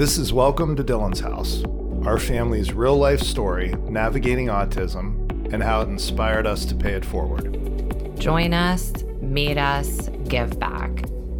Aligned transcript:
This 0.00 0.16
is 0.16 0.32
Welcome 0.32 0.76
to 0.76 0.82
Dylan's 0.82 1.20
House, 1.20 1.62
our 2.06 2.18
family's 2.18 2.72
real 2.72 2.96
life 2.96 3.20
story 3.20 3.74
navigating 3.86 4.46
autism 4.46 5.52
and 5.52 5.62
how 5.62 5.82
it 5.82 5.90
inspired 5.90 6.46
us 6.46 6.64
to 6.64 6.74
pay 6.74 6.92
it 6.92 7.04
forward. 7.04 8.18
Join 8.18 8.54
us, 8.54 8.94
meet 9.20 9.58
us, 9.58 10.08
give 10.26 10.58
back. 10.58 10.90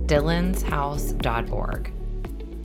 Dylan'sHouse.org. 0.05 1.93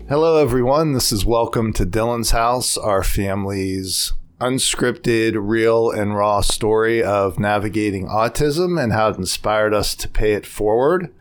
Hello, 0.09 0.35
everyone. 0.35 0.91
This 0.91 1.13
is 1.13 1.25
Welcome 1.25 1.71
to 1.71 1.85
Dylan's 1.85 2.31
House, 2.31 2.75
our 2.75 3.01
family's 3.01 4.11
unscripted, 4.41 5.35
real, 5.37 5.91
and 5.91 6.13
raw 6.13 6.41
story 6.41 7.01
of 7.01 7.39
navigating 7.39 8.05
autism 8.09 8.77
and 8.83 8.91
how 8.91 9.11
it 9.11 9.17
inspired 9.17 9.73
us 9.73 9.95
to 9.95 10.09
pay 10.09 10.33
it 10.33 10.45
forward. 10.45 11.13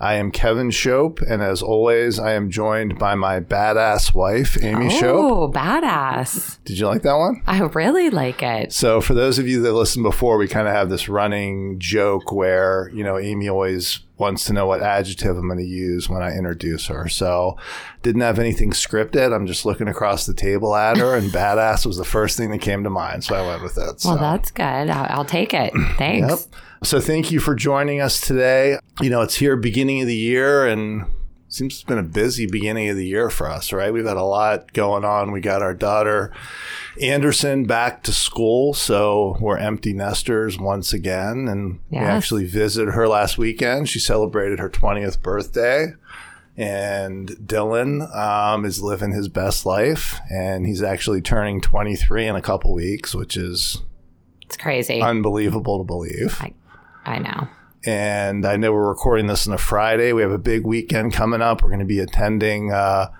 I 0.00 0.14
am 0.14 0.30
Kevin 0.30 0.70
Shope, 0.70 1.20
and 1.20 1.42
as 1.42 1.60
always, 1.60 2.18
I 2.18 2.32
am 2.32 2.50
joined 2.50 2.98
by 2.98 3.14
my 3.14 3.40
badass 3.40 4.14
wife, 4.14 4.56
Amy 4.62 4.88
Shope. 4.88 5.14
Oh, 5.14 5.52
badass. 5.52 6.56
Did 6.64 6.78
you 6.78 6.86
like 6.86 7.02
that 7.02 7.16
one? 7.16 7.42
I 7.46 7.60
really 7.60 8.08
like 8.08 8.42
it. 8.42 8.72
So, 8.72 9.02
for 9.02 9.12
those 9.12 9.38
of 9.38 9.46
you 9.46 9.60
that 9.60 9.74
listened 9.74 10.04
before, 10.04 10.38
we 10.38 10.48
kind 10.48 10.66
of 10.66 10.72
have 10.72 10.88
this 10.88 11.10
running 11.10 11.78
joke 11.78 12.32
where, 12.32 12.90
you 12.94 13.04
know, 13.04 13.18
Amy 13.18 13.50
always 13.50 14.00
wants 14.20 14.44
to 14.44 14.52
know 14.52 14.66
what 14.66 14.82
adjective 14.82 15.36
I'm 15.36 15.48
going 15.48 15.58
to 15.58 15.64
use 15.64 16.08
when 16.08 16.22
I 16.22 16.36
introduce 16.36 16.86
her. 16.86 17.08
So, 17.08 17.56
didn't 18.02 18.20
have 18.20 18.38
anything 18.38 18.70
scripted. 18.70 19.34
I'm 19.34 19.46
just 19.46 19.66
looking 19.66 19.88
across 19.88 20.26
the 20.26 20.34
table 20.34 20.76
at 20.76 20.98
her, 20.98 21.16
and 21.16 21.30
badass 21.32 21.84
was 21.84 21.96
the 21.96 22.04
first 22.04 22.36
thing 22.36 22.50
that 22.50 22.60
came 22.60 22.84
to 22.84 22.90
mind. 22.90 23.24
So, 23.24 23.34
I 23.34 23.46
went 23.46 23.62
with 23.62 23.78
it. 23.78 24.02
Well, 24.04 24.18
that's 24.18 24.50
good. 24.50 24.62
I'll, 24.62 25.18
I'll 25.18 25.24
take 25.24 25.52
it. 25.54 25.72
Thanks. 25.98 26.28
Yep. 26.28 26.62
So 26.82 26.98
thank 26.98 27.30
you 27.30 27.40
for 27.40 27.54
joining 27.54 28.00
us 28.00 28.20
today. 28.22 28.78
You 29.02 29.10
know, 29.10 29.20
it's 29.20 29.36
here 29.36 29.54
beginning 29.54 30.00
of 30.00 30.06
the 30.06 30.16
year 30.16 30.66
and 30.66 31.04
seems 31.50 31.74
it's 31.74 31.82
been 31.82 31.98
a 31.98 32.02
busy 32.02 32.46
beginning 32.46 32.88
of 32.88 32.96
the 32.96 33.04
year 33.06 33.28
for 33.28 33.48
us, 33.48 33.72
right? 33.72 33.92
We've 33.92 34.06
had 34.06 34.16
a 34.16 34.22
lot 34.22 34.72
going 34.72 35.04
on. 35.04 35.32
We 35.32 35.40
got 35.40 35.62
our 35.62 35.74
daughter 35.74 36.32
Anderson 37.00 37.64
back 37.64 38.02
to 38.04 38.12
school, 38.12 38.72
so 38.72 39.36
we're 39.40 39.58
empty 39.58 39.92
nesters 39.92 40.58
once 40.58 40.92
again 40.92 41.48
and 41.48 41.80
we 41.90 41.98
actually 41.98 42.46
visited 42.46 42.92
her 42.94 43.06
last 43.08 43.36
weekend. 43.36 43.88
She 43.88 43.98
celebrated 43.98 44.58
her 44.60 44.70
20th 44.70 45.20
birthday. 45.22 45.88
And 46.56 47.28
Dylan 47.30 48.14
um, 48.14 48.64
is 48.66 48.82
living 48.82 49.12
his 49.12 49.28
best 49.28 49.64
life, 49.64 50.20
and 50.30 50.66
he's 50.66 50.82
actually 50.82 51.22
turning 51.22 51.60
23 51.62 52.26
in 52.26 52.36
a 52.36 52.42
couple 52.42 52.74
weeks, 52.74 53.14
which 53.14 53.34
is 53.36 53.80
It's 54.42 54.58
crazy. 54.58 55.00
unbelievable 55.00 55.78
to 55.78 55.84
believe. 55.84 56.36
I, 56.40 56.52
I 57.06 57.18
know. 57.18 57.48
And 57.84 58.44
I 58.44 58.56
know 58.56 58.72
we're 58.72 58.88
recording 58.88 59.26
this 59.26 59.46
on 59.46 59.54
a 59.54 59.58
Friday. 59.58 60.12
We 60.12 60.22
have 60.22 60.30
a 60.30 60.38
big 60.38 60.64
weekend 60.64 61.12
coming 61.12 61.40
up. 61.40 61.62
We're 61.62 61.68
going 61.70 61.80
to 61.80 61.86
be 61.86 62.00
attending 62.00 62.70
a 62.72 63.12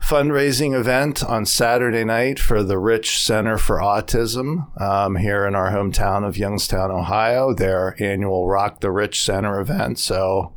fundraising 0.00 0.78
event 0.78 1.24
on 1.24 1.46
Saturday 1.46 2.04
night 2.04 2.38
for 2.38 2.62
the 2.62 2.78
Rich 2.78 3.18
Center 3.18 3.56
for 3.56 3.78
Autism 3.78 4.78
um, 4.80 5.16
here 5.16 5.46
in 5.46 5.54
our 5.54 5.70
hometown 5.70 6.26
of 6.26 6.36
Youngstown, 6.36 6.90
Ohio. 6.90 7.54
Their 7.54 7.96
annual 8.02 8.46
Rock 8.46 8.80
the 8.80 8.90
Rich 8.90 9.22
Center 9.22 9.58
event. 9.60 9.98
So 9.98 10.52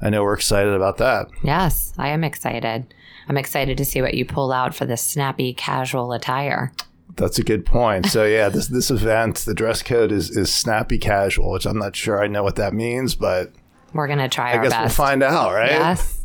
I 0.00 0.10
know 0.10 0.22
we're 0.22 0.34
excited 0.34 0.72
about 0.72 0.98
that. 0.98 1.26
Yes, 1.42 1.92
I 1.98 2.08
am 2.08 2.22
excited. 2.22 2.94
I'm 3.28 3.36
excited 3.36 3.76
to 3.78 3.84
see 3.84 4.00
what 4.00 4.14
you 4.14 4.24
pull 4.24 4.52
out 4.52 4.74
for 4.74 4.86
this 4.86 5.02
snappy 5.02 5.52
casual 5.52 6.12
attire. 6.12 6.72
That's 7.16 7.38
a 7.38 7.42
good 7.44 7.66
point. 7.66 8.06
So 8.06 8.24
yeah, 8.24 8.48
this 8.48 8.68
this 8.68 8.90
event, 8.90 9.36
the 9.38 9.54
dress 9.54 9.82
code 9.82 10.12
is 10.12 10.30
is 10.30 10.52
snappy 10.52 10.98
casual, 10.98 11.50
which 11.52 11.66
I'm 11.66 11.78
not 11.78 11.94
sure 11.94 12.22
I 12.22 12.26
know 12.26 12.42
what 12.42 12.56
that 12.56 12.72
means, 12.72 13.14
but 13.14 13.52
We're 13.92 14.06
going 14.06 14.18
to 14.18 14.28
try 14.28 14.52
I 14.52 14.56
our 14.56 14.62
guess 14.62 14.72
best. 14.72 14.98
we'll 14.98 15.06
find 15.06 15.22
out, 15.22 15.52
right? 15.52 15.70
Yes. 15.70 16.18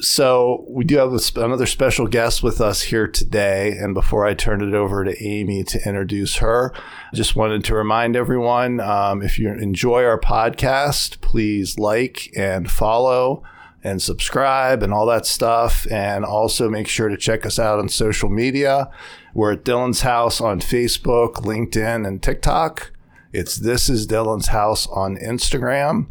So 0.00 0.64
we 0.68 0.84
do 0.84 0.96
have 0.96 1.12
a 1.12 1.20
another 1.44 1.66
special 1.66 2.08
guest 2.08 2.42
with 2.42 2.60
us 2.60 2.82
here 2.82 3.06
today. 3.06 3.76
And 3.78 3.94
before 3.94 4.26
I 4.26 4.34
turn 4.34 4.60
it 4.66 4.74
over 4.74 5.04
to 5.04 5.24
Amy 5.24 5.62
to 5.64 5.78
introduce 5.88 6.36
her, 6.36 6.72
I 6.74 7.14
just 7.16 7.36
wanted 7.36 7.64
to 7.66 7.74
remind 7.76 8.16
everyone 8.16 8.80
um, 8.80 9.22
if 9.22 9.38
you 9.38 9.48
enjoy 9.52 10.02
our 10.04 10.18
podcast, 10.18 11.20
please 11.20 11.78
like 11.78 12.32
and 12.36 12.68
follow 12.68 13.44
and 13.84 14.02
subscribe 14.02 14.82
and 14.82 14.92
all 14.92 15.06
that 15.06 15.24
stuff. 15.26 15.86
And 15.90 16.24
also 16.24 16.68
make 16.68 16.88
sure 16.88 17.08
to 17.08 17.16
check 17.16 17.46
us 17.46 17.60
out 17.60 17.78
on 17.78 17.88
social 17.88 18.28
media. 18.28 18.90
We're 19.34 19.52
at 19.52 19.64
Dylan's 19.64 20.02
House 20.02 20.42
on 20.42 20.60
Facebook, 20.60 21.36
LinkedIn, 21.36 22.06
and 22.06 22.22
TikTok. 22.22 22.92
It's 23.32 23.56
This 23.56 23.88
is 23.88 24.06
Dylan's 24.06 24.48
House 24.48 24.86
on 24.88 25.16
Instagram. 25.16 26.08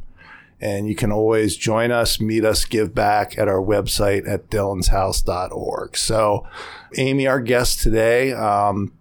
And 0.59 0.87
you 0.87 0.95
can 0.95 1.11
always 1.11 1.55
join 1.55 1.91
us, 1.91 2.19
meet 2.19 2.43
us, 2.43 2.65
give 2.65 2.95
back 2.95 3.37
at 3.37 3.47
our 3.47 3.61
website 3.61 4.27
at 4.27 4.49
dylanshouse.org. 4.49 5.97
So, 5.97 6.47
Amy, 6.97 7.27
our 7.27 7.39
guest 7.39 7.81
today, 7.81 8.33
um, 8.33 8.91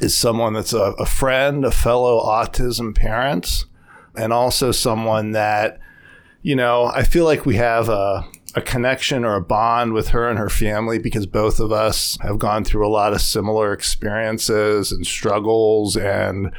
is 0.00 0.16
someone 0.16 0.54
that's 0.54 0.72
a, 0.72 0.94
a 0.98 1.04
friend, 1.04 1.66
a 1.66 1.70
fellow 1.70 2.22
autism 2.22 2.94
parent, 2.94 3.66
and 4.16 4.32
also 4.32 4.72
someone 4.72 5.32
that, 5.32 5.78
you 6.40 6.56
know, 6.56 6.84
I 6.86 7.02
feel 7.02 7.26
like 7.26 7.44
we 7.44 7.56
have 7.56 7.90
a, 7.90 8.24
a 8.54 8.60
connection 8.60 9.24
or 9.24 9.34
a 9.34 9.40
bond 9.40 9.92
with 9.92 10.08
her 10.08 10.28
and 10.28 10.38
her 10.38 10.50
family 10.50 10.98
because 10.98 11.26
both 11.26 11.58
of 11.58 11.72
us 11.72 12.18
have 12.20 12.38
gone 12.38 12.64
through 12.64 12.86
a 12.86 12.90
lot 12.90 13.12
of 13.12 13.20
similar 13.20 13.72
experiences 13.72 14.92
and 14.92 15.06
struggles 15.06 15.96
and 15.96 16.52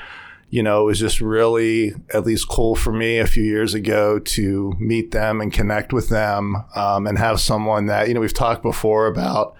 you 0.54 0.62
know, 0.62 0.82
it 0.82 0.86
was 0.86 1.00
just 1.00 1.20
really 1.20 1.96
at 2.14 2.28
least 2.28 2.48
cool 2.48 2.76
for 2.76 2.94
me 2.94 3.18
a 3.18 3.26
few 3.26 3.44
years 3.44 3.74
ago 3.74 4.20
to 4.20 4.76
meet 4.78 5.10
them 5.10 5.42
and 5.42 5.52
connect 5.52 5.92
with 5.92 6.10
them 6.10 6.64
um, 6.76 7.08
and 7.08 7.18
have 7.18 7.42
someone 7.42 7.88
that, 7.88 8.08
you 8.08 8.14
know, 8.14 8.20
we've 8.20 8.36
talked 8.36 8.62
before 8.62 9.08
about, 9.08 9.56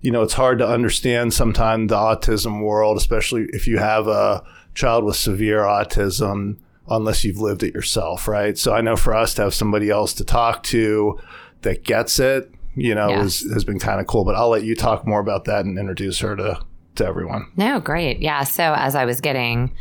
you 0.00 0.10
know, 0.10 0.22
it's 0.22 0.32
hard 0.32 0.58
to 0.60 0.66
understand 0.66 1.34
sometimes 1.34 1.90
the 1.90 1.96
autism 1.96 2.62
world, 2.62 2.96
especially 2.96 3.44
if 3.50 3.66
you 3.66 3.76
have 3.76 4.08
a 4.08 4.42
child 4.74 5.04
with 5.04 5.16
severe 5.16 5.60
autism, 5.60 6.56
unless 6.88 7.22
you've 7.22 7.36
lived 7.36 7.62
it 7.62 7.74
yourself, 7.74 8.26
right? 8.26 8.56
So 8.56 8.72
I 8.72 8.80
know 8.80 8.96
for 8.96 9.14
us 9.14 9.34
to 9.34 9.42
have 9.42 9.52
somebody 9.52 9.90
else 9.90 10.14
to 10.14 10.24
talk 10.24 10.62
to 10.62 11.18
that 11.66 11.82
gets 11.84 12.18
it, 12.18 12.50
you 12.74 12.94
know, 12.94 13.08
Yeah. 13.10 13.22
is, 13.24 13.40
has 13.52 13.64
been 13.64 13.78
kind 13.78 14.00
of 14.00 14.06
cool. 14.06 14.24
But 14.24 14.36
I'll 14.36 14.48
let 14.50 14.62
you 14.64 14.74
talk 14.74 15.06
more 15.06 15.20
about 15.20 15.44
that 15.46 15.64
and 15.64 15.78
introduce 15.78 16.20
her 16.20 16.36
to, 16.36 16.60
to 16.94 17.04
everyone. 17.06 17.46
No, 17.56 17.80
great. 17.80 18.20
Yeah. 18.20 18.44
So 18.44 18.74
as 18.76 18.94
I 18.94 19.04
was 19.04 19.20
getting 19.20 19.72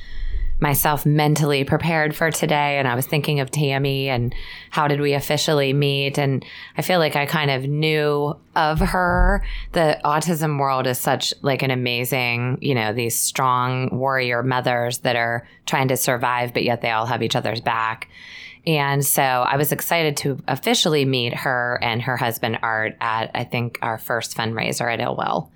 myself 0.62 1.06
mentally 1.06 1.66
prepared 1.66 2.16
for 2.16 2.32
today 2.32 2.78
and 2.80 2.88
I 2.88 2.96
was 2.96 3.06
thinking 3.06 3.42
of 3.42 3.52
Tammy 3.52 4.08
and 4.08 4.34
how 4.70 4.88
did 4.88 5.02
we 5.02 5.14
officially 5.14 5.74
meet 5.74 6.18
and 6.18 6.46
I 6.78 6.82
feel 6.82 6.98
like 7.00 7.18
I 7.18 7.26
kind 7.26 7.52
of 7.52 7.68
knew 7.68 8.34
of 8.56 8.80
her. 8.80 9.44
The 9.74 10.00
autism 10.06 10.58
world 10.58 10.88
is 10.88 10.98
such 10.98 11.34
like 11.42 11.62
an 11.62 11.72
amazing, 11.72 12.58
you 12.62 12.74
know, 12.74 12.94
these 12.94 13.20
strong 13.20 13.90
warrior 13.92 14.44
mothers 14.44 15.00
that 15.00 15.18
are 15.18 15.46
trying 15.66 15.90
to 15.90 15.98
survive 15.98 16.54
but 16.54 16.64
yet 16.64 16.82
they 16.82 16.92
all 16.92 17.06
have 17.06 17.22
each 17.22 17.36
other's 17.36 17.60
back. 17.60 18.08
And 18.68 19.06
so 19.06 19.22
I 19.22 19.58
was 19.58 19.72
excited 19.72 20.18
to 20.18 20.40
officially 20.48 21.06
meet 21.06 21.34
her 21.34 21.80
and 21.82 22.02
her 22.02 22.18
husband 22.18 22.60
Art 22.62 22.96
at 23.00 23.32
I 23.36 23.44
think 23.44 23.78
our 23.82 23.98
first 23.98 24.36
fundraiser 24.36 24.92
at 24.92 25.00
Illwell. 25.00 25.50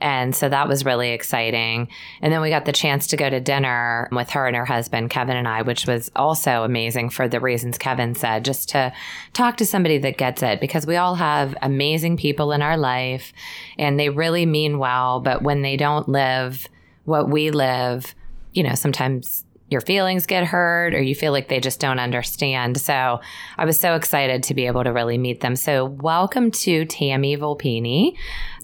And 0.00 0.34
so 0.34 0.48
that 0.48 0.66
was 0.66 0.84
really 0.84 1.10
exciting. 1.10 1.88
And 2.22 2.32
then 2.32 2.40
we 2.40 2.48
got 2.48 2.64
the 2.64 2.72
chance 2.72 3.06
to 3.08 3.16
go 3.16 3.28
to 3.28 3.38
dinner 3.38 4.08
with 4.10 4.30
her 4.30 4.46
and 4.46 4.56
her 4.56 4.64
husband, 4.64 5.10
Kevin 5.10 5.36
and 5.36 5.46
I, 5.46 5.62
which 5.62 5.86
was 5.86 6.10
also 6.16 6.62
amazing 6.62 7.10
for 7.10 7.28
the 7.28 7.40
reasons 7.40 7.76
Kevin 7.76 8.14
said, 8.14 8.44
just 8.44 8.70
to 8.70 8.92
talk 9.34 9.58
to 9.58 9.66
somebody 9.66 9.98
that 9.98 10.16
gets 10.16 10.42
it 10.42 10.60
because 10.60 10.86
we 10.86 10.96
all 10.96 11.16
have 11.16 11.54
amazing 11.60 12.16
people 12.16 12.52
in 12.52 12.62
our 12.62 12.78
life 12.78 13.32
and 13.78 14.00
they 14.00 14.08
really 14.08 14.46
mean 14.46 14.78
well. 14.78 15.20
But 15.20 15.42
when 15.42 15.60
they 15.60 15.76
don't 15.76 16.08
live 16.08 16.66
what 17.04 17.28
we 17.28 17.50
live, 17.50 18.14
you 18.54 18.62
know, 18.62 18.74
sometimes 18.74 19.44
your 19.70 19.80
feelings 19.80 20.26
get 20.26 20.44
hurt 20.44 20.94
or 20.94 21.00
you 21.00 21.14
feel 21.14 21.30
like 21.30 21.48
they 21.48 21.60
just 21.60 21.78
don't 21.78 22.00
understand. 22.00 22.78
So 22.80 23.20
I 23.56 23.64
was 23.64 23.80
so 23.80 23.94
excited 23.94 24.42
to 24.44 24.54
be 24.54 24.66
able 24.66 24.82
to 24.82 24.92
really 24.92 25.16
meet 25.16 25.40
them. 25.40 25.54
So 25.54 25.84
welcome 25.84 26.50
to 26.50 26.84
Tammy 26.84 27.36
Volpini. 27.36 28.16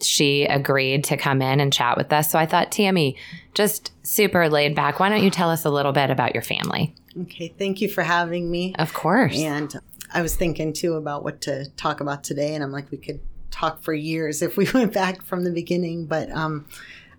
She 0.03 0.45
agreed 0.45 1.05
to 1.05 1.17
come 1.17 1.41
in 1.41 1.61
and 1.61 1.73
chat 1.73 1.97
with 1.97 2.13
us. 2.13 2.31
So 2.31 2.41
I 2.41 2.47
thought, 2.47 2.73
Tammy, 2.73 3.17
just 3.55 3.93
super 4.03 4.49
laid 4.49 4.75
back. 4.75 4.99
Why 4.99 5.09
don't 5.09 5.23
you 5.23 5.31
tell 5.31 5.49
us 5.49 5.65
a 5.65 5.71
little 5.71 5.93
bit 5.93 6.11
about 6.11 6.35
your 6.35 6.43
family? 6.43 6.93
Okay, 7.23 7.55
thank 7.57 7.81
you 7.81 7.89
for 7.89 8.03
having 8.03 8.51
me. 8.51 8.75
Of 8.77 8.93
course. 8.93 9.39
And 9.39 9.75
I 10.13 10.23
was 10.23 10.35
thinking 10.35 10.73
too 10.73 10.95
about 10.95 11.23
what 11.23 11.41
to 11.43 11.71
talk 11.77 12.01
about 12.01 12.25
today, 12.25 12.55
and 12.55 12.63
I'm 12.63 12.73
like, 12.73 12.91
we 12.91 12.99
could 12.99 13.21
talk 13.51 13.83
for 13.83 13.95
years 13.95 14.43
if 14.43 14.57
we 14.57 14.69
went 14.75 14.93
back 14.93 15.23
from 15.23 15.45
the 15.45 15.51
beginning. 15.51 16.07
But 16.07 16.31
um, 16.31 16.67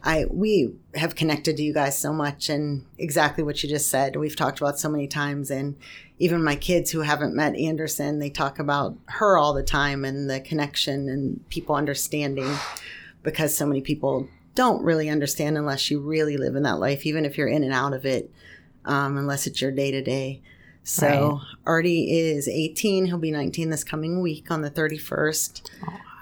I 0.07 0.25
we 0.29 0.73
have 0.95 1.15
connected 1.15 1.57
to 1.57 1.63
you 1.63 1.73
guys 1.73 1.97
so 1.97 2.13
much, 2.13 2.47
and 2.47 2.85
exactly 2.97 3.43
what 3.43 3.61
you 3.61 3.67
just 3.67 3.89
said, 3.89 4.15
we've 4.15 4.37
talked 4.37 4.59
about 4.61 4.79
so 4.79 4.87
many 4.87 5.05
times, 5.05 5.51
and 5.51 5.75
even 6.17 6.41
my 6.41 6.55
kids 6.55 6.91
who 6.91 7.01
haven't 7.01 7.35
met 7.35 7.57
Anderson, 7.57 8.19
they 8.19 8.29
talk 8.29 8.57
about 8.57 8.97
her 9.07 9.37
all 9.37 9.53
the 9.53 9.63
time 9.63 10.05
and 10.05 10.29
the 10.29 10.39
connection 10.39 11.09
and 11.09 11.47
people 11.49 11.75
understanding 11.75 12.49
because 13.21 13.55
so 13.55 13.65
many 13.65 13.81
people 13.81 14.29
don't 14.55 14.81
really 14.81 15.09
understand 15.09 15.57
unless 15.57 15.91
you 15.91 15.99
really 15.99 16.37
live 16.37 16.55
in 16.55 16.63
that 16.63 16.79
life, 16.79 17.05
even 17.05 17.25
if 17.25 17.37
you're 17.37 17.49
in 17.49 17.65
and 17.65 17.73
out 17.73 17.91
of 17.91 18.05
it, 18.05 18.31
um, 18.85 19.17
unless 19.17 19.45
it's 19.45 19.61
your 19.61 19.71
day 19.71 19.91
to 19.91 20.01
day. 20.01 20.41
So 20.85 21.31
Right. 21.31 21.41
Artie 21.65 22.17
is 22.17 22.47
18. 22.47 23.07
He'll 23.07 23.17
be 23.17 23.29
19 23.29 23.71
this 23.71 23.83
coming 23.83 24.21
week 24.21 24.49
on 24.49 24.61
the 24.61 24.71
31st. 24.71 25.69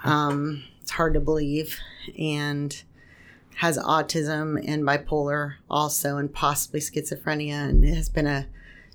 Um, 0.02 0.64
it's 0.82 0.90
hard 0.90 1.14
to 1.14 1.20
believe, 1.20 1.78
and 2.18 2.82
has 3.56 3.78
autism 3.78 4.62
and 4.66 4.82
bipolar 4.84 5.54
also, 5.70 6.18
and 6.18 6.32
possibly 6.32 6.80
schizophrenia, 6.80 7.68
and 7.68 7.84
it 7.84 7.94
has 7.94 8.08
been 8.08 8.26
a 8.26 8.46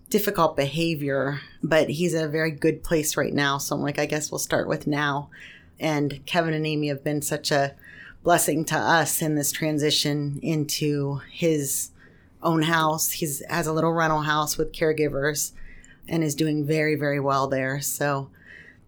difficult 0.09 0.55
behavior, 0.55 1.39
but 1.63 1.89
he's 1.89 2.13
in 2.13 2.23
a 2.23 2.27
very 2.27 2.51
good 2.51 2.83
place 2.83 3.17
right 3.17 3.33
now. 3.33 3.57
So 3.57 3.75
I'm 3.75 3.81
like, 3.81 3.97
I 3.97 4.05
guess 4.05 4.29
we'll 4.29 4.39
start 4.39 4.67
with 4.67 4.85
now. 4.85 5.29
And 5.79 6.23
Kevin 6.25 6.53
and 6.53 6.67
Amy 6.67 6.89
have 6.89 7.03
been 7.03 7.21
such 7.21 7.49
a 7.49 7.73
blessing 8.23 8.63
to 8.65 8.77
us 8.77 9.21
in 9.21 9.33
this 9.33 9.51
transition 9.51 10.39
into 10.43 11.21
his 11.31 11.89
own 12.43 12.61
house. 12.63 13.11
He 13.13 13.27
has 13.49 13.65
a 13.65 13.73
little 13.73 13.93
rental 13.93 14.21
house 14.21 14.57
with 14.57 14.73
caregivers 14.73 15.53
and 16.07 16.23
is 16.23 16.35
doing 16.35 16.65
very, 16.65 16.93
very 16.95 17.19
well 17.19 17.47
there. 17.47 17.81
So 17.81 18.29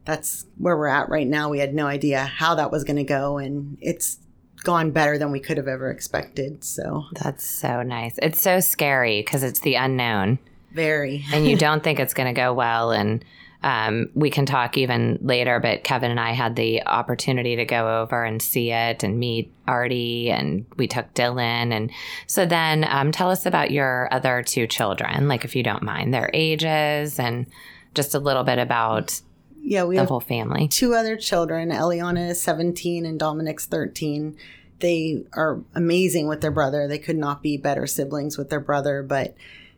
that's 0.05 0.45
where 0.57 0.77
we're 0.77 0.87
at 0.87 1.09
right 1.09 1.27
now. 1.27 1.49
We 1.49 1.59
had 1.59 1.73
no 1.73 1.87
idea 1.87 2.25
how 2.25 2.53
that 2.55 2.71
was 2.71 2.83
going 2.83 2.97
to 2.97 3.03
go, 3.03 3.37
and 3.37 3.77
it's 3.81 4.19
gone 4.63 4.91
better 4.91 5.17
than 5.17 5.31
we 5.31 5.39
could 5.39 5.57
have 5.57 5.67
ever 5.67 5.91
expected. 5.91 6.63
So 6.63 7.05
that's 7.13 7.45
so 7.45 7.83
nice. 7.83 8.17
It's 8.21 8.41
so 8.41 8.59
scary 8.59 9.21
because 9.21 9.43
it's 9.43 9.59
the 9.59 9.75
unknown. 9.75 10.39
Very. 10.71 11.23
and 11.31 11.47
you 11.47 11.55
don't 11.57 11.83
think 11.83 11.99
it's 11.99 12.13
going 12.13 12.33
to 12.33 12.39
go 12.39 12.53
well. 12.53 12.91
And 12.91 13.23
um, 13.63 14.09
we 14.13 14.29
can 14.29 14.45
talk 14.45 14.77
even 14.77 15.19
later, 15.21 15.59
but 15.59 15.83
Kevin 15.83 16.11
and 16.11 16.19
I 16.19 16.31
had 16.31 16.55
the 16.55 16.85
opportunity 16.85 17.55
to 17.55 17.65
go 17.65 18.01
over 18.01 18.23
and 18.23 18.41
see 18.41 18.71
it 18.71 19.03
and 19.03 19.19
meet 19.19 19.53
Artie, 19.67 20.29
and 20.29 20.65
we 20.75 20.85
took 20.87 21.13
Dylan. 21.13 21.71
And 21.71 21.89
so 22.27 22.45
then 22.45 22.85
um, 22.89 23.13
tell 23.13 23.31
us 23.31 23.45
about 23.45 23.71
your 23.71 24.09
other 24.11 24.43
two 24.43 24.67
children, 24.67 25.29
like 25.29 25.45
if 25.45 25.55
you 25.55 25.63
don't 25.63 25.83
mind, 25.83 26.13
their 26.13 26.29
ages 26.33 27.19
and 27.19 27.47
just 27.95 28.13
a 28.13 28.19
little 28.19 28.43
bit 28.43 28.59
about 28.59 29.21
yeah, 29.63 29.85
we 29.85 29.95
the 29.95 30.01
have 30.01 30.09
whole 30.09 30.19
family. 30.19 30.67
Two 30.67 30.93
other 30.93 31.15
children. 31.15 31.69
Eliana 31.69 32.31
is 32.31 32.41
17 32.41 33.05
and 33.05 33.17
Dominic's 33.17 33.65
13. 33.65 34.35
They 34.79 35.23
are 35.33 35.61
amazing 35.73 36.27
with 36.27 36.41
their 36.41 36.51
brother. 36.51 36.87
They 36.87 36.99
could 36.99 37.17
not 37.17 37.41
be 37.41 37.55
better 37.55 37.87
siblings 37.87 38.37
with 38.37 38.49
their 38.49 38.59
brother, 38.59 39.01
but 39.01 39.35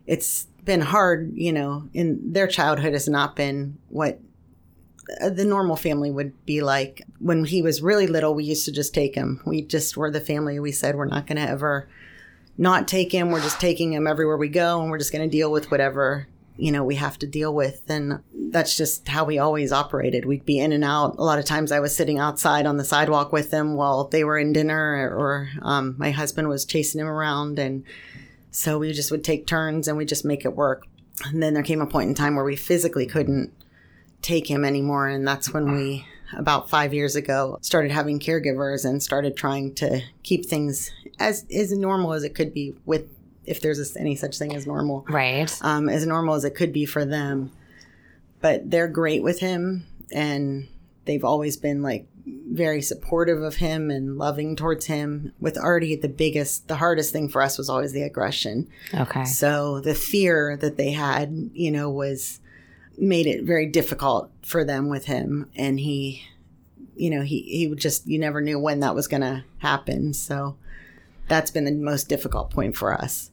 it's 0.07 0.47
been 0.63 0.81
hard, 0.81 1.33
you 1.35 1.53
know, 1.53 1.87
in 1.93 2.33
their 2.33 2.47
childhood 2.47 2.93
has 2.93 3.07
not 3.07 3.35
been 3.35 3.77
what 3.89 4.19
uh, 5.21 5.29
the 5.29 5.45
normal 5.45 5.75
family 5.75 6.09
would 6.09 6.45
be 6.47 6.61
like. 6.61 7.03
When 7.19 7.45
he 7.45 7.61
was 7.61 7.83
really 7.83 8.07
little, 8.07 8.33
we 8.33 8.43
used 8.43 8.65
to 8.65 8.71
just 8.71 8.93
take 8.93 9.13
him. 9.13 9.39
We 9.45 9.61
just 9.61 9.95
were 9.95 10.09
the 10.09 10.19
family. 10.19 10.59
We 10.59 10.71
said 10.71 10.95
we're 10.95 11.05
not 11.05 11.27
going 11.27 11.37
to 11.37 11.47
ever 11.47 11.87
not 12.57 12.87
take 12.87 13.11
him. 13.11 13.29
We're 13.29 13.41
just 13.41 13.61
taking 13.61 13.93
him 13.93 14.07
everywhere 14.07 14.37
we 14.37 14.49
go, 14.49 14.81
and 14.81 14.89
we're 14.89 14.97
just 14.97 15.11
going 15.11 15.29
to 15.29 15.37
deal 15.37 15.51
with 15.51 15.69
whatever 15.69 16.27
you 16.57 16.71
know 16.71 16.83
we 16.83 16.95
have 16.95 17.17
to 17.19 17.27
deal 17.27 17.53
with. 17.53 17.83
And 17.89 18.21
that's 18.33 18.77
just 18.77 19.07
how 19.07 19.25
we 19.25 19.39
always 19.39 19.71
operated. 19.71 20.25
We'd 20.25 20.45
be 20.45 20.59
in 20.59 20.71
and 20.71 20.83
out. 20.83 21.15
A 21.17 21.23
lot 21.23 21.39
of 21.39 21.45
times, 21.45 21.71
I 21.71 21.79
was 21.79 21.95
sitting 21.95 22.19
outside 22.19 22.65
on 22.65 22.77
the 22.77 22.85
sidewalk 22.85 23.31
with 23.31 23.51
them 23.51 23.75
while 23.75 24.05
they 24.05 24.23
were 24.23 24.37
in 24.37 24.53
dinner, 24.53 25.09
or 25.15 25.49
um, 25.61 25.95
my 25.97 26.11
husband 26.11 26.47
was 26.47 26.65
chasing 26.65 27.01
him 27.01 27.07
around, 27.07 27.59
and 27.59 27.83
so 28.55 28.79
we 28.79 28.93
just 28.93 29.11
would 29.11 29.23
take 29.23 29.45
turns 29.45 29.87
and 29.87 29.97
we 29.97 30.05
just 30.05 30.23
make 30.23 30.45
it 30.45 30.55
work. 30.55 30.87
And 31.25 31.43
then 31.43 31.53
there 31.53 31.63
came 31.63 31.81
a 31.81 31.87
point 31.87 32.09
in 32.09 32.15
time 32.15 32.35
where 32.35 32.45
we 32.45 32.55
physically 32.55 33.05
couldn't 33.05 33.51
take 34.21 34.49
him 34.49 34.63
anymore. 34.65 35.07
And 35.07 35.27
that's 35.27 35.53
when 35.53 35.71
we, 35.73 36.05
about 36.35 36.69
five 36.69 36.93
years 36.93 37.15
ago, 37.15 37.57
started 37.61 37.91
having 37.91 38.19
caregivers 38.19 38.85
and 38.85 39.03
started 39.03 39.35
trying 39.35 39.75
to 39.75 40.01
keep 40.23 40.45
things 40.45 40.91
as, 41.19 41.45
as 41.53 41.71
normal 41.71 42.13
as 42.13 42.23
it 42.23 42.33
could 42.33 42.53
be 42.53 42.75
with, 42.85 43.09
if 43.45 43.61
there's 43.61 43.95
any 43.95 44.15
such 44.15 44.37
thing 44.37 44.55
as 44.55 44.67
normal. 44.67 45.05
Right. 45.09 45.51
Um, 45.61 45.89
as 45.89 46.05
normal 46.05 46.35
as 46.35 46.43
it 46.43 46.55
could 46.55 46.73
be 46.73 46.85
for 46.85 47.05
them. 47.05 47.51
But 48.41 48.69
they're 48.69 48.87
great 48.87 49.23
with 49.23 49.39
him 49.39 49.85
and 50.11 50.67
they've 51.05 51.23
always 51.23 51.57
been 51.57 51.81
like 51.81 52.07
very 52.25 52.81
supportive 52.81 53.41
of 53.41 53.57
him 53.57 53.91
and 53.91 54.17
loving 54.17 54.55
towards 54.55 54.85
him. 54.85 55.33
With 55.39 55.57
Artie, 55.57 55.95
the 55.95 56.09
biggest, 56.09 56.67
the 56.67 56.75
hardest 56.75 57.11
thing 57.11 57.29
for 57.29 57.41
us 57.41 57.57
was 57.57 57.69
always 57.69 57.91
the 57.91 58.03
aggression. 58.03 58.67
Okay. 58.93 59.25
So 59.25 59.79
the 59.79 59.95
fear 59.95 60.57
that 60.57 60.77
they 60.77 60.91
had, 60.91 61.51
you 61.53 61.71
know, 61.71 61.89
was 61.89 62.39
made 62.97 63.27
it 63.27 63.43
very 63.43 63.67
difficult 63.67 64.31
for 64.41 64.63
them 64.63 64.89
with 64.89 65.05
him. 65.05 65.49
And 65.55 65.79
he, 65.79 66.23
you 66.95 67.09
know, 67.09 67.21
he, 67.21 67.41
he 67.41 67.67
would 67.67 67.79
just, 67.79 68.07
you 68.07 68.17
never 68.17 68.41
knew 68.41 68.59
when 68.59 68.79
that 68.79 68.95
was 68.95 69.07
going 69.07 69.21
to 69.21 69.43
happen. 69.59 70.13
So 70.13 70.57
that's 71.27 71.51
been 71.51 71.65
the 71.65 71.71
most 71.71 72.09
difficult 72.09 72.49
point 72.49 72.75
for 72.75 72.93
us. 72.93 73.31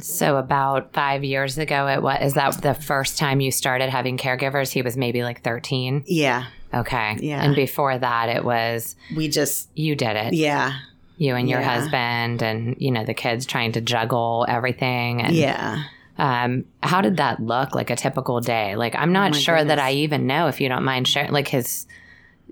So 0.00 0.36
about 0.36 0.92
five 0.92 1.24
years 1.24 1.58
ago, 1.58 1.88
it 1.88 2.02
was 2.02 2.18
is 2.22 2.34
that 2.34 2.60
the 2.62 2.74
first 2.74 3.18
time 3.18 3.40
you 3.40 3.50
started 3.50 3.90
having 3.90 4.18
caregivers? 4.18 4.70
He 4.70 4.82
was 4.82 4.96
maybe 4.96 5.22
like 5.22 5.42
thirteen. 5.42 6.04
Yeah. 6.06 6.46
Okay. 6.74 7.16
Yeah. 7.20 7.42
And 7.42 7.56
before 7.56 7.96
that, 7.98 8.28
it 8.28 8.44
was 8.44 8.94
we 9.16 9.28
just 9.28 9.70
you 9.74 9.96
did 9.96 10.16
it. 10.16 10.34
Yeah. 10.34 10.74
You 11.16 11.34
and 11.34 11.48
your 11.48 11.60
Yeah. 11.60 11.74
husband, 11.80 12.42
and 12.42 12.76
you 12.78 12.90
know 12.92 13.04
the 13.04 13.14
kids 13.14 13.46
trying 13.46 13.72
to 13.72 13.80
juggle 13.80 14.44
everything. 14.48 15.22
And, 15.22 15.34
Yeah. 15.34 15.82
Um, 16.18 16.64
how 16.82 17.00
did 17.00 17.16
that 17.18 17.40
look 17.40 17.74
like 17.74 17.90
a 17.90 17.96
typical 17.96 18.40
day? 18.40 18.74
Like, 18.76 18.94
I'm 18.96 19.12
not 19.12 19.30
Oh 19.34 19.38
sure 19.38 19.64
that. 19.64 19.78
I 19.78 19.92
even 19.92 20.26
know 20.26 20.48
if 20.48 20.60
you 20.60 20.68
don't 20.68 20.84
mind 20.84 21.06
sharing, 21.08 21.30
like 21.32 21.46
his 21.48 21.86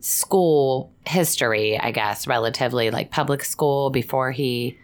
school 0.00 0.92
history, 1.06 1.78
I 1.78 1.90
guess, 1.90 2.26
relatively 2.26 2.90
like 2.90 3.10
public 3.10 3.44
school 3.44 3.90
before 3.90 4.30
he 4.30 4.78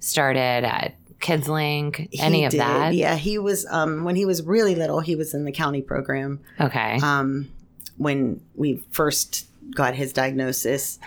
started 0.00 0.64
at 0.64 0.94
Kids 1.24 1.48
Link, 1.48 2.08
any 2.20 2.38
He 2.40 2.44
of 2.44 2.50
did. 2.52 2.60
that. 2.60 2.94
Yeah. 2.94 3.16
He 3.16 3.38
was, 3.38 3.66
um, 3.70 4.04
when 4.04 4.14
he 4.14 4.24
was 4.24 4.42
really 4.42 4.74
little, 4.74 5.00
he 5.00 5.16
was 5.16 5.34
in 5.34 5.44
the 5.44 5.52
county 5.52 5.82
program. 5.82 6.40
Okay. 6.60 6.98
um, 7.02 7.50
when 7.96 8.40
we 8.54 8.82
first 8.90 9.46
got 9.74 9.94
his 9.94 10.12
diagnosis. 10.12 10.98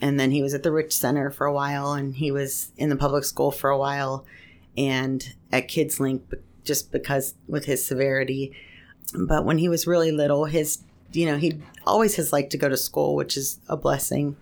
And 0.00 0.18
then 0.20 0.30
he 0.32 0.42
was 0.42 0.54
at 0.54 0.62
the 0.62 0.72
Rich 0.72 0.92
Center 0.94 1.30
for 1.30 1.46
a 1.46 1.52
while, 1.52 1.92
and 1.92 2.14
he 2.16 2.30
was 2.30 2.72
in 2.76 2.88
the 2.90 2.96
public 2.96 3.24
school 3.24 3.50
for 3.50 3.70
a 3.70 3.78
while, 3.78 4.24
and 4.76 5.34
at 5.52 5.68
Kids 5.68 6.00
Link, 6.00 6.22
just 6.64 6.90
because 6.92 7.34
with 7.48 7.64
his 7.66 7.86
severity. 7.86 8.52
But 9.14 9.44
when 9.44 9.58
he 9.58 9.68
was 9.68 9.86
really 9.86 10.10
little, 10.10 10.46
his, 10.46 10.82
you 11.12 11.26
know, 11.26 11.38
he 11.38 11.60
always 11.86 12.16
has 12.16 12.32
liked 12.32 12.50
to 12.50 12.58
go 12.58 12.68
to 12.68 12.76
school, 12.76 13.14
which 13.14 13.36
is 13.36 13.60
a 13.68 13.76
blessing. 13.76 14.36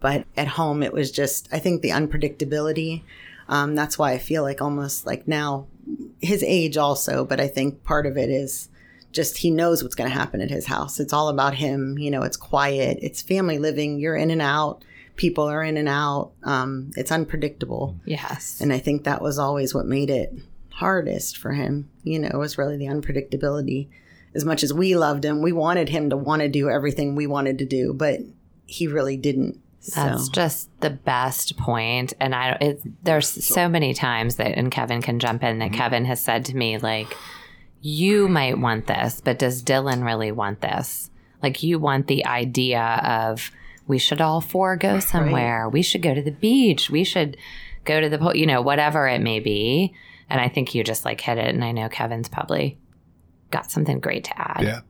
But 0.00 0.24
at 0.36 0.48
home, 0.48 0.82
it 0.82 0.92
was 0.92 1.12
just, 1.12 1.48
I 1.52 1.58
think, 1.58 1.82
the 1.82 1.90
unpredictability. 1.90 3.02
Um, 3.48 3.74
that's 3.74 3.98
why 3.98 4.12
I 4.12 4.18
feel 4.18 4.42
like 4.42 4.60
almost 4.60 5.06
like 5.06 5.28
now, 5.28 5.66
his 6.20 6.42
age 6.42 6.76
also, 6.76 7.24
but 7.24 7.40
I 7.40 7.48
think 7.48 7.84
part 7.84 8.06
of 8.06 8.16
it 8.16 8.30
is 8.30 8.68
just 9.12 9.38
he 9.38 9.50
knows 9.50 9.82
what's 9.82 9.94
going 9.94 10.10
to 10.10 10.16
happen 10.16 10.40
at 10.40 10.50
his 10.50 10.66
house. 10.66 11.00
It's 11.00 11.12
all 11.12 11.28
about 11.28 11.54
him. 11.54 11.98
You 11.98 12.10
know, 12.10 12.22
it's 12.22 12.36
quiet, 12.36 12.98
it's 13.00 13.22
family 13.22 13.58
living. 13.58 13.98
You're 13.98 14.16
in 14.16 14.30
and 14.30 14.42
out. 14.42 14.84
People 15.16 15.44
are 15.44 15.62
in 15.62 15.78
and 15.78 15.88
out. 15.88 16.32
Um, 16.44 16.90
it's 16.96 17.10
unpredictable. 17.10 17.96
yes. 18.04 18.60
And 18.60 18.72
I 18.72 18.78
think 18.78 19.04
that 19.04 19.22
was 19.22 19.38
always 19.38 19.74
what 19.74 19.86
made 19.86 20.10
it 20.10 20.34
hardest 20.70 21.38
for 21.38 21.52
him. 21.52 21.88
You 22.04 22.18
know, 22.18 22.38
was 22.38 22.58
really 22.58 22.76
the 22.76 22.86
unpredictability. 22.86 23.88
As 24.34 24.44
much 24.44 24.62
as 24.62 24.74
we 24.74 24.94
loved 24.94 25.24
him, 25.24 25.40
we 25.40 25.52
wanted 25.52 25.88
him 25.88 26.10
to 26.10 26.16
want 26.16 26.42
to 26.42 26.48
do 26.48 26.68
everything 26.68 27.14
we 27.14 27.26
wanted 27.26 27.58
to 27.58 27.64
do, 27.64 27.94
but 27.94 28.20
he 28.66 28.86
really 28.86 29.16
didn't. 29.16 29.58
So 29.86 30.00
That's 30.00 30.28
just 30.28 30.68
the 30.80 30.90
best 30.90 31.56
point. 31.56 32.12
And 32.18 32.34
I, 32.34 32.58
it, 32.60 33.04
there's 33.04 33.28
so 33.28 33.68
many 33.68 33.94
times 33.94 34.34
that, 34.36 34.58
and 34.58 34.70
Kevin 34.70 35.00
can 35.00 35.20
jump 35.20 35.44
in, 35.44 35.60
that 35.60 35.66
mm-hmm. 35.66 35.76
Kevin 35.76 36.04
has 36.06 36.20
said 36.20 36.44
to 36.46 36.56
me, 36.56 36.76
like, 36.78 37.16
you 37.80 38.26
might 38.26 38.58
want 38.58 38.88
this, 38.88 39.20
but 39.20 39.38
does 39.38 39.62
Dylan 39.62 40.04
really 40.04 40.32
want 40.32 40.60
this? 40.60 41.10
Like, 41.40 41.62
you 41.62 41.78
want 41.78 42.08
the 42.08 42.26
idea 42.26 42.82
of 42.82 43.52
we 43.86 43.98
should 43.98 44.20
all 44.20 44.40
four 44.40 44.76
go 44.76 44.98
somewhere. 44.98 45.68
We 45.68 45.82
should 45.82 46.02
go 46.02 46.14
to 46.14 46.22
the 46.22 46.32
beach. 46.32 46.90
We 46.90 47.04
should 47.04 47.36
go 47.84 48.00
to 48.00 48.08
the, 48.08 48.18
po-" 48.18 48.34
you 48.34 48.46
know, 48.46 48.62
whatever 48.62 49.06
it 49.06 49.20
may 49.20 49.38
be. 49.38 49.94
And 50.28 50.40
I 50.40 50.48
think 50.48 50.74
you 50.74 50.82
just 50.82 51.04
like 51.04 51.20
hit 51.20 51.38
it. 51.38 51.54
And 51.54 51.64
I 51.64 51.70
know 51.70 51.88
Kevin's 51.88 52.28
probably 52.28 52.76
got 53.52 53.70
something 53.70 54.00
great 54.00 54.24
to 54.24 54.36
add. 54.36 54.64
Yeah. 54.64 54.80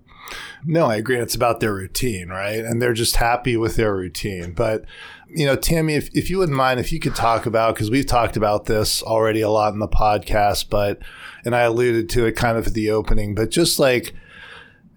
No, 0.64 0.86
I 0.86 0.96
agree. 0.96 1.18
It's 1.18 1.34
about 1.34 1.60
their 1.60 1.74
routine, 1.74 2.28
right? 2.28 2.64
And 2.64 2.80
they're 2.80 2.92
just 2.92 3.16
happy 3.16 3.56
with 3.56 3.76
their 3.76 3.94
routine. 3.94 4.52
But, 4.52 4.84
you 5.28 5.46
know, 5.46 5.56
Tammy, 5.56 5.94
if, 5.94 6.08
if 6.14 6.30
you 6.30 6.38
wouldn't 6.38 6.56
mind, 6.56 6.80
if 6.80 6.92
you 6.92 6.98
could 6.98 7.14
talk 7.14 7.46
about, 7.46 7.74
because 7.74 7.90
we've 7.90 8.06
talked 8.06 8.36
about 8.36 8.66
this 8.66 9.02
already 9.02 9.40
a 9.40 9.50
lot 9.50 9.72
in 9.72 9.78
the 9.78 9.88
podcast, 9.88 10.68
but, 10.70 10.98
and 11.44 11.54
I 11.54 11.62
alluded 11.62 12.08
to 12.10 12.26
it 12.26 12.32
kind 12.32 12.58
of 12.58 12.66
at 12.66 12.74
the 12.74 12.90
opening, 12.90 13.34
but 13.34 13.50
just 13.50 13.78
like, 13.78 14.14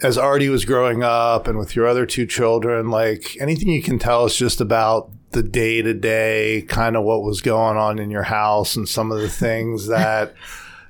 as 0.02 0.18
Artie 0.18 0.50
was 0.50 0.66
growing 0.66 1.04
up 1.04 1.48
and 1.48 1.58
with 1.58 1.76
your 1.76 1.86
other 1.86 2.06
two 2.06 2.26
children, 2.26 2.90
like 2.90 3.38
anything 3.40 3.68
you 3.68 3.84
can 3.84 4.00
tell 4.00 4.24
us 4.24 4.36
just 4.36 4.62
about 4.62 5.12
the 5.32 5.44
day 5.44 5.82
to 5.82 5.94
day, 5.94 6.64
kind 6.68 6.96
of 6.96 7.04
what 7.04 7.22
was 7.22 7.42
going 7.42 7.78
on 7.78 8.00
in 8.00 8.10
your 8.10 8.24
house 8.24 8.76
and 8.76 8.88
some 8.88 9.12
of 9.12 9.20
the 9.20 9.30
things 9.30 9.88
that, 9.88 10.34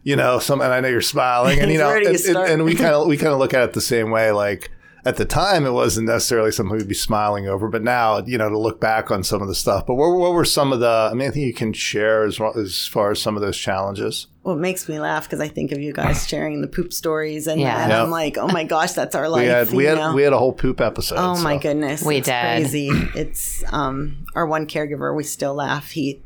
you 0.03 0.15
know, 0.15 0.39
some, 0.39 0.61
and 0.61 0.71
I 0.73 0.79
know 0.79 0.87
you're 0.89 1.01
smiling 1.01 1.59
and, 1.59 1.71
you 1.73 1.77
know, 1.77 1.93
you 1.95 2.07
and, 2.07 2.17
and- 2.25 2.37
and 2.37 2.63
we 2.63 2.75
kind 2.83 2.93
of, 2.95 3.07
we 3.07 3.17
kind 3.17 3.33
of 3.33 3.39
look 3.39 3.53
at 3.53 3.63
it 3.63 3.73
the 3.73 3.81
same 3.81 4.11
way. 4.11 4.31
Like, 4.31 4.71
at 5.05 5.15
the 5.15 5.23
time 5.23 5.65
it 5.65 5.71
wasn't 5.71 6.05
necessarily 6.07 6.51
something 6.51 6.75
we'd 6.75 6.85
be 6.87 6.93
smiling 6.93 7.47
over, 7.47 7.69
but 7.69 7.81
now 7.81 8.17
you 8.25 8.37
know 8.37 8.49
to 8.49 8.57
look 8.57 8.81
back 8.81 9.09
on 9.09 9.23
some 9.23 9.41
of 9.41 9.47
the 9.47 9.55
stuff. 9.55 9.85
But 9.87 9.95
what, 9.95 10.09
what 10.09 10.33
were 10.33 10.43
some 10.43 10.73
of 10.73 10.81
the? 10.81 11.09
I 11.09 11.13
mean, 11.13 11.29
I 11.29 11.31
think 11.31 11.45
you 11.47 11.53
can 11.53 11.71
share 11.71 12.25
as 12.25 12.37
as 12.57 12.85
far 12.85 13.11
as 13.11 13.21
some 13.21 13.37
of 13.37 13.41
those 13.41 13.57
challenges. 13.57 14.27
Well, 14.43 14.55
it 14.57 14.59
makes 14.59 14.89
me 14.89 14.99
laugh 14.99 15.23
because 15.23 15.39
I 15.39 15.47
think 15.47 15.71
of 15.71 15.79
you 15.79 15.93
guys 15.93 16.27
sharing 16.27 16.59
the 16.59 16.67
poop 16.67 16.91
stories, 16.91 17.47
and, 17.47 17.61
Yeah. 17.61 17.81
and 17.81 17.91
Yep. 17.91 18.03
I'm 18.03 18.11
like, 18.11 18.37
oh 18.37 18.49
my 18.49 18.65
gosh, 18.65 18.91
that's 18.91 19.15
our 19.15 19.29
life. 19.37 19.41
We 19.41 19.47
had 19.47 19.71
we 19.71 19.83
had 19.85 20.13
we 20.13 20.21
had 20.21 20.33
a 20.33 20.37
whole 20.37 20.51
poop 20.53 20.81
episode. 20.81 21.15
Oh 21.17 21.41
my 21.41 21.57
goodness, 21.57 22.03
We 22.03 22.17
it's 22.17 22.27
did. 22.27 22.41
Crazy. 22.41 22.89
It's 23.15 23.63
um 23.71 24.25
our 24.35 24.45
one 24.45 24.67
caregiver. 24.67 25.15
We 25.15 25.23
still 25.23 25.53
laugh. 25.53 25.91
He 25.91 26.21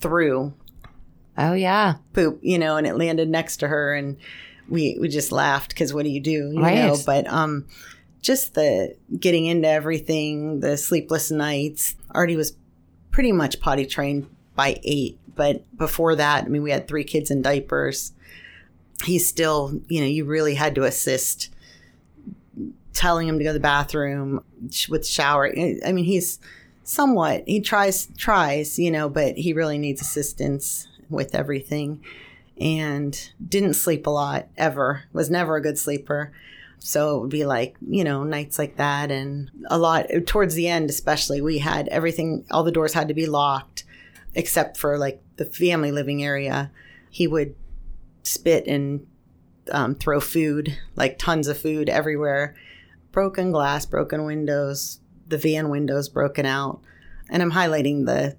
threw 0.00 0.54
Oh 1.36 1.52
yeah. 1.54 1.96
poop, 2.12 2.38
you 2.42 2.58
know, 2.58 2.76
and 2.76 2.86
it 2.86 2.96
landed 2.96 3.28
next 3.28 3.58
to 3.58 3.68
her, 3.68 3.94
and 3.94 4.16
we 4.68 4.96
we 5.00 5.08
just 5.08 5.32
laughed 5.32 5.70
because 5.70 5.92
what 5.92 6.04
do 6.04 6.10
you 6.10 6.20
do, 6.20 6.50
you 6.52 6.60
Right. 6.60 6.74
know? 6.74 6.96
But 7.04 7.26
um, 7.26 7.66
just 8.22 8.54
the 8.54 8.94
getting 9.18 9.46
into 9.46 9.68
everything, 9.68 10.60
the 10.60 10.76
sleepless 10.76 11.30
nights. 11.30 11.96
Artie 12.10 12.36
was 12.36 12.56
pretty 13.10 13.32
much 13.32 13.60
potty 13.60 13.84
trained 13.86 14.28
by 14.54 14.78
eight, 14.84 15.18
but 15.34 15.64
before 15.76 16.14
that, 16.16 16.44
I 16.44 16.48
mean, 16.48 16.62
we 16.62 16.70
had 16.70 16.86
three 16.88 17.04
kids 17.04 17.30
in 17.30 17.42
diapers. 17.42 18.12
He's 19.04 19.28
still, 19.28 19.80
you 19.88 20.00
know, 20.00 20.06
you 20.06 20.24
really 20.24 20.54
had 20.54 20.76
to 20.76 20.84
assist 20.84 21.50
telling 22.92 23.26
him 23.26 23.38
to 23.38 23.44
go 23.44 23.50
to 23.50 23.54
the 23.54 23.60
bathroom 23.60 24.44
with 24.88 25.06
shower. 25.06 25.52
I 25.84 25.92
mean, 25.92 26.04
he's 26.04 26.38
somewhat 26.84 27.42
he 27.46 27.60
tries 27.60 28.06
tries, 28.16 28.78
you 28.78 28.90
know, 28.90 29.08
but 29.08 29.36
he 29.36 29.52
really 29.52 29.78
needs 29.78 30.00
assistance 30.00 30.86
with 31.14 31.34
everything 31.34 32.04
and 32.60 33.32
didn't 33.46 33.74
sleep 33.74 34.06
a 34.06 34.10
lot 34.10 34.48
ever. 34.56 35.04
Was 35.12 35.30
never 35.30 35.56
a 35.56 35.62
good 35.62 35.78
sleeper. 35.78 36.32
So 36.78 37.16
it 37.16 37.20
would 37.22 37.30
be 37.30 37.46
like, 37.46 37.76
you 37.86 38.04
know, 38.04 38.24
nights 38.24 38.58
like 38.58 38.76
that 38.76 39.10
and 39.10 39.50
a 39.68 39.78
lot 39.78 40.06
towards 40.26 40.54
the 40.54 40.68
end 40.68 40.90
especially 40.90 41.40
we 41.40 41.58
had 41.58 41.88
everything 41.88 42.44
all 42.50 42.62
the 42.62 42.70
doors 42.70 42.92
had 42.92 43.08
to 43.08 43.14
be 43.14 43.26
locked 43.26 43.84
except 44.34 44.76
for 44.76 44.98
like 44.98 45.22
the 45.36 45.44
family 45.44 45.90
living 45.92 46.22
area. 46.22 46.70
He 47.10 47.26
would 47.26 47.54
spit 48.22 48.66
and 48.66 49.06
um, 49.70 49.94
throw 49.94 50.20
food, 50.20 50.76
like 50.96 51.18
tons 51.18 51.48
of 51.48 51.58
food 51.58 51.88
everywhere. 51.88 52.54
Broken 53.12 53.52
glass, 53.52 53.86
broken 53.86 54.24
windows, 54.24 55.00
the 55.28 55.38
van 55.38 55.70
windows 55.70 56.08
broken 56.08 56.46
out. 56.46 56.80
And 57.30 57.42
I'm 57.42 57.52
highlighting 57.52 58.06
the 58.06 58.36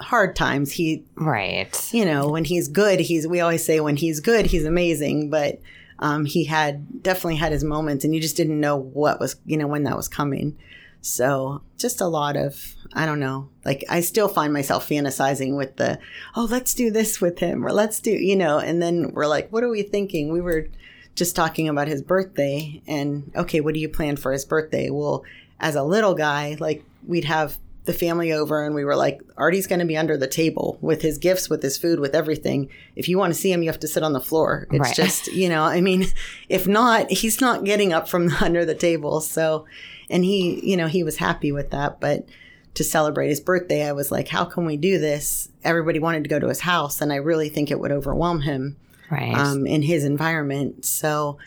hard 0.00 0.36
times. 0.36 0.72
He, 0.72 1.04
Right. 1.16 1.88
you 1.92 2.04
know, 2.04 2.28
when 2.28 2.44
he's 2.44 2.68
good, 2.68 3.00
he's, 3.00 3.26
we 3.26 3.40
always 3.40 3.64
say 3.64 3.80
when 3.80 3.96
he's 3.96 4.20
good, 4.20 4.46
he's 4.46 4.64
amazing. 4.64 5.30
But 5.30 5.60
um, 5.98 6.24
he 6.26 6.44
had 6.44 7.02
definitely 7.02 7.36
had 7.36 7.52
his 7.52 7.64
moments 7.64 8.04
and 8.04 8.14
you 8.14 8.20
just 8.20 8.36
didn't 8.36 8.60
know 8.60 8.76
what 8.76 9.18
was, 9.20 9.36
you 9.46 9.56
know, 9.56 9.66
when 9.66 9.84
that 9.84 9.96
was 9.96 10.08
coming. 10.08 10.56
So 11.00 11.62
just 11.78 12.00
a 12.00 12.06
lot 12.06 12.36
of, 12.36 12.74
I 12.92 13.06
don't 13.06 13.20
know, 13.20 13.48
like 13.64 13.84
I 13.88 14.00
still 14.00 14.28
find 14.28 14.52
myself 14.52 14.88
fantasizing 14.88 15.56
with 15.56 15.76
the, 15.76 15.98
oh, 16.34 16.48
let's 16.50 16.74
do 16.74 16.90
this 16.90 17.20
with 17.20 17.38
him 17.38 17.64
or 17.64 17.72
let's 17.72 18.00
do, 18.00 18.10
you 18.10 18.34
know, 18.34 18.58
and 18.58 18.82
then 18.82 19.12
we're 19.12 19.26
like, 19.28 19.48
what 19.52 19.62
are 19.62 19.68
we 19.68 19.82
thinking? 19.82 20.32
We 20.32 20.40
were 20.40 20.68
just 21.14 21.36
talking 21.36 21.68
about 21.68 21.86
his 21.88 22.02
birthday 22.02 22.82
and, 22.86 23.30
okay, 23.36 23.60
what 23.60 23.72
do 23.74 23.80
you 23.80 23.88
plan 23.88 24.16
for 24.16 24.32
his 24.32 24.44
birthday? 24.44 24.90
Well, 24.90 25.24
as 25.60 25.76
a 25.76 25.82
little 25.84 26.14
guy, 26.14 26.56
like 26.58 26.84
we'd 27.06 27.24
have 27.24 27.56
the 27.86 27.92
family 27.92 28.32
over 28.32 28.64
and 28.64 28.74
we 28.74 28.84
were 28.84 28.94
like, 28.96 29.20
Artie's 29.36 29.66
going 29.66 29.78
to 29.80 29.84
be 29.86 29.96
under 29.96 30.16
the 30.16 30.26
table 30.26 30.78
with 30.80 31.02
his 31.02 31.18
gifts, 31.18 31.48
with 31.48 31.62
his 31.62 31.78
food, 31.78 31.98
with 32.00 32.14
everything. 32.14 32.68
If 32.94 33.08
you 33.08 33.16
want 33.18 33.32
to 33.32 33.38
see 33.40 33.50
him, 33.50 33.62
you 33.62 33.68
have 33.70 33.80
to 33.80 33.88
sit 33.88 34.02
on 34.02 34.12
the 34.12 34.20
floor. 34.20 34.66
It's 34.70 34.80
Right. 34.80 34.94
just, 34.94 35.26
you 35.32 35.48
know, 35.48 35.62
I 35.62 35.80
mean, 35.80 36.06
if 36.48 36.66
not, 36.68 37.10
he's 37.10 37.40
not 37.40 37.64
getting 37.64 37.92
up 37.92 38.08
from 38.08 38.28
under 38.40 38.64
the 38.64 38.74
table. 38.74 39.20
So, 39.20 39.66
and 40.10 40.24
he, 40.24 40.60
you 40.68 40.76
know, 40.76 40.86
he 40.86 41.02
was 41.02 41.16
happy 41.16 41.50
with 41.52 41.70
that. 41.70 42.00
But 42.00 42.26
to 42.74 42.84
celebrate 42.84 43.28
his 43.30 43.40
birthday, 43.40 43.88
I 43.88 43.92
was 43.92 44.12
like, 44.12 44.28
how 44.28 44.44
can 44.44 44.66
we 44.66 44.76
do 44.76 44.98
this? 44.98 45.48
Everybody 45.64 45.98
wanted 45.98 46.22
to 46.24 46.28
go 46.28 46.38
to 46.38 46.48
his 46.48 46.60
house, 46.60 47.00
and 47.00 47.10
I 47.12 47.16
really 47.16 47.48
think 47.48 47.70
it 47.70 47.80
would 47.80 47.90
overwhelm 47.90 48.42
him 48.42 48.76
Right. 49.10 49.34
um, 49.34 49.66
in 49.66 49.80
his 49.82 50.04
environment. 50.04 50.84
So 50.84 51.38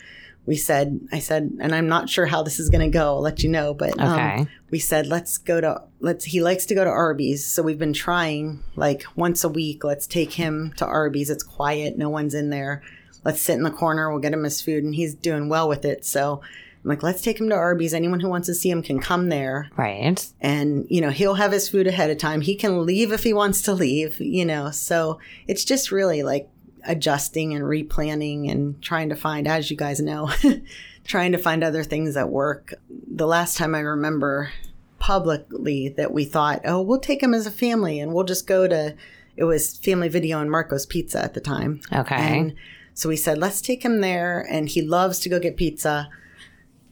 we 0.46 0.56
said, 0.56 1.00
I 1.12 1.18
said, 1.18 1.52
and 1.60 1.74
I'm 1.74 1.88
not 1.88 2.08
sure 2.08 2.26
how 2.26 2.42
this 2.42 2.58
is 2.58 2.70
going 2.70 2.90
to 2.90 2.98
go. 2.98 3.14
I'll 3.14 3.20
let 3.20 3.42
you 3.42 3.48
know. 3.48 3.74
But 3.74 3.98
um, 4.00 4.48
we 4.70 4.78
said, 4.78 5.06
let's 5.06 5.38
go 5.38 5.60
to, 5.60 5.82
let's, 6.00 6.24
he 6.24 6.42
likes 6.42 6.66
to 6.66 6.74
go 6.74 6.84
to 6.84 6.90
Arby's. 6.90 7.44
So 7.44 7.62
we've 7.62 7.78
been 7.78 7.92
trying 7.92 8.62
like 8.74 9.04
once 9.16 9.44
a 9.44 9.48
week. 9.48 9.84
Let's 9.84 10.06
take 10.06 10.32
him 10.32 10.72
to 10.78 10.86
Arby's. 10.86 11.30
It's 11.30 11.44
quiet. 11.44 11.98
No 11.98 12.08
one's 12.08 12.34
in 12.34 12.50
there. 12.50 12.82
Let's 13.22 13.40
sit 13.40 13.54
in 13.54 13.62
the 13.62 13.70
corner. 13.70 14.10
We'll 14.10 14.18
get 14.18 14.32
him 14.32 14.44
his 14.44 14.62
food. 14.62 14.82
And 14.82 14.94
he's 14.94 15.14
doing 15.14 15.48
well 15.48 15.68
with 15.68 15.84
it. 15.84 16.04
So 16.04 16.40
I'm 16.82 16.88
like, 16.88 17.02
let's 17.02 17.20
take 17.20 17.38
him 17.38 17.50
to 17.50 17.54
Arby's. 17.54 17.92
Anyone 17.92 18.20
who 18.20 18.28
wants 18.30 18.46
to 18.46 18.54
see 18.54 18.70
him 18.70 18.82
can 18.82 19.00
come 19.00 19.28
there 19.28 19.68
right. 19.76 20.26
and 20.40 20.86
you 20.88 21.02
know 21.02 21.10
he'll 21.10 21.34
have 21.34 21.52
his 21.52 21.68
food 21.68 21.86
ahead 21.86 22.10
of 22.10 22.16
time 22.16 22.40
he 22.40 22.56
can 22.56 22.86
leave 22.86 23.12
if 23.12 23.22
he 23.22 23.34
wants 23.34 23.60
to 23.62 23.74
leave 23.74 24.18
you 24.20 24.46
know 24.46 24.70
so 24.70 25.18
it's 25.46 25.64
just 25.64 25.92
really 25.92 26.22
like 26.22 26.48
adjusting 26.84 27.54
and 27.54 27.64
replanning 27.64 28.50
and 28.50 28.80
trying 28.82 29.08
to 29.08 29.16
find 29.16 29.46
as 29.46 29.70
you 29.70 29.76
guys 29.76 30.00
know 30.00 30.30
trying 31.04 31.32
to 31.32 31.38
find 31.38 31.64
other 31.64 31.82
things 31.82 32.14
that 32.14 32.28
work. 32.28 32.74
The 32.88 33.26
last 33.26 33.56
time 33.56 33.74
i 33.74 33.80
remember 33.80 34.52
publicly 34.98 35.88
that 35.88 36.12
we 36.12 36.24
thought 36.24 36.60
oh 36.64 36.80
we'll 36.80 37.00
take 37.00 37.22
him 37.22 37.32
as 37.32 37.46
a 37.46 37.50
family 37.50 37.98
and 37.98 38.12
we'll 38.12 38.24
just 38.24 38.46
go 38.46 38.68
to 38.68 38.94
it 39.36 39.44
was 39.44 39.78
family 39.78 40.08
video 40.08 40.40
and 40.40 40.50
marco's 40.50 40.86
pizza 40.86 41.22
at 41.22 41.34
the 41.34 41.40
time. 41.40 41.80
Okay. 41.92 42.14
and 42.16 42.54
so 42.94 43.08
we 43.08 43.16
said 43.16 43.38
let's 43.38 43.60
take 43.60 43.82
him 43.82 44.00
there 44.00 44.46
and 44.50 44.68
he 44.68 44.82
loves 44.82 45.18
to 45.20 45.28
go 45.28 45.38
get 45.38 45.56
pizza. 45.56 46.08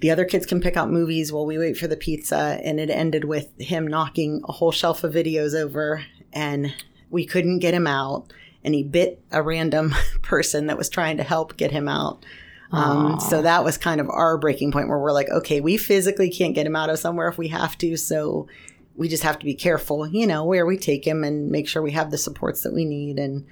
The 0.01 0.11
other 0.11 0.25
kids 0.25 0.47
can 0.47 0.61
pick 0.61 0.77
out 0.77 0.91
movies 0.91 1.33
while 1.33 1.45
we 1.45 1.59
wait 1.59 1.77
for 1.77 1.89
the 1.89 1.97
pizza 1.97 2.61
and 2.63 2.79
it 2.79 2.89
ended 2.89 3.25
with 3.25 3.51
him 3.59 3.87
knocking 3.87 4.43
a 4.49 4.53
whole 4.53 4.71
shelf 4.71 5.03
of 5.03 5.13
videos 5.13 5.55
over 5.55 6.05
and 6.33 6.73
we 7.11 7.27
couldn't 7.27 7.59
get 7.59 7.75
him 7.75 7.87
out 7.87 8.33
and 8.65 8.75
he 8.75 8.83
bit 8.83 9.21
a 9.31 9.43
random 9.43 9.95
person 10.23 10.67
that 10.67 10.79
was 10.79 10.89
trying 10.89 11.17
to 11.17 11.23
help 11.23 11.57
get 11.57 11.71
him 11.71 11.89
out. 11.89 12.25
Um, 12.71 13.19
so 13.19 13.41
that 13.41 13.65
was 13.65 13.79
kind 13.79 13.99
of 13.99 14.11
our 14.11 14.37
breaking 14.37 14.73
point 14.73 14.89
where 14.89 14.99
we're 14.99 15.11
like 15.11 15.31
okay 15.31 15.63
we 15.63 15.79
physically 15.79 16.29
can't 16.29 16.55
get 16.55 16.67
him 16.67 16.77
out 16.77 16.91
of 16.91 16.99
somewhere 16.99 17.29
if 17.29 17.39
we 17.39 17.49
have 17.49 17.79
to. 17.79 17.97
So 17.97 18.47
we 18.95 19.09
just 19.09 19.23
have 19.23 19.39
to 19.39 19.47
be 19.47 19.55
careful 19.55 20.07
you 20.07 20.27
know 20.27 20.45
where 20.45 20.67
we 20.67 20.77
take 20.77 21.07
him 21.07 21.25
and 21.25 21.51
make 21.51 21.67
sure 21.67 21.81
we 21.81 21.93
have 21.93 22.11
the 22.11 22.19
supports 22.19 22.63
that 22.63 22.75
we 22.75 22.85
need. 22.85 23.19
And 23.19 23.47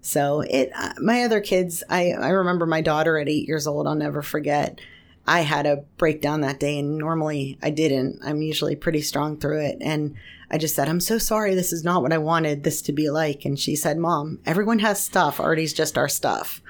so 0.00 0.40
it 0.42 0.70
uh, 0.74 0.92
my 0.98 1.24
other 1.24 1.40
kids 1.40 1.82
I, 1.88 2.12
I 2.12 2.28
remember 2.28 2.66
my 2.66 2.80
daughter 2.80 3.18
at 3.18 3.28
eight 3.28 3.46
years 3.46 3.66
old 3.66 3.86
i'll 3.86 3.94
never 3.94 4.22
forget 4.22 4.80
I 5.26 5.40
had 5.40 5.66
a 5.66 5.84
breakdown 5.96 6.40
that 6.40 6.60
day, 6.60 6.78
and 6.78 6.98
normally 6.98 7.58
I 7.62 7.70
didn't. 7.70 8.20
I'm 8.24 8.42
usually 8.42 8.74
pretty 8.76 9.02
strong 9.02 9.38
through 9.38 9.60
it. 9.60 9.78
And 9.80 10.16
I 10.50 10.58
just 10.58 10.74
said, 10.74 10.88
I'm 10.88 11.00
so 11.00 11.18
sorry. 11.18 11.54
This 11.54 11.72
is 11.72 11.84
not 11.84 12.02
what 12.02 12.12
I 12.12 12.18
wanted 12.18 12.64
this 12.64 12.82
to 12.82 12.92
be 12.92 13.10
like. 13.10 13.44
And 13.44 13.58
she 13.58 13.76
said, 13.76 13.98
Mom, 13.98 14.40
everyone 14.44 14.80
has 14.80 15.02
stuff. 15.02 15.38
Artie's 15.38 15.72
just 15.72 15.96
our 15.96 16.08
stuff. 16.08 16.60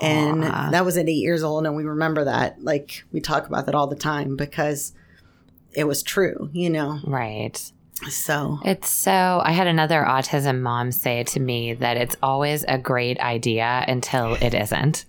And 0.00 0.44
that 0.44 0.86
was 0.86 0.96
at 0.96 1.08
eight 1.10 1.12
years 1.12 1.42
old. 1.42 1.66
And 1.66 1.76
we 1.76 1.84
remember 1.84 2.24
that. 2.24 2.64
Like, 2.64 3.04
we 3.12 3.20
talk 3.20 3.46
about 3.46 3.66
that 3.66 3.74
all 3.74 3.86
the 3.86 3.96
time 3.96 4.34
because 4.34 4.94
it 5.72 5.84
was 5.84 6.02
true, 6.02 6.48
you 6.54 6.70
know? 6.70 7.00
Right. 7.04 7.70
So, 8.08 8.60
It's 8.64 8.88
so, 8.88 9.42
I 9.44 9.52
had 9.52 9.66
another 9.66 10.02
autism 10.02 10.62
mom 10.62 10.90
say 10.90 11.22
to 11.24 11.40
me 11.40 11.74
that 11.74 11.98
it's 11.98 12.16
always 12.22 12.64
a 12.66 12.78
great 12.78 13.20
idea 13.20 13.84
until 13.86 14.34
it 14.36 14.54
isn't. 14.54 15.04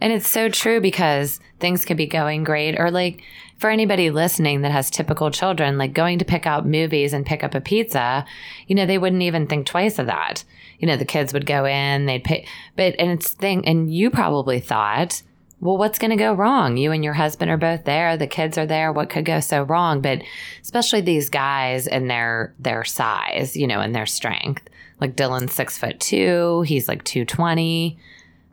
And 0.00 0.12
it's 0.12 0.28
so 0.28 0.48
true 0.48 0.80
because 0.80 1.40
things 1.60 1.84
could 1.84 1.96
be 1.96 2.06
going 2.06 2.44
great. 2.44 2.78
Or, 2.78 2.90
like, 2.90 3.22
for 3.58 3.70
anybody 3.70 4.10
listening 4.10 4.62
that 4.62 4.72
has 4.72 4.90
typical 4.90 5.30
children, 5.30 5.78
like 5.78 5.92
going 5.92 6.18
to 6.18 6.24
pick 6.24 6.46
out 6.46 6.66
movies 6.66 7.12
and 7.12 7.24
pick 7.24 7.44
up 7.44 7.54
a 7.54 7.60
pizza, 7.60 8.24
you 8.66 8.74
know, 8.74 8.86
they 8.86 8.98
wouldn't 8.98 9.22
even 9.22 9.46
think 9.46 9.66
twice 9.66 9.98
of 9.98 10.06
that. 10.06 10.44
You 10.80 10.88
know, 10.88 10.96
the 10.96 11.04
kids 11.04 11.32
would 11.32 11.46
go 11.46 11.64
in, 11.64 12.06
they'd 12.06 12.24
pay, 12.24 12.44
but, 12.74 12.96
and 12.98 13.12
it's 13.12 13.30
thing, 13.30 13.64
and 13.68 13.94
you 13.94 14.10
probably 14.10 14.58
thought, 14.58 15.22
well, 15.60 15.78
what's 15.78 16.00
going 16.00 16.10
to 16.10 16.16
go 16.16 16.32
wrong? 16.32 16.76
You 16.76 16.90
and 16.90 17.04
your 17.04 17.12
husband 17.12 17.52
are 17.52 17.56
both 17.56 17.84
there. 17.84 18.16
The 18.16 18.26
kids 18.26 18.58
are 18.58 18.66
there. 18.66 18.92
What 18.92 19.10
could 19.10 19.24
go 19.24 19.38
so 19.38 19.62
wrong? 19.62 20.00
But 20.00 20.22
especially 20.60 21.02
these 21.02 21.30
guys 21.30 21.86
and 21.86 22.10
their 22.10 22.52
their 22.58 22.82
size, 22.82 23.56
you 23.56 23.68
know, 23.68 23.78
and 23.78 23.94
their 23.94 24.06
strength. 24.06 24.68
Like 25.00 25.14
Dylan's 25.14 25.52
six 25.52 25.78
foot 25.78 26.00
two. 26.00 26.62
He's 26.62 26.88
like 26.88 27.04
two 27.04 27.24
twenty. 27.24 27.96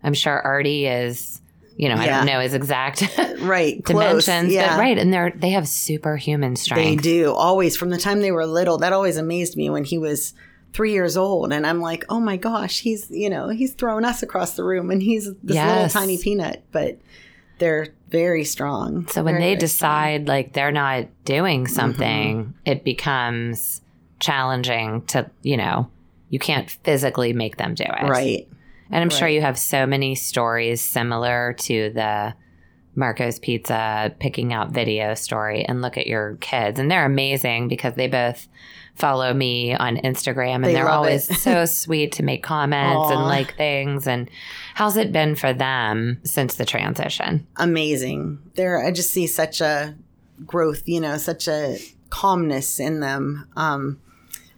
I'm 0.04 0.14
sure 0.14 0.40
Artie 0.42 0.86
is. 0.88 1.42
You 1.78 1.88
know, 1.88 1.96
I 1.96 2.08
don't 2.08 2.26
know 2.26 2.42
his 2.42 2.54
exact 2.54 3.08
right. 3.40 3.82
Dimensions, 3.86 4.52
Yeah. 4.52 4.76
but 4.76 4.80
right, 4.82 4.98
and 4.98 5.14
they're 5.14 5.32
they 5.34 5.52
have 5.52 5.66
superhuman 5.66 6.58
strength. 6.58 6.84
They 6.86 6.96
do 6.98 7.32
always 7.34 7.78
from 7.78 7.90
the 7.90 7.98
time 7.98 8.20
they 8.20 8.32
were 8.34 8.46
little. 8.46 8.80
That 8.80 8.92
always 8.92 9.16
amazed 9.16 9.56
me 9.56 9.70
when 9.70 9.86
he 9.86 9.98
was 9.98 10.34
three 10.74 10.92
years 10.92 11.16
old, 11.16 11.54
and 11.54 11.66
I'm 11.66 11.80
like, 11.80 12.04
oh 12.10 12.20
my 12.20 12.36
gosh, 12.36 12.82
he's 12.82 13.10
you 13.10 13.30
know 13.30 13.48
he's 13.48 13.76
throwing 13.76 14.04
us 14.04 14.22
across 14.22 14.58
the 14.58 14.64
room, 14.66 14.92
and 14.92 15.02
he's 15.02 15.34
this 15.42 15.56
little 15.56 15.88
tiny 15.88 16.18
peanut, 16.18 16.64
but 16.74 16.98
they're 17.60 17.88
very 18.10 18.44
strong. 18.44 19.08
So 19.08 19.24
when 19.24 19.36
Very, 19.36 19.46
they 19.46 19.56
decide 19.56 20.28
like 20.28 20.52
they're 20.52 20.74
not 20.74 21.06
doing 21.24 21.64
Mm-hmm. 21.64 21.74
something, 21.74 22.54
it 22.66 22.84
becomes 22.84 23.80
challenging 24.20 25.02
to 25.04 25.32
you 25.44 25.56
know 25.56 25.90
you 26.30 26.40
can't 26.40 26.70
physically 26.84 27.32
make 27.32 27.56
them 27.56 27.74
do 27.74 27.86
it, 27.86 28.04
right, 28.04 28.49
And 28.92 29.02
I'm 29.04 29.10
sure 29.10 29.28
you 29.28 29.42
have 29.42 29.58
so 29.58 29.86
many 29.86 30.16
stories 30.16 30.82
similar 30.82 31.56
to 31.60 31.92
the 31.94 32.34
Marco's 32.96 33.40
Pizza, 33.40 34.14
picking 34.20 34.52
out 34.52 34.72
video 34.72 35.14
story, 35.14 35.64
and 35.64 35.82
look 35.82 35.98
at 35.98 36.08
your 36.08 36.36
kids. 36.42 36.80
And 36.80 36.90
they're 36.92 37.06
amazing 37.06 37.68
because 37.68 37.96
they 37.96 38.08
both 38.08 38.48
follow 38.96 39.34
me 39.34 39.74
on 39.74 39.96
Instagram 39.98 40.56
and 40.56 40.66
They 40.66 40.76
are 40.76 40.90
always 40.90 41.42
so 41.42 41.66
sweet 41.66 42.12
to 42.14 42.24
make 42.24 42.44
comments 42.44 43.12
and 43.12 43.22
like 43.22 43.56
things. 43.56 44.08
And 44.08 44.30
how's 44.74 44.98
it 44.98 45.12
been 45.12 45.36
for 45.36 45.54
them 45.54 46.20
since 46.24 46.56
the 46.56 46.66
transition? 46.66 47.48
amazing. 47.58 48.40
There, 48.56 48.86
I 48.86 48.92
just 48.92 49.12
see 49.12 49.28
such 49.28 49.62
a 49.62 49.96
growth, 50.46 50.84
you 50.86 51.00
know, 51.00 51.18
such 51.18 51.48
a 51.48 51.78
calmness 52.10 52.80
in 52.80 53.00
them, 53.00 53.48
um, 53.56 54.02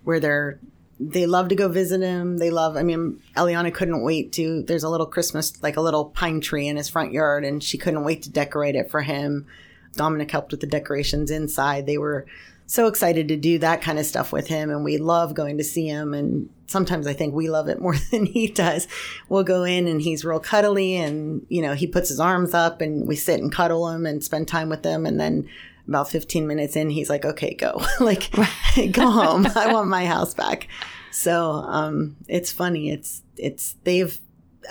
where 0.03 0.19
they're 0.19 0.59
they 1.01 1.25
love 1.25 1.47
to 1.47 1.55
go 1.55 1.67
visit 1.67 2.01
him. 2.01 2.37
They 2.37 2.51
love. 2.51 2.77
I 2.77 2.83
mean, 2.83 3.19
Eliana 3.35 3.73
couldn't 3.73 4.03
wait 4.03 4.31
to. 4.33 4.61
There's 4.61 4.83
a 4.83 4.89
little 4.89 5.07
Christmas, 5.07 5.61
like 5.63 5.75
a 5.75 5.81
little 5.81 6.05
pine 6.05 6.41
tree 6.41 6.67
in 6.67 6.77
his 6.77 6.89
front 6.89 7.11
yard, 7.11 7.43
and 7.43 7.63
she 7.63 7.79
couldn't 7.79 8.03
wait 8.03 8.21
to 8.23 8.29
decorate 8.29 8.75
it 8.75 8.91
for 8.91 9.01
him. 9.01 9.47
Dominic 9.95 10.29
helped 10.29 10.51
with 10.51 10.61
the 10.61 10.67
decorations 10.67 11.31
inside. 11.31 11.87
They 11.87 11.97
were 11.97 12.27
so 12.67 12.87
excited 12.87 13.27
to 13.27 13.35
do 13.35 13.57
that 13.59 13.81
kind 13.81 13.97
of 13.97 14.05
stuff 14.05 14.31
with 14.31 14.47
him, 14.47 14.69
and 14.69 14.83
we 14.83 14.97
love 14.97 15.33
going 15.33 15.57
to 15.57 15.63
see 15.63 15.87
him. 15.87 16.13
And 16.13 16.49
sometimes 16.67 17.07
I 17.07 17.13
think 17.13 17.33
we 17.33 17.49
love 17.49 17.67
it 17.67 17.81
more 17.81 17.95
than 18.11 18.27
he 18.27 18.47
does. 18.47 18.87
We'll 19.27 19.43
go 19.43 19.63
in, 19.63 19.87
and 19.87 20.03
he's 20.03 20.23
real 20.23 20.39
cuddly, 20.39 20.97
and 20.97 21.43
you 21.49 21.63
know 21.63 21.73
he 21.73 21.87
puts 21.87 22.09
his 22.09 22.19
arms 22.19 22.53
up, 22.53 22.79
and 22.79 23.07
we 23.07 23.15
sit 23.15 23.41
and 23.41 23.51
cuddle 23.51 23.89
him 23.89 24.05
and 24.05 24.23
spend 24.23 24.47
time 24.47 24.69
with 24.69 24.85
him, 24.85 25.07
and 25.07 25.19
then. 25.19 25.49
About 25.87 26.09
15 26.09 26.47
minutes 26.47 26.75
in, 26.75 26.89
he's 26.89 27.09
like, 27.09 27.25
okay, 27.25 27.53
go. 27.53 27.81
like, 27.99 28.31
go 28.91 29.09
home. 29.09 29.47
I 29.55 29.73
want 29.73 29.89
my 29.89 30.05
house 30.05 30.33
back. 30.33 30.67
So 31.11 31.51
um, 31.51 32.15
it's 32.27 32.51
funny. 32.51 32.91
It's, 32.91 33.23
it's, 33.37 33.75
they've, 33.83 34.17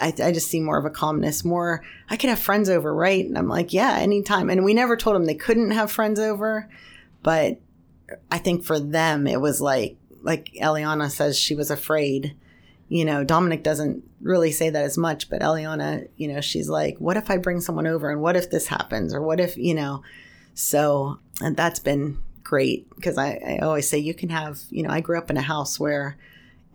I, 0.00 0.14
I 0.22 0.32
just 0.32 0.48
see 0.48 0.60
more 0.60 0.78
of 0.78 0.84
a 0.84 0.90
calmness, 0.90 1.44
more, 1.44 1.82
I 2.08 2.16
could 2.16 2.30
have 2.30 2.38
friends 2.38 2.68
over, 2.68 2.94
right? 2.94 3.24
And 3.24 3.36
I'm 3.36 3.48
like, 3.48 3.72
yeah, 3.72 3.96
anytime. 3.98 4.48
And 4.48 4.64
we 4.64 4.72
never 4.72 4.96
told 4.96 5.16
them 5.16 5.24
they 5.24 5.34
couldn't 5.34 5.72
have 5.72 5.90
friends 5.90 6.20
over. 6.20 6.68
But 7.22 7.60
I 8.30 8.38
think 8.38 8.64
for 8.64 8.78
them, 8.78 9.26
it 9.26 9.40
was 9.40 9.60
like, 9.60 9.96
like 10.22 10.50
Eliana 10.60 11.10
says, 11.10 11.38
she 11.38 11.54
was 11.54 11.70
afraid. 11.70 12.36
You 12.88 13.04
know, 13.04 13.24
Dominic 13.24 13.62
doesn't 13.62 14.04
really 14.20 14.52
say 14.52 14.70
that 14.70 14.84
as 14.84 14.98
much, 14.98 15.30
but 15.30 15.42
Eliana, 15.42 16.08
you 16.16 16.28
know, 16.28 16.40
she's 16.40 16.68
like, 16.68 16.98
what 16.98 17.16
if 17.16 17.30
I 17.30 17.36
bring 17.36 17.60
someone 17.60 17.86
over 17.86 18.10
and 18.10 18.20
what 18.20 18.36
if 18.36 18.50
this 18.50 18.66
happens? 18.66 19.14
Or 19.14 19.22
what 19.22 19.40
if, 19.40 19.56
you 19.56 19.74
know, 19.74 20.02
so 20.60 21.18
and 21.40 21.56
that's 21.56 21.78
been 21.78 22.18
great 22.44 22.88
because 22.96 23.16
I, 23.16 23.40
I 23.46 23.58
always 23.64 23.88
say 23.88 23.98
you 23.98 24.14
can 24.14 24.28
have, 24.28 24.58
you 24.70 24.82
know, 24.82 24.90
I 24.90 25.00
grew 25.00 25.16
up 25.16 25.30
in 25.30 25.36
a 25.36 25.42
house 25.42 25.78
where 25.78 26.16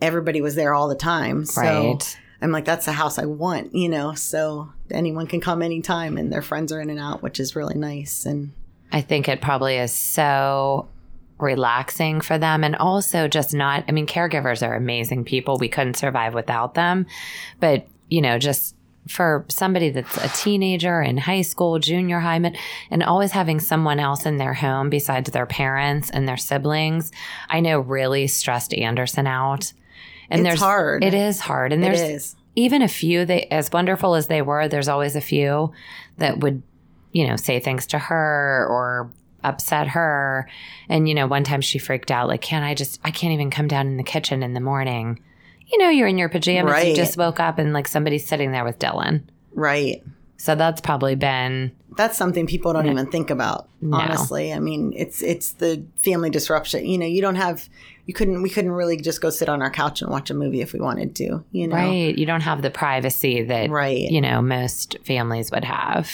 everybody 0.00 0.40
was 0.40 0.54
there 0.54 0.74
all 0.74 0.88
the 0.88 0.94
time. 0.94 1.44
So 1.44 1.60
Right. 1.60 2.18
I'm 2.40 2.52
like, 2.52 2.64
that's 2.64 2.86
the 2.86 2.92
house 2.92 3.18
I 3.18 3.26
want, 3.26 3.74
you 3.74 3.88
know, 3.88 4.14
so 4.14 4.70
anyone 4.90 5.26
can 5.26 5.40
come 5.40 5.62
anytime 5.62 6.18
and 6.18 6.32
their 6.32 6.42
friends 6.42 6.72
are 6.72 6.80
in 6.80 6.90
and 6.90 6.98
out, 6.98 7.22
which 7.22 7.40
is 7.40 7.56
really 7.56 7.76
nice. 7.76 8.26
And 8.26 8.52
I 8.92 9.00
think 9.00 9.28
it 9.28 9.40
probably 9.40 9.76
is 9.76 9.92
so 9.92 10.88
relaxing 11.38 12.20
for 12.20 12.38
them 12.38 12.64
and 12.64 12.76
also 12.76 13.28
just 13.28 13.52
not 13.52 13.84
I 13.88 13.92
mean 13.92 14.06
caregivers 14.06 14.66
are 14.66 14.74
amazing 14.74 15.24
people 15.24 15.58
we 15.58 15.68
couldn't 15.68 15.98
survive 15.98 16.32
without 16.32 16.72
them 16.72 17.04
but 17.60 17.86
you 18.08 18.22
know 18.22 18.38
just 18.38 18.74
for 19.08 19.44
somebody 19.48 19.90
that's 19.90 20.16
a 20.16 20.28
teenager 20.28 21.00
in 21.00 21.16
high 21.16 21.42
school 21.42 21.78
junior 21.78 22.20
high 22.20 22.36
and 22.90 23.02
always 23.02 23.32
having 23.32 23.60
someone 23.60 23.98
else 24.00 24.26
in 24.26 24.36
their 24.36 24.54
home 24.54 24.90
besides 24.90 25.30
their 25.30 25.46
parents 25.46 26.10
and 26.10 26.28
their 26.28 26.36
siblings 26.36 27.12
I 27.48 27.60
know 27.60 27.80
really 27.80 28.26
stressed 28.26 28.74
Anderson 28.74 29.26
out 29.26 29.72
and 30.30 30.40
It's 30.40 30.48
there's 30.48 30.60
hard. 30.60 31.04
it 31.04 31.14
is 31.14 31.40
hard 31.40 31.72
and 31.72 31.82
there's 31.82 32.00
is. 32.00 32.36
even 32.56 32.82
a 32.82 32.88
few 32.88 33.24
they 33.24 33.42
as 33.44 33.70
wonderful 33.72 34.14
as 34.14 34.26
they 34.26 34.42
were 34.42 34.68
there's 34.68 34.88
always 34.88 35.16
a 35.16 35.20
few 35.20 35.72
that 36.18 36.40
would 36.40 36.62
you 37.12 37.26
know 37.26 37.36
say 37.36 37.60
things 37.60 37.86
to 37.88 37.98
her 37.98 38.66
or 38.68 39.10
upset 39.44 39.86
her 39.88 40.48
and 40.88 41.08
you 41.08 41.14
know 41.14 41.26
one 41.28 41.44
time 41.44 41.60
she 41.60 41.78
freaked 41.78 42.10
out 42.10 42.26
like 42.26 42.40
can't 42.40 42.64
i 42.64 42.74
just 42.74 42.98
i 43.04 43.10
can't 43.12 43.32
even 43.32 43.50
come 43.50 43.68
down 43.68 43.86
in 43.86 43.96
the 43.96 44.02
kitchen 44.02 44.42
in 44.42 44.54
the 44.54 44.60
morning 44.60 45.20
you 45.66 45.78
know 45.78 45.88
you're 45.88 46.08
in 46.08 46.18
your 46.18 46.28
pajamas 46.28 46.84
you 46.84 46.94
just 46.94 47.16
woke 47.16 47.40
up 47.40 47.58
and 47.58 47.72
like 47.72 47.88
somebody's 47.88 48.26
sitting 48.26 48.52
there 48.52 48.64
with 48.64 48.78
dylan 48.78 49.22
Right. 49.52 50.02
so 50.36 50.54
that's 50.54 50.80
probably 50.80 51.14
been 51.14 51.72
That's 51.96 52.16
something 52.18 52.46
people 52.46 52.72
don't 52.74 52.86
even 52.90 53.10
think 53.10 53.30
about. 53.30 53.68
No. 53.80 53.96
Honestly, 53.96 54.52
I 54.52 54.58
mean, 54.58 54.92
it's 54.94 55.22
it's 55.22 55.52
the 55.52 55.82
family 55.96 56.28
disruption. 56.28 56.84
You 56.84 56.98
know, 56.98 57.06
you 57.06 57.22
don't 57.22 57.36
have, 57.36 57.70
you 58.04 58.12
couldn't, 58.12 58.42
we 58.42 58.50
couldn't 58.50 58.72
really 58.72 58.98
just 58.98 59.22
go 59.22 59.30
sit 59.30 59.48
on 59.48 59.62
our 59.62 59.70
couch 59.70 60.02
and 60.02 60.10
watch 60.10 60.28
a 60.28 60.34
movie 60.34 60.60
if 60.60 60.74
we 60.74 60.80
wanted 60.80 61.14
to. 61.16 61.42
You 61.52 61.68
know, 61.68 61.76
right 61.76 62.14
you 62.18 62.26
don't 62.26 62.42
have 62.42 62.60
the 62.60 62.68
privacy 62.70 63.42
that 63.44 63.70
Right. 63.70 64.10
you 64.10 64.20
know 64.20 64.42
most 64.42 64.98
families 65.06 65.50
would 65.50 65.64
have 65.64 66.10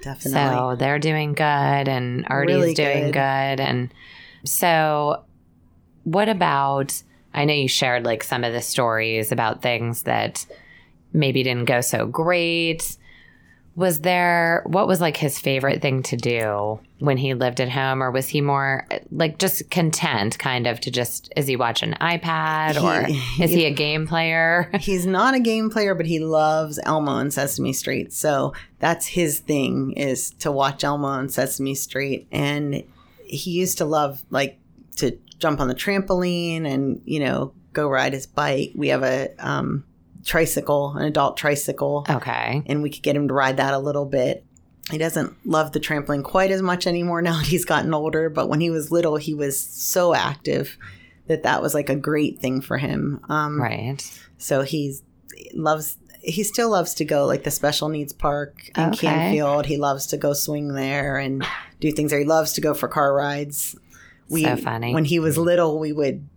Definitely. 0.00 0.32
So 0.40 0.76
they're 0.78 0.98
doing 0.98 1.34
good 1.34 1.44
and 1.88 2.24
Artie's 2.28 2.56
Really 2.56 2.74
doing 2.74 3.04
good. 3.12 3.12
good. 3.12 3.60
And 3.60 3.92
so 4.44 5.24
what 6.04 6.28
about 6.30 7.02
I 7.34 7.44
know 7.44 7.54
you 7.54 7.68
shared 7.68 8.04
like 8.04 8.22
some 8.22 8.44
of 8.44 8.52
the 8.52 8.62
stories 8.62 9.32
about 9.32 9.62
things 9.62 10.02
that 10.02 10.44
maybe 11.12 11.42
didn't 11.42 11.66
go 11.66 11.80
so 11.80 12.06
great. 12.06 12.96
Was 13.74 14.00
there 14.00 14.62
what 14.66 14.86
was 14.86 15.00
like 15.00 15.16
his 15.16 15.38
favorite 15.38 15.80
thing 15.80 16.02
to 16.04 16.16
do 16.16 16.78
when 16.98 17.16
he 17.16 17.32
lived 17.32 17.58
at 17.58 17.70
home 17.70 18.02
or 18.02 18.10
was 18.10 18.28
he 18.28 18.42
more 18.42 18.86
like 19.10 19.38
just 19.38 19.70
content 19.70 20.38
kind 20.38 20.66
of 20.66 20.78
to 20.80 20.90
just 20.90 21.32
is 21.36 21.46
he 21.46 21.56
watch 21.56 21.82
an 21.82 21.94
iPad 21.98 22.82
or 22.82 23.06
He- 23.06 23.42
is 23.42 23.50
he 23.50 23.64
a 23.64 23.70
game 23.86 24.06
player? 24.06 24.70
He's 24.78 25.06
not 25.06 25.34
a 25.34 25.40
game 25.40 25.70
player, 25.70 25.94
but 25.94 26.04
he 26.04 26.18
loves 26.18 26.78
Elmo 26.82 27.16
and 27.16 27.32
Sesame 27.32 27.72
Street. 27.72 28.12
So 28.12 28.52
that's 28.78 29.06
his 29.06 29.38
thing 29.38 29.92
is 29.92 30.32
to 30.40 30.52
watch 30.52 30.84
Elmo 30.84 31.18
and 31.18 31.32
Sesame 31.32 31.74
Street. 31.74 32.26
And 32.30 32.84
he 33.24 33.52
used 33.52 33.78
to 33.78 33.86
love 33.86 34.22
like 34.28 34.58
to 34.96 35.16
jump 35.42 35.60
on 35.60 35.68
the 35.68 35.74
trampoline 35.74 36.66
and, 36.66 37.02
you 37.04 37.20
know, 37.20 37.52
go 37.74 37.88
ride 37.88 38.12
his 38.14 38.26
bike. 38.26 38.72
We 38.74 38.88
have 38.88 39.02
a 39.02 39.30
um, 39.38 39.84
tricycle, 40.24 40.96
an 40.96 41.04
adult 41.04 41.36
tricycle, 41.36 42.06
Okay. 42.08 42.62
and 42.66 42.82
we 42.82 42.88
could 42.90 43.02
get 43.02 43.16
him 43.16 43.28
to 43.28 43.34
ride 43.34 43.58
that 43.58 43.74
a 43.74 43.78
little 43.78 44.06
bit. 44.06 44.44
He 44.90 44.98
doesn't 44.98 45.34
love 45.46 45.72
the 45.72 45.80
trampoline 45.80 46.24
quite 46.24 46.50
as 46.50 46.62
much 46.62 46.86
anymore 46.86 47.22
now 47.22 47.36
that 47.38 47.46
he's 47.46 47.64
gotten 47.64 47.92
older, 47.94 48.30
but 48.30 48.48
when 48.48 48.60
he 48.60 48.70
was 48.70 48.90
little, 48.90 49.16
he 49.16 49.34
was 49.34 49.58
so 49.58 50.14
active 50.14 50.76
that 51.28 51.42
that 51.44 51.62
was 51.62 51.72
like 51.74 51.88
a 51.88 51.96
great 51.96 52.40
thing 52.40 52.60
for 52.60 52.78
him. 52.78 53.20
Um, 53.28 53.60
Right. 53.60 54.02
so 54.38 54.62
he 54.62 54.96
loves 55.54 55.98
he 56.24 56.44
still 56.44 56.70
loves 56.70 56.94
to 56.94 57.04
go 57.04 57.26
like 57.26 57.42
the 57.42 57.50
special 57.50 57.88
needs 57.88 58.12
park 58.12 58.70
in 58.76 58.90
Okay. 58.90 59.08
Canfield. 59.08 59.66
He 59.66 59.76
loves 59.76 60.06
to 60.06 60.16
go 60.16 60.34
swing 60.34 60.68
there 60.74 61.16
and 61.18 61.44
do 61.80 61.90
things 61.90 62.10
there. 62.12 62.20
He 62.20 62.24
loves 62.26 62.52
to 62.52 62.60
go 62.60 62.74
for 62.74 62.86
car 62.86 63.12
rides. 63.12 63.74
So 64.40 64.56
funny. 64.56 64.94
When 64.94 65.04
he 65.04 65.18
was 65.18 65.36
little, 65.36 65.78
we 65.78 65.92
would 65.92 66.28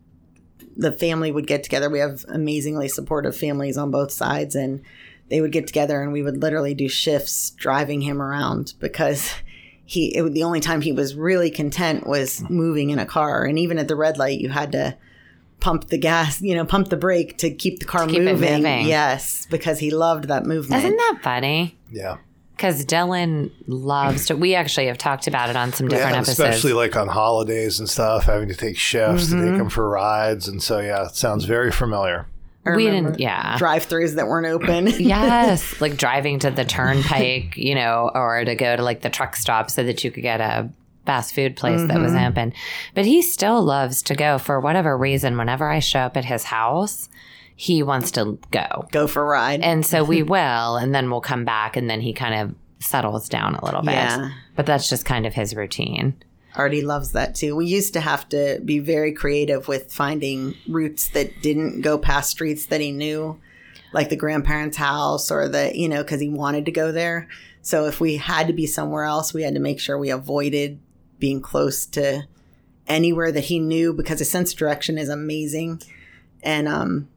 the 0.78 0.92
family 0.92 1.32
would 1.32 1.48
get 1.48 1.64
together. 1.64 1.90
We 1.90 2.00
have 2.00 2.26
amazingly 2.28 2.90
supportive 2.90 3.36
families 3.36 3.78
on 3.78 3.92
both 3.92 4.12
sides 4.12 4.56
and 4.56 4.82
they 5.30 5.42
would 5.42 5.52
get 5.52 5.68
together 5.68 6.02
and 6.02 6.12
we 6.12 6.22
would 6.22 6.42
literally 6.42 6.74
do 6.74 6.88
shifts 6.88 7.52
driving 7.52 8.02
him 8.02 8.22
around 8.22 8.74
because 8.80 9.34
he 9.86 10.16
it, 10.16 10.34
the 10.34 10.44
only 10.44 10.60
time 10.60 10.82
he 10.82 10.92
was 10.92 11.16
really 11.16 11.50
content 11.50 12.06
was 12.08 12.42
mm. 12.42 12.50
moving 12.50 12.90
in 12.90 13.00
a 13.00 13.06
car 13.06 13.46
and 13.46 13.58
even 13.60 13.78
at 13.78 13.88
the 13.88 13.96
red 13.96 14.18
light 14.18 14.40
you 14.40 14.50
had 14.50 14.72
to 14.72 14.98
pump 15.60 15.88
the 15.88 15.98
gas 15.98 16.42
you 16.42 16.54
know 16.56 16.66
pump 16.66 16.90
the 16.90 16.98
brake 16.98 17.38
to 17.38 17.52
keep 17.52 17.80
the 17.80 17.86
car 17.86 18.06
keep 18.08 18.18
it 18.18 18.26
moving. 18.26 18.64
moving. 18.64 18.88
yes 18.88 19.48
because 19.50 19.80
he 19.80 19.92
loved 19.92 20.26
that 20.26 20.46
movement 20.46 20.84
Isn't 20.84 20.98
that 20.98 21.20
funny? 21.22 21.78
Yeah. 21.92 22.18
Because 22.56 22.86
Dylan 22.86 23.52
loves 23.68 24.28
to. 24.28 24.36
We 24.38 24.56
actually 24.56 24.88
have 24.88 24.98
talked 24.98 25.28
about 25.28 25.50
it 25.50 25.56
on 25.56 25.74
some 25.74 25.88
different 25.88 26.12
yeah, 26.14 26.18
episodes. 26.20 26.40
especially 26.40 26.74
like 26.74 26.96
on 26.96 27.08
holidays 27.08 27.80
and 27.80 27.90
stuff, 27.90 28.24
having 28.26 28.48
to 28.48 28.56
take 28.56 28.78
shifts 28.78 29.28
to 29.30 29.36
Mm-hmm. 29.36 29.50
take 29.50 29.58
them 29.58 29.70
for 29.70 29.90
rides, 29.90 30.48
and 30.48 30.64
so 30.64 30.80
yeah, 30.80 31.06
it 31.06 31.16
sounds 31.16 31.46
very 31.46 31.72
familiar. 31.72 32.28
We 32.66 32.86
didn't. 32.86 33.20
Yeah. 33.20 33.58
drive-throughs 33.60 34.16
that 34.16 34.26
weren't 34.28 34.48
open 34.48 34.88
yes, 35.00 35.80
like 35.82 35.98
driving 35.98 36.40
to 36.40 36.50
the 36.50 36.66
turnpike, 36.66 37.56
you 37.58 37.76
know, 37.76 38.10
or 38.16 38.44
to 38.44 38.56
go 38.56 38.76
to 38.76 38.82
like 38.82 39.02
the 39.02 39.10
truck 39.12 39.36
stop 39.36 39.70
so 39.70 39.84
that 39.84 40.04
you 40.04 40.10
could 40.10 40.24
get 40.24 40.42
a 40.42 40.68
fast 41.06 41.36
food 41.36 41.56
place 41.56 41.82
that 41.88 42.00
was 42.00 42.14
Mm-hmm. 42.14 42.26
open. 42.26 42.54
But 42.96 43.06
he 43.06 43.22
still 43.22 43.62
loves 43.62 44.02
to 44.04 44.16
go 44.16 44.40
for 44.40 44.60
whatever 44.60 44.98
reason. 44.98 45.38
Whenever 45.38 45.70
I 45.70 45.78
show 45.78 46.00
up 46.00 46.18
at 46.18 46.26
his 46.26 46.46
house, 46.46 47.08
he 47.56 47.82
wants 47.82 48.12
to 48.12 48.38
go. 48.52 48.88
go 48.92 49.08
for 49.08 49.22
a 49.22 49.26
ride 49.26 49.62
And 49.62 49.86
so 49.86 50.04
we 50.04 50.24
will, 50.36 50.76
and 50.78 50.94
then 50.94 51.10
we'll 51.10 51.22
come 51.22 51.46
back, 51.46 51.76
and 51.76 51.90
then 51.90 52.02
he 52.02 52.14
kind 52.14 52.36
of 52.36 52.56
settles 52.86 53.30
down 53.30 53.56
a 53.56 53.66
little 53.66 53.82
bit. 53.82 53.94
Yeah. 53.94 54.32
But 54.56 54.66
that's 54.66 54.90
just 54.90 55.06
kind 55.06 55.26
of 55.26 55.34
his 55.34 55.56
routine. 55.56 56.16
Artie 56.56 56.82
loves 56.82 57.12
that 57.12 57.36
too. 57.36 57.56
We 57.56 57.66
used 57.66 57.94
to 57.94 58.02
have 58.02 58.30
to 58.30 58.62
be 58.64 58.80
very 58.80 59.12
creative 59.12 59.68
with 59.68 59.92
finding 59.92 60.56
routes 60.68 61.10
that 61.10 61.42
didn't 61.42 61.82
go 61.82 61.98
past 61.98 62.30
streets 62.30 62.68
that 62.68 62.82
he 62.82 62.92
knew, 62.92 63.40
like 63.94 64.10
the 64.10 64.16
grandparents' 64.16 64.78
house 64.78 65.32
or 65.32 65.50
the, 65.50 65.78
you 65.78 65.90
know, 65.90 66.04
because 66.04 66.22
he 66.22 66.30
wanted 66.30 66.66
to 66.66 66.72
go 66.72 66.92
there. 66.92 67.28
So 67.62 67.86
if 67.86 68.00
we 68.00 68.18
had 68.18 68.48
to 68.48 68.54
be 68.54 68.68
somewhere 68.68 69.04
else, 69.04 69.34
we 69.34 69.44
had 69.44 69.56
to 69.56 69.60
make 69.60 69.80
sure 69.80 69.98
we 69.98 70.12
avoided 70.12 70.80
being 71.20 71.42
close 71.42 71.86
to 71.88 72.24
anywhere 72.88 73.32
that 73.32 73.46
he 73.46 73.60
knew 73.60 73.94
because 73.94 74.20
his 74.20 74.30
sense 74.30 74.54
of 74.54 74.60
direction 74.60 74.98
is 74.98 75.10
amazing. 75.10 75.82
And 76.44 76.68
um, 76.68 77.10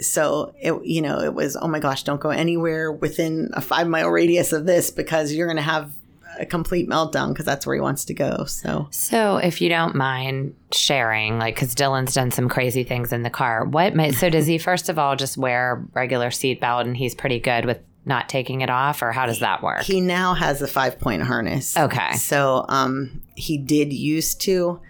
so 0.00 0.54
it, 0.60 0.74
you 0.84 1.00
know, 1.02 1.20
it 1.20 1.34
was, 1.34 1.56
oh 1.56 1.68
my 1.68 1.78
gosh, 1.78 2.02
don't 2.02 2.20
go 2.20 2.30
anywhere 2.30 2.90
within 2.90 3.50
a 3.52 3.60
five 3.60 3.86
mile 3.88 4.08
radius 4.08 4.52
of 4.52 4.66
this 4.66 4.90
because 4.90 5.32
you're 5.32 5.46
going 5.46 5.56
to 5.56 5.62
have 5.62 5.92
a 6.38 6.46
complete 6.46 6.88
meltdown 6.88 7.28
because 7.28 7.44
that's 7.44 7.66
where 7.66 7.74
he 7.74 7.80
wants 7.80 8.06
to 8.06 8.14
go. 8.14 8.44
So, 8.46 8.88
So, 8.90 9.36
if 9.36 9.60
you 9.60 9.68
don't 9.68 9.94
mind 9.94 10.54
sharing, 10.72 11.38
like, 11.38 11.54
because 11.54 11.74
Dylan's 11.74 12.14
done 12.14 12.30
some 12.30 12.48
crazy 12.48 12.84
things 12.84 13.12
in 13.12 13.22
the 13.22 13.30
car, 13.30 13.64
what? 13.66 13.94
ma- 13.94 14.12
So, 14.12 14.30
does 14.30 14.46
he 14.46 14.56
first 14.58 14.88
of 14.88 14.98
all 14.98 15.14
just 15.14 15.36
wear 15.36 15.84
regular 15.92 16.30
seatbelt 16.30 16.82
and 16.82 16.96
he's 16.96 17.14
pretty 17.14 17.38
good 17.38 17.66
with 17.66 17.78
not 18.06 18.28
taking 18.30 18.62
it 18.62 18.70
off, 18.70 19.00
or 19.02 19.12
how 19.12 19.26
does 19.26 19.40
that 19.40 19.62
work? 19.62 19.82
he 19.82 20.00
now 20.00 20.34
has 20.34 20.60
a 20.62 20.66
five 20.66 20.98
point 20.98 21.22
harness. 21.22 21.76
Okay. 21.76 22.14
So, 22.14 22.64
um, 22.68 23.22
he 23.36 23.58
did 23.58 23.92
used 23.92 24.40
to 24.42 24.80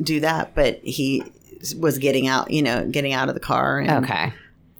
do 0.00 0.20
that, 0.20 0.54
but 0.54 0.78
he 0.84 1.24
was 1.74 1.98
getting 1.98 2.26
out, 2.28 2.50
you 2.50 2.62
know, 2.62 2.86
getting 2.86 3.12
out 3.12 3.28
of 3.28 3.34
the 3.34 3.40
car. 3.40 3.78
And 3.78 4.04
okay, 4.04 4.32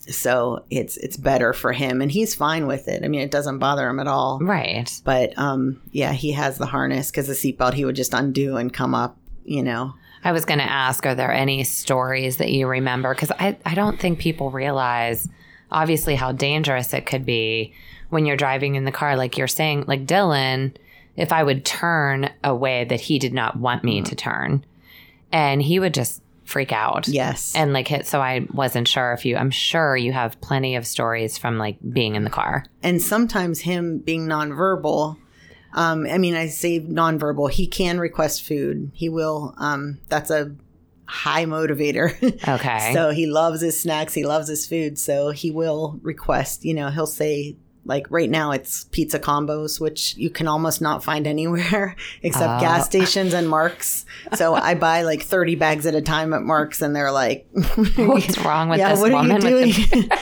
So 0.08 0.64
it's 0.70 0.96
it's 0.98 1.16
better 1.16 1.52
for 1.52 1.72
him, 1.72 2.00
and 2.00 2.10
he's 2.10 2.34
fine 2.34 2.66
with 2.66 2.86
it. 2.88 3.04
I 3.04 3.08
mean, 3.08 3.20
it 3.20 3.30
doesn't 3.30 3.58
bother 3.58 3.88
him 3.88 3.98
at 3.98 4.06
all. 4.06 4.38
right. 4.40 4.90
But 5.04 5.36
um, 5.38 5.82
yeah, 5.90 6.12
he 6.12 6.32
has 6.32 6.58
the 6.58 6.66
harness 6.66 7.10
because 7.10 7.26
the 7.26 7.32
seatbelt 7.34 7.74
he 7.74 7.84
would 7.84 7.96
just 7.96 8.14
undo 8.14 8.56
and 8.56 8.72
come 8.72 8.94
up. 8.94 9.16
You 9.44 9.62
know, 9.62 9.94
I 10.24 10.32
was 10.32 10.44
going 10.44 10.58
to 10.58 10.70
ask, 10.70 11.06
are 11.06 11.14
there 11.14 11.32
any 11.32 11.62
stories 11.64 12.38
that 12.38 12.50
you 12.50 12.66
remember? 12.66 13.14
Because 13.14 13.30
I, 13.38 13.56
I 13.64 13.74
don't 13.74 13.98
think 14.00 14.18
people 14.18 14.50
realize, 14.50 15.28
obviously, 15.70 16.16
how 16.16 16.32
dangerous 16.32 16.92
it 16.92 17.06
could 17.06 17.24
be 17.24 17.72
when 18.10 18.26
you're 18.26 18.36
driving 18.36 18.74
in 18.74 18.84
the 18.84 18.92
car. 18.92 19.16
Like 19.16 19.38
you're 19.38 19.46
saying, 19.46 19.84
like 19.86 20.04
Dylan, 20.06 20.74
if 21.16 21.32
I 21.32 21.42
would 21.42 21.64
turn 21.64 22.30
a 22.42 22.54
way 22.54 22.84
that 22.84 23.00
he 23.00 23.18
did 23.18 23.32
not 23.32 23.56
want 23.56 23.84
me 23.84 24.02
to 24.02 24.14
turn, 24.16 24.64
and 25.32 25.62
he 25.62 25.78
would 25.78 25.94
just 25.94 26.22
freak 26.46 26.72
out. 26.72 27.06
yes, 27.08 27.52
And 27.54 27.72
like 27.72 27.88
hit, 27.88 28.06
so 28.06 28.20
I 28.22 28.46
wasn't 28.52 28.88
sure 28.88 29.12
if 29.12 29.24
you, 29.26 29.36
I'm 29.36 29.50
sure 29.50 29.96
you 29.96 30.12
have 30.12 30.40
plenty 30.40 30.76
of 30.76 30.86
stories 30.86 31.36
from 31.36 31.58
like 31.58 31.76
being 31.92 32.14
in 32.14 32.24
the 32.24 32.30
car. 32.30 32.64
and 32.82 33.02
sometimes 33.02 33.60
him 33.60 33.98
being 33.98 34.26
nonverbal. 34.26 35.16
Um, 35.74 36.06
I 36.06 36.16
mean, 36.16 36.34
I 36.34 36.46
say 36.46 36.80
nonverbal. 36.80 37.50
He 37.50 37.66
can 37.66 38.00
request 38.00 38.42
food. 38.44 38.90
He 38.94 39.08
will. 39.10 39.54
Um, 39.58 39.98
that's 40.08 40.30
a 40.30 40.54
high 41.06 41.44
motivator. 41.44 42.14
Okay. 42.48 42.92
So 42.94 43.10
he 43.10 43.26
loves 43.26 43.60
his 43.60 43.78
snacks. 43.78 44.14
He 44.14 44.24
loves 44.24 44.48
his 44.48 44.66
food. 44.66 44.98
So 44.98 45.30
he 45.30 45.50
will 45.50 45.98
request. 46.02 46.64
You 46.64 46.72
know, 46.74 46.88
he'll 46.90 47.06
say 47.06 47.56
like 47.86 48.06
right 48.10 48.28
now 48.28 48.50
it's 48.50 48.84
pizza 48.84 49.18
combos, 49.18 49.80
which 49.80 50.16
you 50.16 50.28
can 50.28 50.48
almost 50.48 50.80
not 50.80 51.02
find 51.04 51.26
anywhere 51.26 51.96
except 52.22 52.58
Oh. 52.58 52.60
gas 52.60 52.86
stations 52.86 53.32
and 53.32 53.48
Marc's. 53.48 54.04
So 54.34 54.54
I 54.54 54.74
buy 54.74 55.02
like 55.02 55.22
thirty 55.22 55.54
bags 55.54 55.86
at 55.86 55.94
a 55.94 56.02
time 56.02 56.34
at 56.34 56.42
Marc's, 56.42 56.82
and 56.82 56.94
they're 56.94 57.12
like, 57.12 57.46
What's 57.96 58.38
wrong 58.38 58.68
with 58.68 58.78
yeah, 58.78 58.90
this 58.90 59.00
what 59.00 59.12
are 59.12 59.26
you 59.26 59.38
doing? 59.40 59.72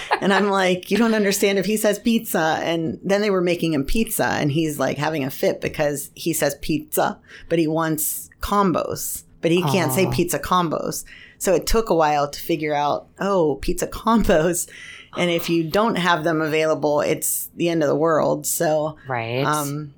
and 0.21 0.33
I'm 0.33 0.49
like, 0.49 0.91
you 0.91 0.99
don't 0.99 1.15
understand 1.15 1.59
if 1.59 1.67
he 1.67 1.77
says 1.77 1.99
pizza. 1.99 2.59
And 2.63 3.01
then 3.03 3.21
they 3.21 3.31
were 3.31 3.41
making 3.41 3.73
him 3.73 3.85
pizza, 3.85 4.27
and 4.27 4.53
he's 4.53 4.79
like 4.79 4.99
having 4.99 5.25
a 5.25 5.31
fit 5.31 5.61
because 5.61 6.11
he 6.15 6.33
says 6.33 6.55
pizza, 6.61 7.19
but 7.49 7.59
he 7.59 7.67
wants 7.67 8.31
combos, 8.41 9.25
but 9.41 9.51
he 9.51 9.63
can't 9.63 9.93
say 9.93 10.11
pizza 10.11 10.39
combos. 10.39 11.05
So 11.39 11.55
it 11.55 11.67
took 11.67 11.91
a 11.91 11.95
while 11.95 12.29
to 12.31 12.41
figure 12.41 12.75
out, 12.75 13.09
oh, 13.19 13.57
pizza 13.61 13.87
combos. 13.87 14.69
And 15.17 15.31
if 15.31 15.49
you 15.49 15.65
don't 15.65 15.97
have 15.97 16.25
them 16.25 16.41
available, 16.41 17.01
it's 17.01 17.51
the 17.55 17.69
end 17.69 17.83
of 17.83 17.89
the 17.89 17.97
world. 17.97 18.47
So, 18.47 18.99
right. 19.09 19.45
um, 19.45 19.95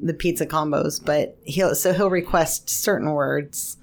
the 0.00 0.14
pizza 0.14 0.46
combos, 0.46 1.04
but 1.04 1.36
he'll 1.44 1.74
so 1.74 1.92
he'll 1.92 2.10
request 2.10 2.70
certain 2.70 3.12
words 3.12 3.76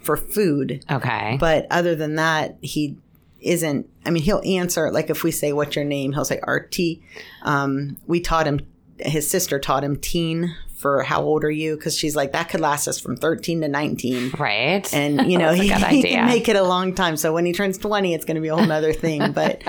for 0.00 0.16
food 0.16 0.84
okay. 0.90 1.38
but 1.40 1.66
other 1.70 1.94
than 1.94 2.16
that, 2.16 2.56
he 2.60 2.96
isn't. 3.40 3.88
I 4.04 4.10
mean, 4.10 4.22
he'll 4.22 4.42
answer 4.44 4.90
like 4.90 5.10
if 5.10 5.22
we 5.22 5.30
say 5.30 5.52
"What's 5.52 5.76
your 5.76 5.84
name," 5.84 6.12
he'll 6.12 6.24
say 6.24 6.40
"Artie." 6.42 7.02
Um, 7.42 7.96
we 8.06 8.20
taught 8.20 8.46
him. 8.46 8.60
His 8.98 9.28
sister 9.28 9.58
taught 9.58 9.84
him 9.84 9.96
"teen" 9.96 10.54
for 10.84 11.02
"How 11.02 11.22
old 11.22 11.44
are 11.44 11.50
you?" 11.50 11.76
Because 11.76 11.96
she's 11.96 12.14
like 12.14 12.32
that 12.32 12.50
could 12.50 12.60
last 12.60 12.86
us 12.86 13.00
from 13.00 13.16
thirteen 13.16 13.62
to 13.62 13.68
nineteen, 13.68 14.30
right. 14.38 14.92
and 14.92 15.32
you 15.32 15.38
know 15.38 15.54
he, 15.54 15.72
he 15.72 16.02
can 16.02 16.26
make 16.26 16.46
it 16.46 16.56
a 16.56 16.62
long 16.62 16.94
time. 16.94 17.16
So 17.16 17.32
when 17.32 17.46
he 17.46 17.54
turns 17.54 17.78
twenty, 17.78 18.12
it's 18.12 18.26
going 18.26 18.34
to 18.34 18.42
be 18.42 18.48
a 18.48 18.54
whole 18.54 18.66
nother 18.66 18.92
thing. 18.92 19.22
But 19.32 19.62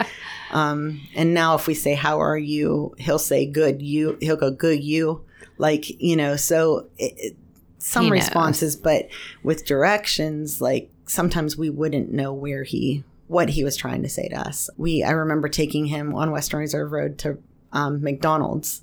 um, 0.52 1.00
and 1.16 1.34
now 1.34 1.56
if 1.56 1.68
we 1.68 1.74
say 1.74 1.94
"How 1.94 2.20
are 2.20 2.38
you," 2.38 2.96
he'll 2.98 3.18
say 3.18 3.46
"Good." 3.46 3.82
You. 3.82 4.18
He'll 4.20 4.36
go 4.36 4.52
"Good." 4.52 4.84
You. 4.84 5.24
Like 5.58 5.90
you 6.02 6.18
know. 6.18 6.36
So 6.36 6.88
it, 6.98 7.14
it, 7.16 7.38
some 7.78 8.04
He 8.04 8.10
knows. 8.10 8.20
responses, 8.20 8.76
but 8.76 9.08
with 9.42 9.66
directions, 9.66 10.60
like 10.60 10.92
sometimes 11.06 11.56
we 11.56 11.70
wouldn't 11.70 12.12
know 12.12 12.34
where 12.34 12.64
he 12.66 13.06
what 13.28 13.52
he 13.52 13.64
was 13.64 13.78
trying 13.78 14.04
to 14.04 14.10
say 14.10 14.28
to 14.28 14.38
us. 14.38 14.70
We 14.76 15.02
I 15.02 15.12
remember 15.12 15.48
taking 15.48 15.86
him 15.86 16.14
on 16.14 16.32
Western 16.32 16.60
Reserve 16.60 16.92
Road 16.92 17.18
to 17.20 17.38
um, 17.72 18.04
McDonald's. 18.04 18.82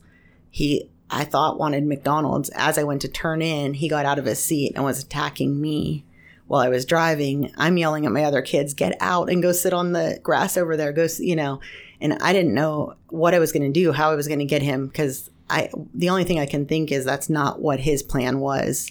He 0.50 0.88
I 1.12 1.24
thought 1.24 1.58
wanted 1.58 1.86
McDonald's. 1.86 2.48
As 2.54 2.78
I 2.78 2.84
went 2.84 3.02
to 3.02 3.08
turn 3.08 3.42
in, 3.42 3.74
he 3.74 3.88
got 3.88 4.06
out 4.06 4.18
of 4.18 4.24
his 4.24 4.42
seat 4.42 4.72
and 4.74 4.82
was 4.82 5.02
attacking 5.02 5.60
me 5.60 6.04
while 6.46 6.62
I 6.62 6.70
was 6.70 6.86
driving. 6.86 7.52
I'm 7.56 7.76
yelling 7.76 8.06
at 8.06 8.12
my 8.12 8.24
other 8.24 8.40
kids, 8.40 8.72
"Get 8.74 8.96
out 8.98 9.30
and 9.30 9.42
go 9.42 9.52
sit 9.52 9.74
on 9.74 9.92
the 9.92 10.18
grass 10.22 10.56
over 10.56 10.76
there." 10.76 10.92
Go, 10.92 11.06
you 11.18 11.36
know. 11.36 11.60
And 12.00 12.14
I 12.14 12.32
didn't 12.32 12.54
know 12.54 12.94
what 13.10 13.34
I 13.34 13.38
was 13.38 13.52
going 13.52 13.70
to 13.70 13.80
do, 13.80 13.92
how 13.92 14.10
I 14.10 14.16
was 14.16 14.26
going 14.26 14.40
to 14.40 14.44
get 14.44 14.62
him, 14.62 14.86
because 14.86 15.30
I 15.48 15.70
the 15.94 16.08
only 16.08 16.24
thing 16.24 16.40
I 16.40 16.46
can 16.46 16.66
think 16.66 16.90
is 16.90 17.04
that's 17.04 17.30
not 17.30 17.60
what 17.60 17.80
his 17.80 18.02
plan 18.02 18.40
was. 18.40 18.90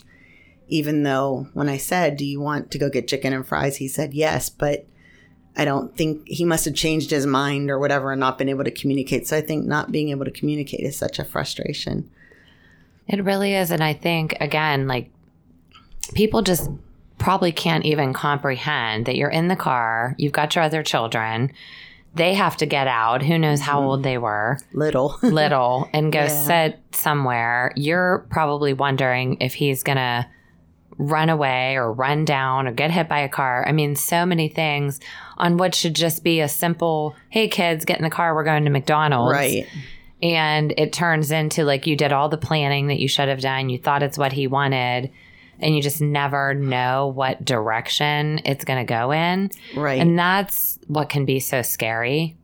Even 0.68 1.04
though 1.04 1.48
when 1.54 1.68
I 1.68 1.78
said, 1.78 2.18
"Do 2.18 2.26
you 2.26 2.40
want 2.40 2.72
to 2.72 2.78
go 2.78 2.90
get 2.90 3.08
chicken 3.08 3.34
and 3.34 3.46
fries?" 3.46 3.78
he 3.78 3.88
said 3.88 4.14
yes, 4.14 4.50
but 4.50 4.86
I 5.58 5.66
don't 5.66 5.96
think 5.96 6.28
he 6.28 6.46
must 6.46 6.66
have 6.66 6.76
changed 6.76 7.12
his 7.12 7.26
mind 7.26 7.70
or 7.70 7.78
whatever 7.78 8.12
and 8.12 8.20
not 8.20 8.38
been 8.38 8.50
able 8.50 8.64
to 8.64 8.72
communicate. 8.72 9.28
So 9.28 9.38
I 9.38 9.42
think 9.42 9.66
not 9.66 9.92
being 9.92 10.10
able 10.10 10.26
to 10.26 10.32
communicate 10.32 10.82
is 10.82 10.96
such 10.98 11.20
a 11.20 11.26
frustration. 11.26 12.10
It 13.08 13.24
really 13.24 13.54
is. 13.54 13.72
And 13.72 13.84
I 13.84 13.94
think, 13.94 14.36
again, 14.40 14.88
like 14.88 15.10
people 16.14 16.42
just 16.42 16.70
probably 17.18 17.52
can't 17.52 17.86
even 17.86 18.14
comprehend 18.14 19.06
that 19.06 19.16
you're 19.16 19.30
in 19.30 19.48
the 19.48 19.56
car, 19.56 20.16
you've 20.18 20.32
got 20.32 20.56
your 20.56 20.64
other 20.64 20.84
children, 20.84 21.52
they 22.16 22.34
have 22.34 22.58
to 22.58 22.66
get 22.66 22.88
out. 22.88 23.22
Who 23.22 23.38
knows 23.38 23.62
how 23.62 23.80
mm-hmm. 23.80 23.88
old 23.88 24.04
they 24.04 24.18
were, 24.18 24.58
Little. 24.74 25.18
little, 25.22 25.90
and 25.94 26.12
go 26.12 26.20
Yeah. 26.24 26.28
sit 26.28 26.80
somewhere. 26.92 27.72
You're 27.76 28.26
probably 28.30 28.74
wondering 28.74 29.38
if 29.40 29.54
he's 29.54 29.84
going 29.84 29.98
to 29.98 30.28
run 31.02 31.30
away 31.30 31.76
or 31.76 31.92
run 31.92 32.26
down 32.26 32.68
or 32.68 32.72
get 32.72 32.92
hit 32.92 33.10
by 33.10 33.20
a 33.20 33.30
car. 33.30 33.68
I 33.68 33.72
mean, 33.72 33.96
so 33.96 34.26
many 34.26 34.48
things 34.48 35.00
on 35.38 35.58
what 35.58 35.74
should 35.74 35.96
just 35.96 36.24
be 36.24 36.40
a 36.42 36.48
simple, 36.48 37.16
hey, 37.30 37.48
kids, 37.48 37.86
get 37.86 37.98
in 37.98 38.04
the 38.04 38.10
car, 38.10 38.36
we're 38.36 38.44
going 38.44 38.64
to 38.66 38.70
McDonald's 38.70 39.34
right. 39.34 39.68
and 40.22 40.74
it 40.78 40.94
turns 40.94 41.32
into 41.32 41.64
like 41.64 41.88
you 41.88 41.96
did 41.96 42.12
all 42.14 42.30
the 42.30 42.38
planning 42.38 42.88
that 42.88 43.00
you 43.00 43.08
should 43.08 43.28
have 43.28 43.42
done 43.42 43.70
you 43.70 43.80
thought 43.80 44.04
it's 44.04 44.18
what 44.18 44.32
he 44.32 44.46
wanted 44.46 45.10
and 45.60 45.76
you 45.76 45.82
just 45.82 46.02
never 46.02 46.54
know 46.54 47.08
what 47.08 47.44
direction 47.44 48.40
it's 48.46 48.64
going 48.64 48.80
to 48.80 48.86
go 48.86 49.12
in 49.12 49.50
Right. 49.76 50.00
and 50.00 50.18
that's 50.20 50.78
what 50.88 51.10
can 51.10 51.26
be 51.26 51.40
so 51.40 51.62
scary 51.64 52.36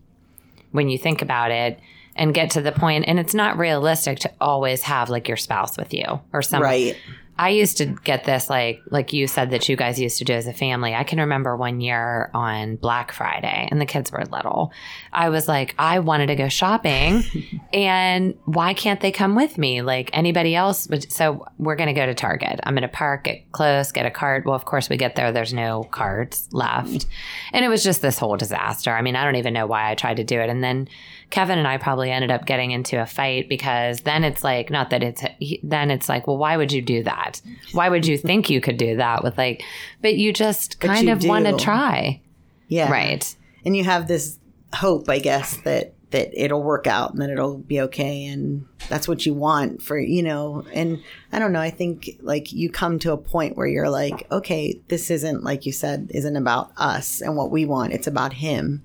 when 0.72 0.90
you 0.90 0.98
think 0.98 1.22
about 1.22 1.52
it 1.52 1.80
and 2.16 2.34
get 2.34 2.50
to 2.52 2.62
the 2.62 2.72
point 2.72 3.06
and 3.08 3.20
it's 3.20 3.36
not 3.36 3.58
realistic 3.60 4.18
to 4.20 4.32
always 4.42 4.82
have 4.82 5.10
like 5.12 5.28
your 5.28 5.38
spouse 5.38 5.78
with 5.78 5.94
you 5.94 6.20
or 6.34 6.42
someone 6.42 6.70
right. 6.70 6.98
I 7.40 7.50
used 7.50 7.78
to 7.78 7.86
get 7.86 8.24
this 8.24 8.50
like 8.50 8.82
like 8.90 9.14
you 9.14 9.28
said 9.28 9.52
that 9.52 9.70
you 9.70 9.76
guys 9.76 10.00
used 10.00 10.18
to 10.20 10.26
do 10.26 10.34
as 10.34 10.48
a 10.48 10.54
family. 10.54 10.96
I 10.96 11.04
can 11.04 11.20
remember 11.20 11.56
one 11.56 11.82
year 11.82 12.32
on 12.34 12.78
Black 12.78 13.12
Friday 13.12 13.68
and 13.70 13.80
the 13.80 13.86
kids 13.86 14.12
were 14.12 14.24
little. 14.26 14.72
I 15.14 15.30
was 15.30 15.48
like, 15.48 15.76
I 15.78 16.00
wanted 16.00 16.28
to 16.28 16.36
go 16.36 16.50
shopping 16.50 17.24
and 17.74 18.38
why 18.46 18.74
can't 18.74 19.00
they 19.00 19.12
come 19.12 19.36
with 19.36 19.58
me? 19.58 19.82
Like 19.82 20.10
anybody 20.14 20.56
else 20.56 20.88
would 20.88 21.12
so 21.12 21.46
we're 21.58 21.76
gonna 21.76 21.94
go 21.94 22.06
to 22.06 22.14
Target. 22.14 22.60
I'm 22.64 22.74
gonna 22.74 22.88
park, 22.88 23.26
get 23.26 23.52
close, 23.52 23.92
get 23.92 24.06
a 24.06 24.12
cart. 24.12 24.46
Well, 24.46 24.56
of 24.56 24.66
course 24.66 24.90
we 24.90 24.98
get 24.98 25.16
there, 25.16 25.32
there's 25.32 25.54
no 25.54 25.84
carts 25.84 26.48
left. 26.52 27.06
And 27.54 27.64
it 27.64 27.70
was 27.70 27.84
just 27.84 28.02
this 28.02 28.18
whole 28.18 28.38
disaster. 28.38 28.92
I 28.92 29.02
mean, 29.02 29.16
I 29.16 29.24
don't 29.24 29.36
even 29.36 29.54
know 29.54 29.68
why 29.68 29.92
I 29.92 29.96
tried 29.96 30.18
to 30.18 30.24
do 30.24 30.40
it. 30.40 30.50
And 30.50 30.64
then 30.64 30.88
Kevin 31.30 31.58
and 31.58 31.68
I 31.68 31.78
probably 31.78 32.10
ended 32.10 32.32
up 32.32 32.46
getting 32.46 32.72
into 32.72 33.02
a 33.02 33.06
fight 33.06 33.50
because 33.50 34.02
then 34.02 34.24
it's 34.24 34.44
like, 34.44 34.70
not 34.70 34.90
that 34.92 35.04
it's, 35.04 35.24
then 35.62 35.92
it's 35.92 36.08
like, 36.08 36.26
well, 36.26 36.38
why 36.38 36.56
would 36.56 36.72
you 36.72 36.82
do 36.82 37.04
that? 37.04 37.42
Why 37.74 37.90
would 37.90 38.06
you 38.06 38.18
think 38.18 38.50
you 38.50 38.62
could 38.62 38.78
do 38.78 38.96
that 38.98 39.24
with 39.24 39.38
like, 39.38 39.64
but 40.02 40.16
you 40.16 40.32
just 40.32 40.80
kind 40.80 41.08
you 41.08 41.14
of 41.14 41.26
want 41.26 41.46
to 41.46 41.58
try. 41.58 42.22
Yeah. 42.70 42.92
Right. 42.92 43.36
And 43.66 43.76
you 43.76 43.84
have 43.84 44.08
this 44.08 44.40
hope, 44.74 45.10
I 45.10 45.20
guess, 45.20 45.58
that 45.58 45.94
that 46.12 46.30
it'll 46.34 46.64
work 46.64 46.88
out 46.88 47.12
and 47.12 47.22
that 47.22 47.30
it'll 47.30 47.58
be 47.58 47.82
okay 47.82 48.26
and 48.26 48.66
that's 48.88 49.08
what 49.08 49.26
you 49.26 49.34
want 49.34 49.82
for 49.82 50.00
you 50.00 50.24
know 50.24 50.64
and 50.72 51.04
i 51.34 51.40
don't 51.40 51.52
know 51.52 51.60
i 51.60 51.70
think 51.70 52.12
like 52.22 52.54
you 52.54 52.70
come 52.70 52.98
to 52.98 53.12
a 53.12 53.18
point 53.18 53.58
where 53.58 53.68
you're 53.68 53.90
like 53.90 54.26
okay 54.32 54.80
this 54.88 55.12
isn't 55.12 55.44
like 55.44 55.66
you 55.66 55.72
said 55.72 56.10
isn't 56.14 56.38
about 56.38 56.72
us 56.78 57.20
and 57.20 57.36
what 57.36 57.52
we 57.52 57.66
want 57.66 57.92
it's 57.92 58.08
about 58.08 58.34
him 58.34 58.82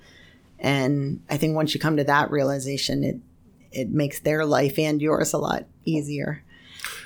and 0.62 1.20
i 1.28 1.36
think 1.36 1.54
once 1.54 1.74
you 1.74 1.80
come 1.80 1.98
to 1.98 2.04
that 2.04 2.30
realization 2.30 3.04
it 3.04 3.16
it 3.70 3.90
makes 3.90 4.20
their 4.20 4.46
life 4.46 4.78
and 4.78 5.02
yours 5.02 5.34
a 5.34 5.38
lot 5.38 5.66
easier 5.84 6.42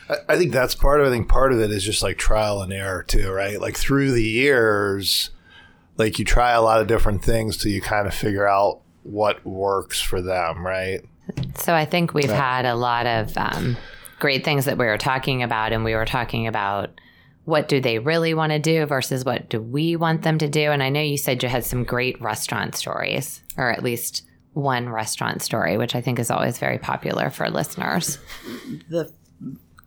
I, 0.08 0.16
I 0.28 0.36
think 0.36 0.52
that's 0.52 0.74
part 0.74 1.00
of 1.00 1.06
it. 1.06 1.10
I 1.10 1.12
think 1.12 1.28
part 1.28 1.52
of 1.52 1.60
it 1.60 1.70
is 1.70 1.84
just 1.84 2.02
like 2.02 2.16
trial 2.16 2.62
and 2.62 2.72
error 2.72 3.02
too, 3.02 3.30
right? 3.30 3.60
Like 3.60 3.76
through 3.76 4.12
the 4.12 4.22
years, 4.22 5.30
like 5.96 6.18
you 6.18 6.24
try 6.24 6.52
a 6.52 6.62
lot 6.62 6.80
of 6.80 6.86
different 6.86 7.24
things 7.24 7.56
till 7.56 7.72
you 7.72 7.80
kind 7.80 8.06
of 8.06 8.14
figure 8.14 8.48
out 8.48 8.80
what 9.02 9.44
works 9.46 10.00
for 10.00 10.20
them, 10.20 10.66
right? 10.66 11.04
So 11.56 11.74
I 11.74 11.84
think 11.84 12.14
we've 12.14 12.30
had 12.30 12.64
a 12.64 12.74
lot 12.74 13.06
of 13.06 13.36
um, 13.36 13.76
great 14.18 14.44
things 14.44 14.64
that 14.66 14.78
we 14.78 14.86
were 14.86 14.98
talking 14.98 15.42
about, 15.42 15.72
and 15.72 15.84
we 15.84 15.94
were 15.94 16.04
talking 16.04 16.46
about 16.46 16.90
what 17.46 17.68
do 17.68 17.80
they 17.80 18.00
really 18.00 18.34
want 18.34 18.50
to 18.50 18.58
do 18.58 18.84
versus 18.86 19.24
what 19.24 19.48
do 19.48 19.62
we 19.62 19.94
want 19.94 20.22
them 20.22 20.36
to 20.36 20.48
do. 20.48 20.72
And 20.72 20.82
I 20.82 20.88
know 20.88 21.00
you 21.00 21.16
said 21.16 21.42
you 21.42 21.48
had 21.48 21.64
some 21.64 21.84
great 21.84 22.20
restaurant 22.20 22.74
stories, 22.74 23.40
or 23.56 23.70
at 23.70 23.84
least 23.84 24.24
one 24.52 24.88
restaurant 24.88 25.42
story, 25.42 25.76
which 25.76 25.94
I 25.94 26.00
think 26.00 26.18
is 26.18 26.30
always 26.30 26.58
very 26.58 26.78
popular 26.78 27.30
for 27.30 27.48
listeners. 27.48 28.18
The 28.90 29.12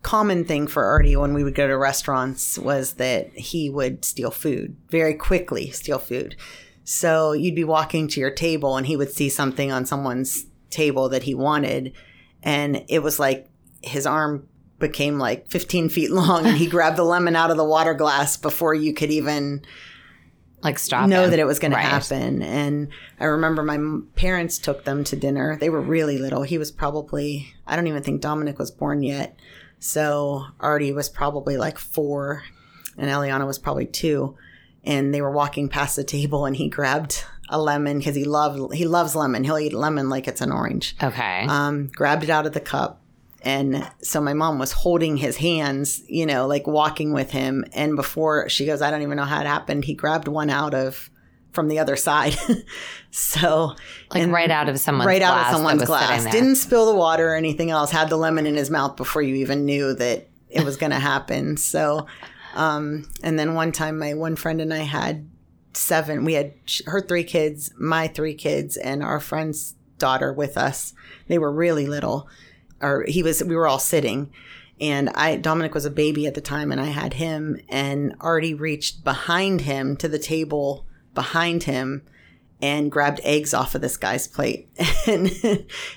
common 0.00 0.46
thing 0.46 0.68
for 0.68 0.84
Artie 0.84 1.16
when 1.16 1.34
we 1.34 1.44
would 1.44 1.54
go 1.54 1.68
to 1.68 1.76
restaurants 1.76 2.58
was 2.58 2.94
that 2.94 3.30
he 3.34 3.68
would 3.68 4.06
steal 4.06 4.30
food 4.30 4.74
very 4.88 5.12
quickly, 5.12 5.70
steal 5.70 5.98
food. 5.98 6.36
So 6.84 7.32
you'd 7.32 7.54
be 7.54 7.64
walking 7.64 8.08
to 8.08 8.20
your 8.20 8.30
table 8.30 8.78
and 8.78 8.86
he 8.86 8.96
would 8.96 9.12
see 9.12 9.28
something 9.28 9.70
on 9.70 9.84
someone's 9.84 10.46
table 10.70 11.10
that 11.10 11.24
he 11.24 11.34
wanted. 11.34 11.92
And 12.42 12.86
it 12.88 13.00
was 13.00 13.18
like 13.18 13.50
his 13.82 14.06
arm 14.06 14.48
became 14.80 15.18
like 15.18 15.48
15 15.50 15.88
feet 15.90 16.10
long 16.10 16.46
and 16.46 16.56
he 16.56 16.66
grabbed 16.70 16.96
the 16.96 17.04
lemon 17.04 17.36
out 17.36 17.50
of 17.52 17.56
the 17.56 17.64
water 17.64 17.94
glass 17.94 18.36
before 18.36 18.74
you 18.74 18.92
could 18.92 19.10
even 19.10 19.62
like 20.62 20.78
stop 20.78 21.08
know 21.08 21.24
him. 21.24 21.30
that 21.30 21.38
it 21.38 21.46
was 21.46 21.58
going 21.58 21.72
Right. 21.72 21.82
to 21.82 21.88
happen. 21.88 22.42
And 22.42 22.88
I 23.20 23.24
remember 23.26 23.62
my 23.62 23.78
parents 24.16 24.58
took 24.58 24.84
them 24.84 25.04
to 25.04 25.16
dinner. 25.16 25.56
They 25.56 25.70
were 25.70 25.80
really 25.80 26.18
little. 26.18 26.42
He 26.42 26.58
was 26.58 26.70
probably, 26.72 27.54
I 27.66 27.76
don't 27.76 27.86
even 27.86 28.02
think 28.02 28.20
Dominic 28.20 28.58
was 28.58 28.70
born 28.70 29.02
yet. 29.02 29.38
So 29.78 30.44
Artie 30.58 30.92
was 30.92 31.08
probably 31.08 31.56
like 31.56 31.78
four 31.78 32.42
and 32.98 33.08
Eliana 33.10 33.46
was 33.46 33.58
probably 33.58 33.86
two. 33.86 34.36
And 34.84 35.14
they 35.14 35.22
were 35.22 35.30
walking 35.30 35.68
past 35.68 35.96
the 35.96 36.04
table 36.04 36.44
and 36.46 36.56
he 36.56 36.68
grabbed 36.68 37.24
a 37.48 37.60
lemon 37.60 37.98
because 37.98 38.14
he 38.14 38.24
loved, 38.24 38.74
he 38.74 38.84
loves 38.86 39.14
lemon. 39.16 39.44
He'll 39.44 39.58
eat 39.58 39.72
lemon 39.72 40.08
like 40.10 40.28
it's 40.28 40.40
an 40.42 40.52
orange 40.52 40.94
Okay. 41.02 41.46
um, 41.48 41.88
grabbed 41.88 42.22
it 42.24 42.30
out 42.30 42.46
of 42.46 42.52
the 42.52 42.60
cup. 42.60 42.99
And 43.42 43.90
so 44.02 44.20
my 44.20 44.34
mom 44.34 44.58
was 44.58 44.72
holding 44.72 45.16
his 45.16 45.36
hands, 45.36 46.02
you 46.08 46.26
know, 46.26 46.46
like 46.46 46.66
walking 46.66 47.12
with 47.12 47.30
him. 47.30 47.64
And 47.72 47.96
before 47.96 48.48
she 48.48 48.66
goes, 48.66 48.82
I 48.82 48.90
don't 48.90 49.02
even 49.02 49.16
know 49.16 49.24
how 49.24 49.40
it 49.40 49.46
happened. 49.46 49.84
He 49.84 49.94
grabbed 49.94 50.28
one 50.28 50.50
out 50.50 50.74
of 50.74 51.10
from 51.52 51.68
the 51.68 51.78
other 51.78 51.96
side. 51.96 52.36
so 53.10 53.74
like 54.14 54.28
right 54.28 54.50
out 54.50 54.68
of 54.68 54.78
someone's 54.78 55.06
right 55.06 55.22
out 55.22 55.46
of 55.46 55.52
someone's 55.52 55.84
glass. 55.84 56.24
Didn't 56.30 56.56
spill 56.56 56.86
the 56.86 56.94
water 56.94 57.30
or 57.32 57.36
anything 57.36 57.70
else. 57.70 57.90
Had 57.90 58.08
the 58.08 58.16
lemon 58.16 58.46
in 58.46 58.56
his 58.56 58.70
mouth 58.70 58.96
before 58.96 59.22
you 59.22 59.36
even 59.36 59.64
knew 59.64 59.94
that 59.94 60.28
it 60.48 60.64
was 60.64 60.76
going 60.76 60.92
to 60.92 60.98
happen. 60.98 61.56
So, 61.56 62.06
um, 62.54 63.08
and 63.22 63.38
then 63.38 63.54
one 63.54 63.72
time, 63.72 63.98
my 63.98 64.14
one 64.14 64.36
friend 64.36 64.60
and 64.60 64.74
I 64.74 64.78
had 64.78 65.28
seven. 65.72 66.24
We 66.24 66.34
had 66.34 66.54
her 66.86 67.00
three 67.00 67.24
kids, 67.24 67.72
my 67.78 68.08
three 68.08 68.34
kids, 68.34 68.76
and 68.76 69.02
our 69.02 69.20
friend's 69.20 69.74
daughter 69.98 70.32
with 70.32 70.56
us. 70.56 70.94
They 71.28 71.38
were 71.38 71.52
really 71.52 71.86
little, 71.86 72.28
or 72.80 73.04
he 73.06 73.22
was. 73.22 73.42
We 73.44 73.56
were 73.56 73.66
all 73.68 73.78
sitting. 73.78 74.30
And 74.80 75.10
I, 75.10 75.36
Dominic 75.36 75.74
was 75.74 75.84
a 75.84 75.90
baby 75.90 76.26
at 76.26 76.32
the 76.34 76.40
time, 76.40 76.72
and 76.72 76.80
I 76.80 76.86
had 76.86 77.12
him, 77.12 77.60
and 77.68 78.14
Artie 78.18 78.54
reached 78.54 79.04
behind 79.04 79.60
him 79.60 79.94
to 79.98 80.08
the 80.08 80.18
table 80.18 80.86
behind 81.14 81.64
him 81.64 82.00
and 82.62 82.90
grabbed 82.90 83.20
eggs 83.22 83.52
off 83.52 83.74
of 83.74 83.82
this 83.82 83.98
guy's 83.98 84.26
plate 84.26 84.68
and 85.06 85.30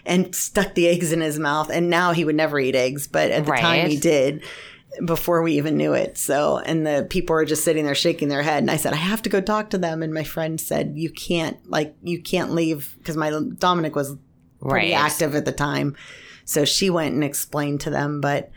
and 0.06 0.36
stuck 0.36 0.76
the 0.76 0.88
eggs 0.90 1.12
in 1.14 1.22
his 1.22 1.40
mouth. 1.40 1.70
And 1.70 1.90
now 1.90 2.12
he 2.12 2.26
would 2.26 2.36
never 2.36 2.60
eat 2.60 2.76
eggs, 2.76 3.08
but 3.08 3.32
at 3.32 3.46
the 3.46 3.52
time 3.54 3.84
Right. 3.84 3.88
he 3.92 3.98
did 3.98 4.44
before 5.06 5.42
we 5.44 5.54
even 5.58 5.78
knew 5.78 5.94
it. 5.94 6.18
So, 6.18 6.58
and 6.60 6.86
the 6.86 7.08
people 7.10 7.36
were 7.36 7.46
just 7.46 7.64
sitting 7.64 7.86
there 7.86 7.96
shaking 7.96 8.28
their 8.28 8.44
head. 8.44 8.64
And 8.64 8.70
I 8.72 8.76
said, 8.78 8.92
I 8.94 8.98
have 8.98 9.22
to 9.24 9.30
go 9.30 9.40
talk 9.42 9.70
to 9.72 9.78
them. 9.78 10.04
And 10.04 10.14
my 10.14 10.24
friend 10.26 10.60
said, 10.60 10.94
You 10.98 11.10
can't, 11.10 11.58
like, 11.70 11.96
you 12.04 12.22
can't 12.22 12.52
leave 12.52 12.96
because 12.98 13.16
my 13.18 13.30
Dominic 13.58 13.96
was 13.96 14.16
pretty 14.62 14.92
Right. 14.92 14.94
active 14.94 15.36
at 15.36 15.46
the 15.46 15.52
time. 15.54 15.96
So 16.46 16.66
she 16.66 16.90
went 16.90 17.14
and 17.14 17.24
explained 17.24 17.82
to 17.82 17.90
them, 17.90 18.22
but, 18.22 18.52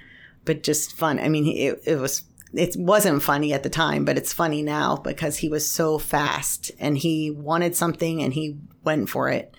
but 0.44 0.62
just 0.62 0.92
fun. 0.92 1.18
I 1.18 1.28
mean, 1.28 1.46
it, 1.46 1.80
it 1.84 1.96
was, 1.96 2.24
it 2.52 2.76
wasn't 2.76 3.22
funny 3.22 3.52
at 3.52 3.62
the 3.62 3.70
time, 3.70 4.04
but 4.04 4.16
it's 4.16 4.32
funny 4.32 4.62
now 4.62 4.96
because 4.96 5.38
he 5.38 5.48
was 5.48 5.70
so 5.70 5.98
fast 5.98 6.70
and 6.78 6.96
he 6.98 7.30
wanted 7.30 7.76
something 7.76 8.22
and 8.22 8.32
he 8.32 8.56
went 8.84 9.08
for 9.08 9.28
it. 9.28 9.54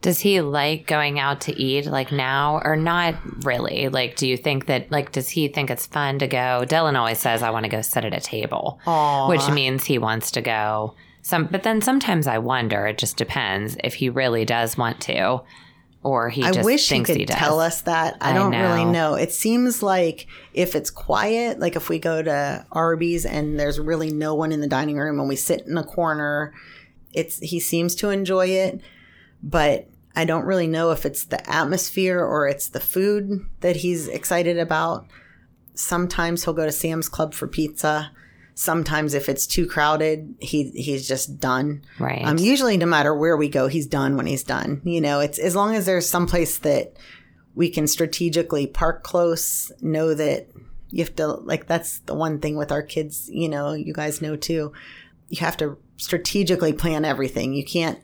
Does 0.00 0.20
he 0.20 0.42
like 0.42 0.86
going 0.86 1.18
out 1.18 1.40
to 1.42 1.58
eat 1.58 1.86
like 1.86 2.12
now 2.12 2.60
or 2.62 2.76
not 2.76 3.14
really? 3.44 3.88
Like, 3.88 4.16
do 4.16 4.28
you 4.28 4.36
think 4.36 4.66
that, 4.66 4.92
like, 4.92 5.12
does 5.12 5.30
he 5.30 5.48
think 5.48 5.70
it's 5.70 5.86
fun 5.86 6.18
to 6.18 6.26
go? 6.26 6.64
Dylan 6.66 6.98
always 6.98 7.18
says, 7.18 7.42
I 7.42 7.48
want 7.48 7.64
to 7.64 7.70
go 7.70 7.80
sit 7.80 8.04
at 8.04 8.12
a 8.12 8.20
table, 8.20 8.80
Aw. 8.86 9.28
which 9.28 9.48
means 9.48 9.84
he 9.84 9.96
wants 9.96 10.30
to 10.32 10.42
go. 10.42 10.94
Some, 11.22 11.46
but 11.46 11.62
then 11.62 11.80
sometimes 11.80 12.26
I 12.26 12.36
wonder, 12.36 12.86
it 12.86 12.98
just 12.98 13.16
depends 13.16 13.78
if 13.82 13.94
he 13.94 14.10
really 14.10 14.44
does 14.44 14.76
want 14.76 15.00
to 15.02 15.40
or 16.04 16.28
he 16.28 16.44
I 16.44 16.52
just 16.52 16.64
wish 16.64 16.88
he 16.88 17.02
could 17.02 17.16
he 17.16 17.24
tell 17.24 17.58
us 17.58 17.80
that. 17.82 18.18
I, 18.20 18.30
I 18.30 18.32
don't 18.34 18.52
really 18.52 18.84
know. 18.84 19.12
know. 19.12 19.14
It 19.14 19.32
seems 19.32 19.82
like 19.82 20.26
if 20.52 20.74
it's 20.74 20.90
quiet, 20.90 21.58
like 21.58 21.76
if 21.76 21.88
we 21.88 21.98
go 21.98 22.22
to 22.22 22.66
Arby's 22.70 23.24
and 23.24 23.58
there's 23.58 23.80
really 23.80 24.10
no 24.10 24.34
one 24.34 24.52
in 24.52 24.60
the 24.60 24.68
dining 24.68 24.98
room 24.98 25.18
and 25.18 25.28
we 25.28 25.36
sit 25.36 25.66
in 25.66 25.78
a 25.78 25.82
corner, 25.82 26.52
it's 27.14 27.38
he 27.38 27.58
seems 27.58 27.94
to 27.96 28.10
enjoy 28.10 28.48
it, 28.48 28.82
but 29.42 29.88
I 30.14 30.26
don't 30.26 30.44
really 30.44 30.66
know 30.66 30.90
if 30.90 31.06
it's 31.06 31.24
the 31.24 31.50
atmosphere 31.50 32.20
or 32.20 32.46
it's 32.46 32.68
the 32.68 32.80
food 32.80 33.46
that 33.60 33.76
he's 33.76 34.06
excited 34.06 34.58
about. 34.58 35.06
Sometimes 35.74 36.44
he'll 36.44 36.54
go 36.54 36.66
to 36.66 36.72
Sam's 36.72 37.08
Club 37.08 37.32
for 37.32 37.48
pizza. 37.48 38.12
Sometimes 38.54 39.14
if 39.14 39.28
it's 39.28 39.46
too 39.46 39.66
crowded, 39.66 40.34
he 40.38 40.70
he's 40.70 41.08
just 41.08 41.40
done. 41.40 41.84
Right. 41.98 42.24
Um, 42.24 42.38
usually, 42.38 42.76
no 42.76 42.86
matter 42.86 43.14
where 43.14 43.36
we 43.36 43.48
go, 43.48 43.66
he's 43.66 43.86
done 43.86 44.16
when 44.16 44.26
he's 44.26 44.44
done. 44.44 44.80
You 44.84 45.00
know, 45.00 45.20
it's 45.20 45.38
as 45.38 45.56
long 45.56 45.74
as 45.74 45.86
there's 45.86 46.08
someplace 46.08 46.58
that 46.58 46.94
we 47.54 47.68
can 47.68 47.86
strategically 47.86 48.66
park 48.66 49.02
close, 49.02 49.70
know 49.80 50.14
that 50.14 50.48
you 50.90 51.02
have 51.04 51.16
to, 51.16 51.26
like, 51.26 51.66
that's 51.66 51.98
the 52.00 52.14
one 52.14 52.38
thing 52.38 52.56
with 52.56 52.70
our 52.70 52.82
kids, 52.82 53.28
you 53.32 53.48
know, 53.48 53.72
you 53.72 53.92
guys 53.92 54.22
know 54.22 54.36
too. 54.36 54.72
You 55.28 55.38
have 55.38 55.56
to 55.56 55.76
strategically 55.96 56.72
plan 56.72 57.04
everything. 57.04 57.54
You 57.54 57.64
can't 57.64 57.98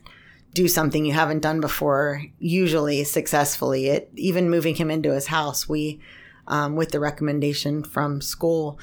do 0.54 0.66
something 0.66 1.04
you 1.04 1.12
haven't 1.12 1.42
done 1.42 1.60
before, 1.60 2.24
usually 2.38 3.04
successfully. 3.04 3.86
It, 3.86 4.10
even 4.16 4.50
moving 4.50 4.74
him 4.74 4.90
into 4.90 5.12
his 5.12 5.28
house, 5.28 5.68
we, 5.68 6.00
um, 6.48 6.74
with 6.74 6.90
the 6.90 6.98
recommendation 6.98 7.84
from 7.84 8.20
school, 8.20 8.78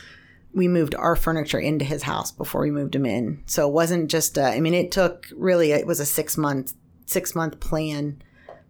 we 0.57 0.67
moved 0.67 0.95
our 0.95 1.15
furniture 1.15 1.59
into 1.59 1.85
his 1.85 2.03
house 2.03 2.31
before 2.31 2.61
we 2.61 2.71
moved 2.71 2.95
him 2.95 3.05
in. 3.05 3.43
So 3.45 3.67
it 3.67 3.73
wasn't 3.73 4.09
just, 4.09 4.37
a, 4.39 4.43
I 4.43 4.59
mean, 4.59 4.73
it 4.73 4.91
took 4.91 5.27
really, 5.35 5.71
it 5.71 5.85
was 5.85 5.99
a 5.99 6.05
six 6.05 6.35
month, 6.35 6.73
six 7.05 7.35
month 7.35 7.59
plan 7.59 8.21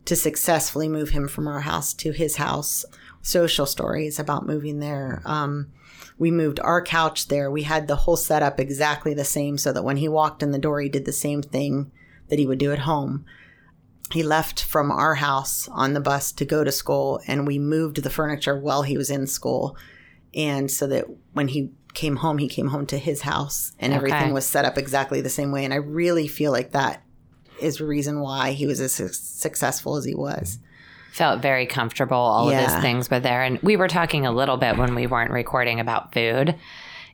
to 0.04 0.16
successfully 0.16 0.90
move 0.90 1.12
him 1.12 1.30
from 1.30 1.48
our 1.48 1.62
house 1.62 1.94
to 1.96 2.12
his 2.12 2.36
house. 2.36 2.84
Social 3.22 3.66
stories 3.66 4.20
about 4.20 4.46
moving 4.46 4.80
there. 4.80 5.22
Um, 5.26 5.72
we 6.18 6.30
moved 6.30 6.60
our 6.60 6.82
couch 6.82 7.30
there. 7.30 7.50
We 7.50 7.64
had 7.64 7.88
the 7.88 7.96
whole 7.96 8.18
setup 8.18 8.60
exactly 8.60 9.14
the 9.14 9.24
same 9.24 9.58
so 9.58 9.72
that 9.72 9.84
when 9.84 9.98
he 9.98 10.10
walked 10.10 10.44
in 10.44 10.52
the 10.52 10.60
door, 10.60 10.82
he 10.82 10.90
did 10.90 11.06
the 11.06 11.14
same 11.14 11.42
thing 11.42 11.92
that 12.28 12.40
he 12.40 12.46
would 12.46 12.60
do 12.60 12.74
at 12.74 12.80
home. 12.80 13.26
He 14.12 14.24
left 14.24 14.62
from 14.62 14.92
our 14.92 15.16
house 15.16 15.70
on 15.70 15.94
the 15.94 16.02
bus 16.02 16.34
to 16.34 16.46
go 16.46 16.64
to 16.64 16.72
school, 16.72 17.22
and 17.28 17.48
we 17.48 17.60
moved 17.60 18.04
the 18.04 18.10
furniture 18.10 18.58
while 18.58 18.84
he 18.84 18.98
was 18.98 19.10
in 19.10 19.28
school. 19.28 19.78
And 20.36 20.70
so 20.70 20.88
that 20.88 21.06
when 21.34 21.48
he 21.50 21.72
came 21.94 22.18
home, 22.18 22.38
he 22.38 22.48
came 22.48 22.68
home 22.68 22.86
to 22.88 22.98
his 22.98 23.22
house, 23.22 23.72
and 23.80 23.92
everything 23.94 24.34
was 24.34 24.46
set 24.46 24.66
up 24.66 24.78
exactly 24.78 25.22
the 25.22 25.30
same 25.30 25.52
way. 25.52 25.66
And 25.66 25.74
I 25.74 25.78
really 25.78 26.28
feel 26.28 26.52
like 26.52 26.72
that 26.72 27.04
is 27.60 27.78
the 27.78 27.86
reason 27.86 28.20
why 28.20 28.52
he 28.52 28.68
was 28.68 28.80
as 28.80 28.94
su- 28.94 29.08
successful 29.12 29.96
as 29.96 30.06
he 30.06 30.14
was. 30.14 30.60
felt 31.14 31.42
very 31.42 31.66
comfortable. 31.66 32.16
All 32.16 32.48
of 32.48 32.54
Yeah. 32.54 32.66
his 32.72 32.76
things 32.84 33.10
were 33.10 33.20
there. 33.20 33.42
And 33.42 33.60
we 33.64 33.76
were 33.76 33.88
talking 33.88 34.28
a 34.28 34.32
little 34.32 34.58
bit 34.58 34.78
when 34.78 34.94
we 34.94 35.08
weren't 35.08 35.32
recording 35.32 35.80
about 35.80 36.14
food. 36.14 36.54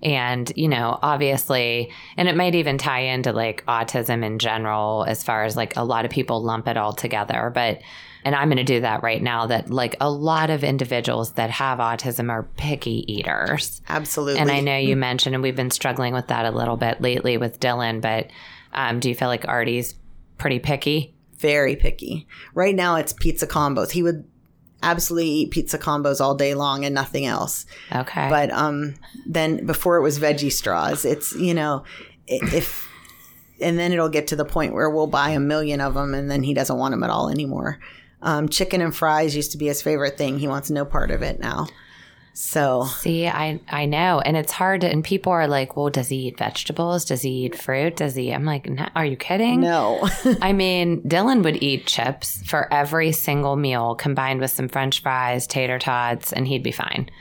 And, 0.02 0.52
you 0.58 0.68
know, 0.68 1.00
obviously, 1.02 1.90
and 2.18 2.28
it 2.28 2.36
might 2.36 2.54
even 2.56 2.78
tie 2.78 3.00
into 3.00 3.32
like 3.32 3.64
autism 3.66 4.22
in 4.26 4.40
general, 4.40 5.06
as 5.08 5.24
far 5.24 5.46
as 5.46 5.56
like 5.56 5.78
a 5.78 5.86
lot 5.86 6.04
of 6.04 6.12
people 6.12 6.44
lump 6.44 6.68
it 6.68 6.76
all 6.76 6.92
together. 6.92 7.50
But, 7.56 7.80
and 8.26 8.36
I'm 8.36 8.48
going 8.48 8.58
to 8.58 8.64
do 8.64 8.82
that 8.82 9.04
right 9.04 9.22
now 9.22 9.48
that 9.48 9.70
like 9.70 9.96
a 10.00 10.10
lot 10.10 10.50
of 10.50 10.64
individuals 10.64 11.34
that 11.34 11.50
have 11.50 11.80
autism 11.80 12.30
are 12.30 12.44
picky 12.44 13.04
eaters. 13.12 13.82
Absolutely. 13.90 14.40
And 14.40 14.52
I 14.52 14.60
know 14.60 14.78
you 14.78 14.96
mentioned, 14.96 15.36
and 15.36 15.44
we've 15.44 15.56
been 15.56 15.72
struggling 15.72 16.14
with 16.14 16.28
that 16.28 16.46
a 16.46 16.52
little 16.52 16.78
bit 16.78 17.02
lately 17.02 17.38
with 17.38 17.60
Dylan, 17.60 18.02
but 18.02 18.28
um, 18.74 19.00
do 19.00 19.10
you 19.10 19.16
feel 19.16 19.28
like 19.28 19.48
Artie's 19.48 19.96
pretty 20.38 20.60
picky? 20.60 21.14
very 21.44 21.76
picky. 21.76 22.26
Right 22.54 22.74
now, 22.74 22.96
it's 22.96 23.12
pizza 23.12 23.46
combos. 23.46 23.92
He 23.92 24.02
would 24.02 24.24
absolutely 24.82 25.30
eat 25.30 25.52
pizza 25.52 25.78
combos 25.78 26.22
all 26.22 26.36
day 26.36 26.56
long 26.56 26.86
and 26.86 26.96
nothing 26.96 27.26
else. 27.26 27.66
Okay. 27.94 28.30
But 28.30 28.50
um, 28.52 28.96
then 29.28 29.66
before 29.66 29.98
it 29.98 30.02
was 30.02 30.20
veggie 30.20 30.52
straws, 30.52 31.04
it's 31.04 31.36
you 31.36 31.54
know 31.54 31.84
if 32.28 32.88
and 33.60 33.78
then 33.78 33.92
it'll 33.92 34.10
get 34.10 34.28
to 34.28 34.38
the 34.38 34.46
point 34.46 34.74
where 34.74 34.90
we'll 34.90 35.08
buy 35.08 35.32
a 35.32 35.40
million 35.40 35.82
of 35.82 35.96
them 35.96 36.14
and 36.14 36.32
then 36.32 36.44
he 36.44 36.54
doesn't 36.54 36.78
want 36.78 36.94
them 36.94 37.04
at 37.04 37.10
all 37.10 37.30
anymore. 37.30 37.78
Um, 38.24 38.50
chicken 38.50 38.82
and 38.82 38.96
fries 38.96 39.36
used 39.36 39.52
to 39.52 39.58
be 39.58 39.68
his 39.68 39.82
favorite 39.82 40.18
thing. 40.18 40.40
He 40.40 40.48
wants 40.48 40.70
no 40.72 40.86
part 40.86 41.12
of 41.12 41.22
it 41.22 41.40
now. 41.40 41.68
So 42.36 42.86
See, 42.86 43.28
I 43.28 43.60
I 43.70 43.86
know, 43.86 44.20
and 44.20 44.36
it's 44.36 44.52
hard. 44.52 44.82
To, 44.82 44.90
and 44.90 45.04
people 45.04 45.32
are 45.32 45.48
like, 45.48 45.76
"Well, 45.78 45.90
does 45.92 46.08
he 46.10 46.16
eat 46.28 46.40
vegetables? 46.40 47.06
Does 47.06 47.22
he 47.22 47.46
eat 47.46 47.56
fruit? 47.56 47.96
Does 47.96 48.16
he?" 48.16 48.32
I'm 48.34 48.44
like, 48.44 48.68
"No, 48.68 48.88
"Are 48.96 49.06
you 49.06 49.16
kidding?" 49.18 49.60
no. 49.62 50.10
I 50.42 50.52
mean, 50.52 51.04
Dylan 51.04 51.44
would 51.44 51.62
eat 51.62 51.86
chips 51.86 52.42
for 52.48 52.74
every 52.74 53.12
single 53.12 53.56
meal, 53.56 53.94
combined 53.94 54.40
with 54.40 54.50
some 54.50 54.68
French 54.68 55.04
fries, 55.04 55.46
tater 55.46 55.78
tots, 55.78 56.34
and 56.34 56.48
he'd 56.48 56.64
be 56.64 56.72
fine. 56.72 57.12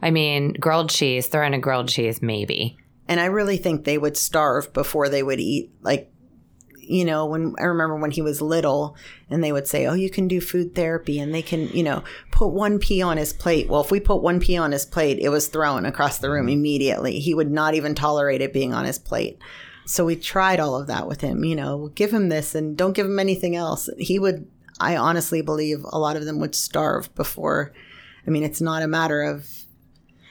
I 0.00 0.10
mean, 0.10 0.54
grilled 0.54 0.88
cheese, 0.88 1.26
throw 1.26 1.46
in 1.46 1.52
a 1.52 1.58
grilled 1.58 1.88
cheese, 1.88 2.22
maybe. 2.22 2.78
and 3.08 3.20
I 3.20 3.26
really 3.26 3.58
think 3.58 3.84
they 3.84 3.98
would 3.98 4.16
starve 4.16 4.72
before 4.72 5.10
they 5.10 5.22
would 5.22 5.40
eat. 5.40 5.70
Like, 5.82 6.10
you 6.82 7.04
know, 7.04 7.26
when 7.26 7.54
I 7.58 7.64
remember 7.64 7.96
when 7.96 8.10
he 8.10 8.22
was 8.22 8.42
little 8.42 8.96
and 9.30 9.42
they 9.42 9.52
would 9.52 9.66
say, 9.66 9.86
Oh, 9.86 9.94
you 9.94 10.10
can 10.10 10.28
do 10.28 10.40
food 10.40 10.74
therapy 10.74 11.18
and 11.18 11.34
they 11.34 11.42
can, 11.42 11.68
you 11.68 11.82
know, 11.82 12.04
put 12.30 12.48
one 12.48 12.78
pea 12.78 13.02
on 13.02 13.16
his 13.16 13.32
plate. 13.32 13.68
Well, 13.68 13.80
if 13.80 13.90
we 13.90 14.00
put 14.00 14.22
one 14.22 14.40
pea 14.40 14.56
on 14.56 14.72
his 14.72 14.84
plate, 14.84 15.18
it 15.18 15.28
was 15.28 15.48
thrown 15.48 15.86
across 15.86 16.18
the 16.18 16.30
room 16.30 16.46
mm-hmm. 16.46 16.54
immediately. 16.54 17.18
He 17.18 17.34
would 17.34 17.50
not 17.50 17.74
even 17.74 17.94
tolerate 17.94 18.40
it 18.40 18.52
being 18.52 18.74
on 18.74 18.84
his 18.84 18.98
plate. 18.98 19.38
So 19.84 20.04
we 20.04 20.16
tried 20.16 20.60
all 20.60 20.76
of 20.76 20.86
that 20.86 21.08
with 21.08 21.20
him, 21.20 21.44
you 21.44 21.56
know, 21.56 21.90
give 21.94 22.12
him 22.12 22.28
this 22.28 22.54
and 22.54 22.76
don't 22.76 22.92
give 22.92 23.06
him 23.06 23.18
anything 23.18 23.56
else. 23.56 23.88
He 23.98 24.18
would, 24.18 24.46
I 24.78 24.96
honestly 24.96 25.42
believe 25.42 25.84
a 25.84 25.98
lot 25.98 26.16
of 26.16 26.24
them 26.24 26.38
would 26.38 26.54
starve 26.54 27.12
before. 27.14 27.72
I 28.26 28.30
mean, 28.30 28.44
it's 28.44 28.60
not 28.60 28.82
a 28.82 28.88
matter 28.88 29.22
of 29.22 29.62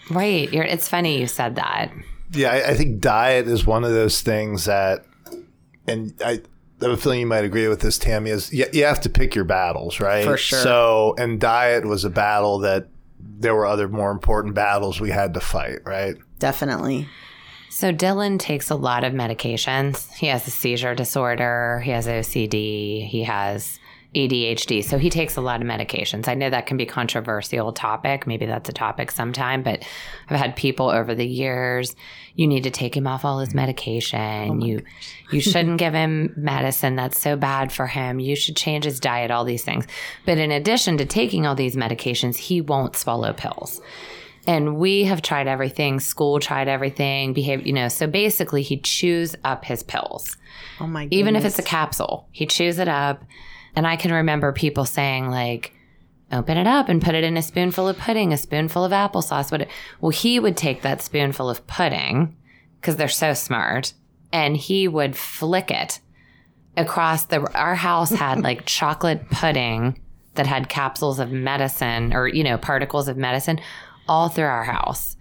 Right. 0.10 0.52
You're, 0.52 0.64
it's 0.64 0.90
funny 0.90 1.20
you 1.20 1.28
said 1.28 1.56
that. 1.56 1.92
Yeah, 2.32 2.52
I, 2.52 2.72
I 2.72 2.74
think 2.76 3.02
diet 3.02 3.48
is 3.48 3.66
one 3.66 3.84
of 3.84 3.92
those 3.92 4.22
things 4.22 4.66
that, 4.66 5.06
and 5.92 6.14
I, 6.24 6.32
I 6.32 6.86
have 6.86 6.92
a 6.92 6.98
feeling 6.98 7.20
you 7.20 7.28
might 7.28 7.46
agree 7.46 7.68
with 7.68 7.82
this, 7.82 7.98
Tammy. 7.98 8.32
Is 8.32 8.52
you, 8.52 8.66
you 8.74 8.86
have 8.86 9.02
to 9.02 9.10
pick 9.10 9.36
your 9.36 9.46
battles, 9.46 10.00
right? 10.00 10.24
For 10.24 10.38
sure. 10.38 10.60
So, 10.60 11.16
and 11.18 11.40
diet 11.40 11.86
was 11.86 12.06
a 12.06 12.10
battle 12.10 12.60
that 12.60 12.88
there 13.20 13.54
were 13.54 13.66
other 13.66 13.88
more 13.88 14.12
important 14.12 14.56
battles 14.56 15.00
we 15.00 15.12
had 15.12 15.34
to 15.36 15.40
fight, 15.40 15.80
right? 15.86 16.16
definitely. 16.40 17.08
So 17.70 17.94
Dylan 17.94 18.38
takes 18.38 18.70
a 18.70 18.76
lot 18.76 19.06
of 19.06 19.14
medications. 19.14 20.12
He 20.14 20.28
has 20.28 20.46
a 20.46 20.52
seizure 20.52 20.94
disorder, 20.94 21.80
he 21.80 21.92
has 21.92 22.06
OCD, 22.06 23.08
he 23.08 23.24
has 23.24 23.80
ADHD. 24.16 24.84
So 24.84 24.98
he 24.98 25.10
takes 25.10 25.38
a 25.38 25.42
lot 25.42 25.62
of 25.62 25.68
medications. 25.68 26.28
I 26.28 26.34
know 26.34 26.50
that 26.50 26.66
can 26.66 26.76
be 26.76 26.84
a 26.84 26.88
controversial 26.88 27.72
topic. 27.72 28.28
Maybe 28.28 28.46
that's 28.46 28.68
a 28.68 28.74
topic 28.74 29.10
sometime, 29.10 29.64
but 29.64 29.84
I've 30.30 30.38
had 30.38 30.56
people 30.58 30.90
over 30.90 31.16
the 31.16 31.26
years, 31.26 31.96
you 32.36 32.46
need 32.48 32.64
to 32.64 32.72
take 32.72 32.96
him 32.96 33.08
off 33.08 33.24
all 33.24 33.40
his 33.40 33.54
medication. 33.54 34.60
you 34.62 34.82
you 35.32 35.40
shouldn't 35.52 35.78
give 35.78 35.94
him 35.94 36.34
medicine 36.36 36.96
that's 36.98 37.22
so 37.22 37.38
bad 37.38 37.72
for 37.72 37.88
him. 37.88 38.20
You 38.20 38.36
should 38.36 38.58
change 38.58 38.84
his 38.84 39.00
diet, 39.00 39.32
all 39.32 39.46
these 39.46 39.64
things. 39.64 39.88
But 40.26 40.38
in 40.38 40.52
addition 40.52 40.98
to 40.98 41.06
taking 41.06 41.46
all 41.46 41.56
these 41.56 41.78
medications, 41.78 42.36
he 42.36 42.60
won't 42.60 42.96
swallow 42.98 43.32
pills. 43.32 43.80
And 44.48 44.78
we 44.78 45.04
have 45.06 45.22
tried 45.22 45.48
everything. 45.48 46.00
School 46.00 46.40
tried 46.40 46.68
everything. 46.68 47.32
behavior, 47.34 47.66
you 47.66 47.74
know. 47.74 47.88
So 47.88 48.08
basically, 48.08 48.64
he 48.64 48.78
chews 48.78 49.36
up 49.44 49.64
his 49.64 49.84
pills, 49.84 50.36
Oh 50.80 50.88
my 50.88 51.06
goodness. 51.06 51.18
even 51.20 51.36
if 51.36 51.46
it's 51.46 51.60
a 51.60 51.64
capsule. 51.64 52.28
He 52.32 52.46
chews 52.48 52.80
it 52.80 52.88
up. 52.88 53.24
And 53.76 53.88
I 53.88 53.96
can 53.96 54.12
remember 54.12 54.52
people 54.52 54.86
saying 54.86 55.30
like, 55.30 55.74
"Open 56.32 56.58
it 56.58 56.68
up 56.68 56.90
and 56.90 57.02
put 57.02 57.16
it 57.16 57.24
in 57.24 57.38
a 57.38 57.42
spoonful 57.42 57.88
of 57.88 57.98
pudding, 57.98 58.34
a 58.34 58.38
spoonful 58.38 58.84
of 58.84 58.92
applesauce." 58.92 59.52
What? 59.52 59.68
Well, 60.00 60.12
he 60.12 60.40
would 60.40 60.58
take 60.58 60.82
that 60.82 61.02
spoonful 61.02 61.50
of 61.50 61.66
pudding 61.68 62.36
because 62.80 62.96
they're 62.96 63.08
so 63.08 63.34
smart, 63.34 63.94
and 64.32 64.58
he 64.58 64.88
would 64.88 65.16
flick 65.16 65.72
it 65.72 66.00
across 66.76 67.26
the. 67.26 67.42
Our 67.54 67.76
house 67.76 68.12
had 68.12 68.42
like 68.44 68.66
chocolate 68.66 69.30
pudding 69.30 70.00
that 70.36 70.48
had 70.48 70.70
capsules 70.70 71.20
of 71.20 71.32
medicine 71.32 72.14
or 72.14 72.28
you 72.28 72.44
know 72.44 72.58
particles 72.58 73.08
of 73.08 73.18
medicine 73.18 73.60
all 74.08 74.30
through 74.30 74.46
our 74.46 74.64
house 74.64 75.16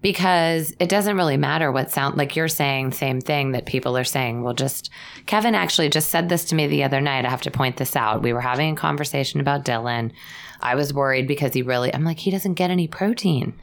because 0.00 0.72
it 0.78 0.88
doesn't 0.88 1.16
really 1.16 1.36
matter 1.36 1.72
what 1.72 1.90
sound 1.90 2.16
like 2.16 2.36
you're 2.36 2.48
saying 2.48 2.92
same 2.92 3.20
thing 3.20 3.52
that 3.52 3.66
people 3.66 3.96
are 3.96 4.04
saying. 4.04 4.42
Well 4.42 4.54
just 4.54 4.90
kevin 5.26 5.54
actually 5.54 5.88
just 5.88 6.08
said 6.10 6.28
this 6.28 6.44
to 6.46 6.54
me 6.54 6.66
the 6.66 6.84
other 6.84 7.00
night. 7.00 7.24
I 7.24 7.30
have 7.30 7.42
to 7.42 7.50
point 7.50 7.76
this 7.76 7.96
out. 7.96 8.22
We 8.22 8.32
were 8.32 8.40
having 8.40 8.72
a 8.72 8.76
conversation 8.76 9.40
about 9.40 9.64
dylan. 9.64 10.12
I 10.60 10.74
was 10.74 10.92
worried 10.94 11.26
because 11.26 11.52
he 11.54 11.62
really 11.62 11.92
i'm 11.92 12.04
like 12.04 12.18
he 12.20 12.30
doesn't 12.30 12.54
get 12.54 12.70
any 12.70 12.86
protein. 12.88 13.54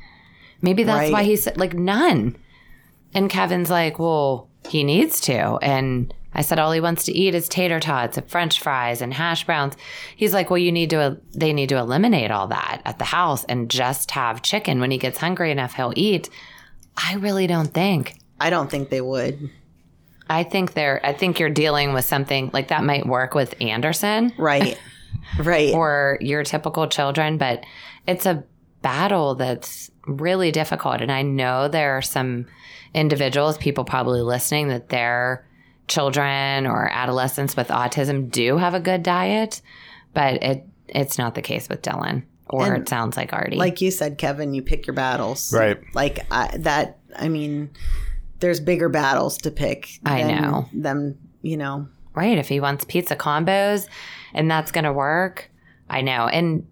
Maybe 0.62 0.84
that's 0.84 1.12
Right. 1.12 1.12
why 1.14 1.24
said 1.36 1.58
like 1.58 1.74
none. 1.74 2.38
And 3.14 3.30
kevin's 3.30 3.70
like 3.70 3.98
well 4.00 4.50
he 4.70 4.84
needs 4.84 5.22
to. 5.22 5.58
And 5.62 6.14
i 6.36 6.42
said 6.42 6.60
all 6.60 6.72
he 6.72 6.80
wants 6.80 7.04
to 7.06 7.12
eat 7.12 7.34
is 7.34 7.48
tater 7.50 7.80
tots 7.80 8.18
and 8.18 8.30
french 8.30 8.60
fries 8.60 9.02
and 9.02 9.14
hash 9.14 9.46
browns 9.46 9.76
he's 10.16 10.34
like 10.34 10.50
well 10.50 10.58
you 10.58 10.72
need 10.72 10.90
to 10.92 11.18
they 11.34 11.52
need 11.54 11.70
to 11.70 11.78
eliminate 11.78 12.30
all 12.32 12.48
that 12.48 12.82
at 12.86 13.00
the 13.00 13.06
house 13.06 13.44
and 13.46 13.70
just 13.72 14.12
have 14.12 14.42
chicken 14.44 14.80
when 14.80 14.92
he 14.92 14.98
gets 14.98 15.18
hungry 15.18 15.50
enough 15.52 15.74
he'll 15.74 15.94
eat 15.96 16.30
i 16.98 17.16
really 17.16 17.48
don't 17.48 17.74
think 17.74 18.16
I 18.40 18.50
don't 18.50 18.70
think 18.70 18.90
they 18.90 19.02
would. 19.02 19.50
i 20.30 20.44
think 20.44 20.74
they're 20.74 21.00
i 21.06 21.14
think 21.14 21.40
you're 21.40 21.50
dealing 21.50 21.94
with 21.94 22.06
something 22.06 22.52
like 22.54 22.68
that 22.68 22.84
might 22.84 23.06
work 23.08 23.34
with 23.34 23.56
anderson 23.62 24.34
Right. 24.38 24.78
right. 25.40 25.74
or 25.74 26.18
your 26.22 26.44
typical 26.44 26.88
children, 26.88 27.38
but 27.38 27.64
it's 28.08 28.26
a 28.26 28.44
battle 28.82 29.34
that's 29.36 29.90
really 30.06 30.52
difficult. 30.52 31.02
And 31.02 31.12
I 31.12 31.24
know 31.24 31.68
there 31.68 31.98
are 31.98 32.02
some 32.04 32.46
individuals, 32.94 33.58
people 33.58 33.84
probably 33.86 34.22
listening, 34.22 34.68
that 34.68 34.90
their 34.90 35.48
children 35.88 36.68
or 36.68 36.90
adolescents 36.92 37.56
with 37.56 37.68
autism 37.68 38.30
do 38.32 38.58
have 38.58 38.74
a 38.74 38.80
good 38.80 39.04
diet, 39.04 39.62
but 40.14 40.42
it 40.44 40.68
it's 40.88 41.18
not 41.18 41.36
the 41.36 41.42
case 41.42 41.68
with 41.70 41.82
Dylan. 41.82 42.24
Or 42.48 42.66
And 42.66 42.82
it 42.82 42.88
sounds 42.88 43.18
like 43.18 43.34
Artie. 43.34 43.56
like 43.56 43.82
you 43.82 43.90
said, 43.90 44.20
Kevin, 44.20 44.54
you 44.54 44.62
pick 44.62 44.86
your 44.86 44.94
battles. 44.94 45.52
Right. 45.52 45.80
Like 45.96 46.20
I, 46.30 46.56
that. 46.58 47.00
I 47.18 47.28
mean, 47.28 47.72
there's 48.40 48.60
bigger 48.60 48.88
battles 48.88 49.40
to 49.40 49.52
pick. 49.52 50.00
I 50.06 50.22
than 50.22 50.42
know. 50.42 50.70
them. 50.72 51.18
You 51.42 51.58
know. 51.58 51.88
right, 52.14 52.38
if 52.38 52.48
he 52.48 52.60
wants 52.60 52.86
pizza 52.86 53.16
combos 53.16 53.88
and 54.34 54.50
that's 54.50 54.72
gonna 54.72 54.94
work, 54.94 55.52
I 55.90 56.02
know. 56.02 56.28
And 56.28 56.68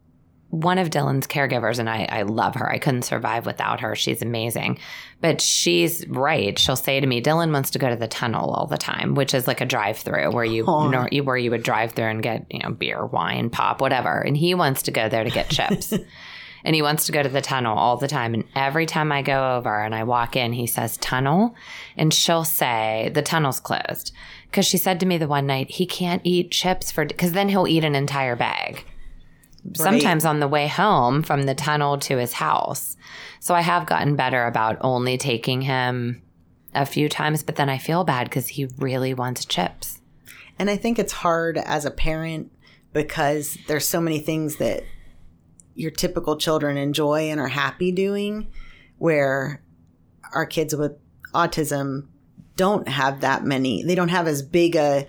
one 0.53 0.77
of 0.77 0.91
Dylan's 0.91 1.25
caregivers, 1.25 1.79
and 1.79 1.89
I, 1.89 2.07
I 2.11 2.21
love 2.21 2.53
her. 2.53 2.69
I 2.69 2.77
couldn't 2.77 3.01
survive 3.01 3.47
without 3.47 3.79
her. 3.79 3.95
She's 3.95 4.21
amazing. 4.21 4.77
But 5.19 5.41
she's 5.41 6.07
right. 6.07 6.59
She'll 6.59 6.75
say 6.75 6.99
to 6.99 7.07
me, 7.07 7.23
Dylan 7.23 7.51
wants 7.51 7.71
to 7.71 7.79
go 7.79 7.89
to 7.89 7.95
the 7.95 8.07
tunnel 8.07 8.51
all 8.51 8.67
the 8.67 8.77
time, 8.77 9.15
which 9.15 9.33
is 9.33 9.47
like 9.47 9.61
a 9.61 9.65
drive 9.65 9.97
through 9.97 10.31
where 10.31 10.45
you 10.45 10.65
oh. 10.67 10.89
nor, 10.89 11.09
you- 11.11 11.23
where 11.23 11.37
you 11.37 11.49
would 11.49 11.63
drive 11.63 11.93
through 11.93 12.05
and 12.05 12.21
get, 12.21 12.45
you 12.51 12.59
know, 12.59 12.69
beer, 12.69 13.03
wine, 13.03 13.49
pop, 13.49 13.81
whatever. 13.81 14.19
And 14.19 14.37
he 14.37 14.53
wants 14.53 14.83
to 14.83 14.91
go 14.91 15.09
there 15.09 15.23
to 15.23 15.31
get 15.31 15.49
chips. 15.49 15.91
and 16.63 16.75
he 16.75 16.83
wants 16.83 17.07
to 17.07 17.11
go 17.11 17.23
to 17.23 17.29
the 17.29 17.41
tunnel 17.41 17.75
all 17.75 17.97
the 17.97 18.07
time. 18.07 18.35
And 18.35 18.43
every 18.55 18.85
time 18.85 19.11
I 19.11 19.23
go 19.23 19.55
over 19.57 19.81
and 19.81 19.95
I 19.95 20.03
walk 20.03 20.35
in, 20.35 20.53
he 20.53 20.67
says 20.67 20.97
tunnel. 20.97 21.55
And 21.97 22.13
she'll 22.13 22.43
say, 22.45 23.09
the 23.11 23.23
tunnel's 23.23 23.59
closed. 23.59 24.13
Because 24.51 24.67
she 24.67 24.77
said 24.77 24.99
to 24.99 25.07
me 25.07 25.17
the 25.17 25.27
one 25.27 25.47
night, 25.47 25.71
he 25.71 25.87
can't 25.87 26.21
eat 26.23 26.51
chips 26.51 26.91
for, 26.91 27.05
because 27.05 27.31
then 27.31 27.49
he'll 27.49 27.67
eat 27.67 27.83
an 27.83 27.95
entire 27.95 28.35
bag 28.35 28.85
sometimes 29.73 30.25
on 30.25 30.39
the 30.39 30.47
way 30.47 30.67
home 30.67 31.23
from 31.23 31.43
the 31.43 31.55
tunnel 31.55 31.97
to 31.99 32.17
his 32.17 32.33
house. 32.33 32.97
So 33.39 33.55
I 33.55 33.61
have 33.61 33.85
gotten 33.85 34.15
better 34.15 34.45
about 34.45 34.77
only 34.81 35.17
taking 35.17 35.61
him 35.61 36.21
a 36.73 36.85
few 36.85 37.07
times, 37.07 37.43
but 37.43 37.55
then 37.55 37.69
I 37.69 37.77
feel 37.77 38.03
bad 38.03 38.25
because 38.25 38.49
he 38.49 38.67
really 38.77 39.13
wants 39.13 39.45
chips. 39.45 40.01
And 40.59 40.69
I 40.69 40.77
think 40.77 40.99
it's 40.99 41.13
hard 41.13 41.57
as 41.57 41.85
a 41.85 41.91
parent 41.91 42.51
because 42.93 43.57
there's 43.67 43.87
so 43.87 43.99
many 43.99 44.19
things 44.19 44.57
that 44.57 44.83
your 45.75 45.91
typical 45.91 46.37
children 46.37 46.77
enjoy 46.77 47.29
and 47.31 47.39
are 47.39 47.47
happy 47.47 47.91
doing 47.91 48.47
where 48.97 49.63
our 50.33 50.45
kids 50.45 50.75
with 50.75 50.93
autism 51.33 52.07
don't 52.55 52.87
have 52.87 53.21
that 53.21 53.43
many. 53.43 53.83
They 53.83 53.95
don't 53.95 54.09
have 54.09 54.27
as 54.27 54.41
big 54.41 54.75
a 54.75 55.07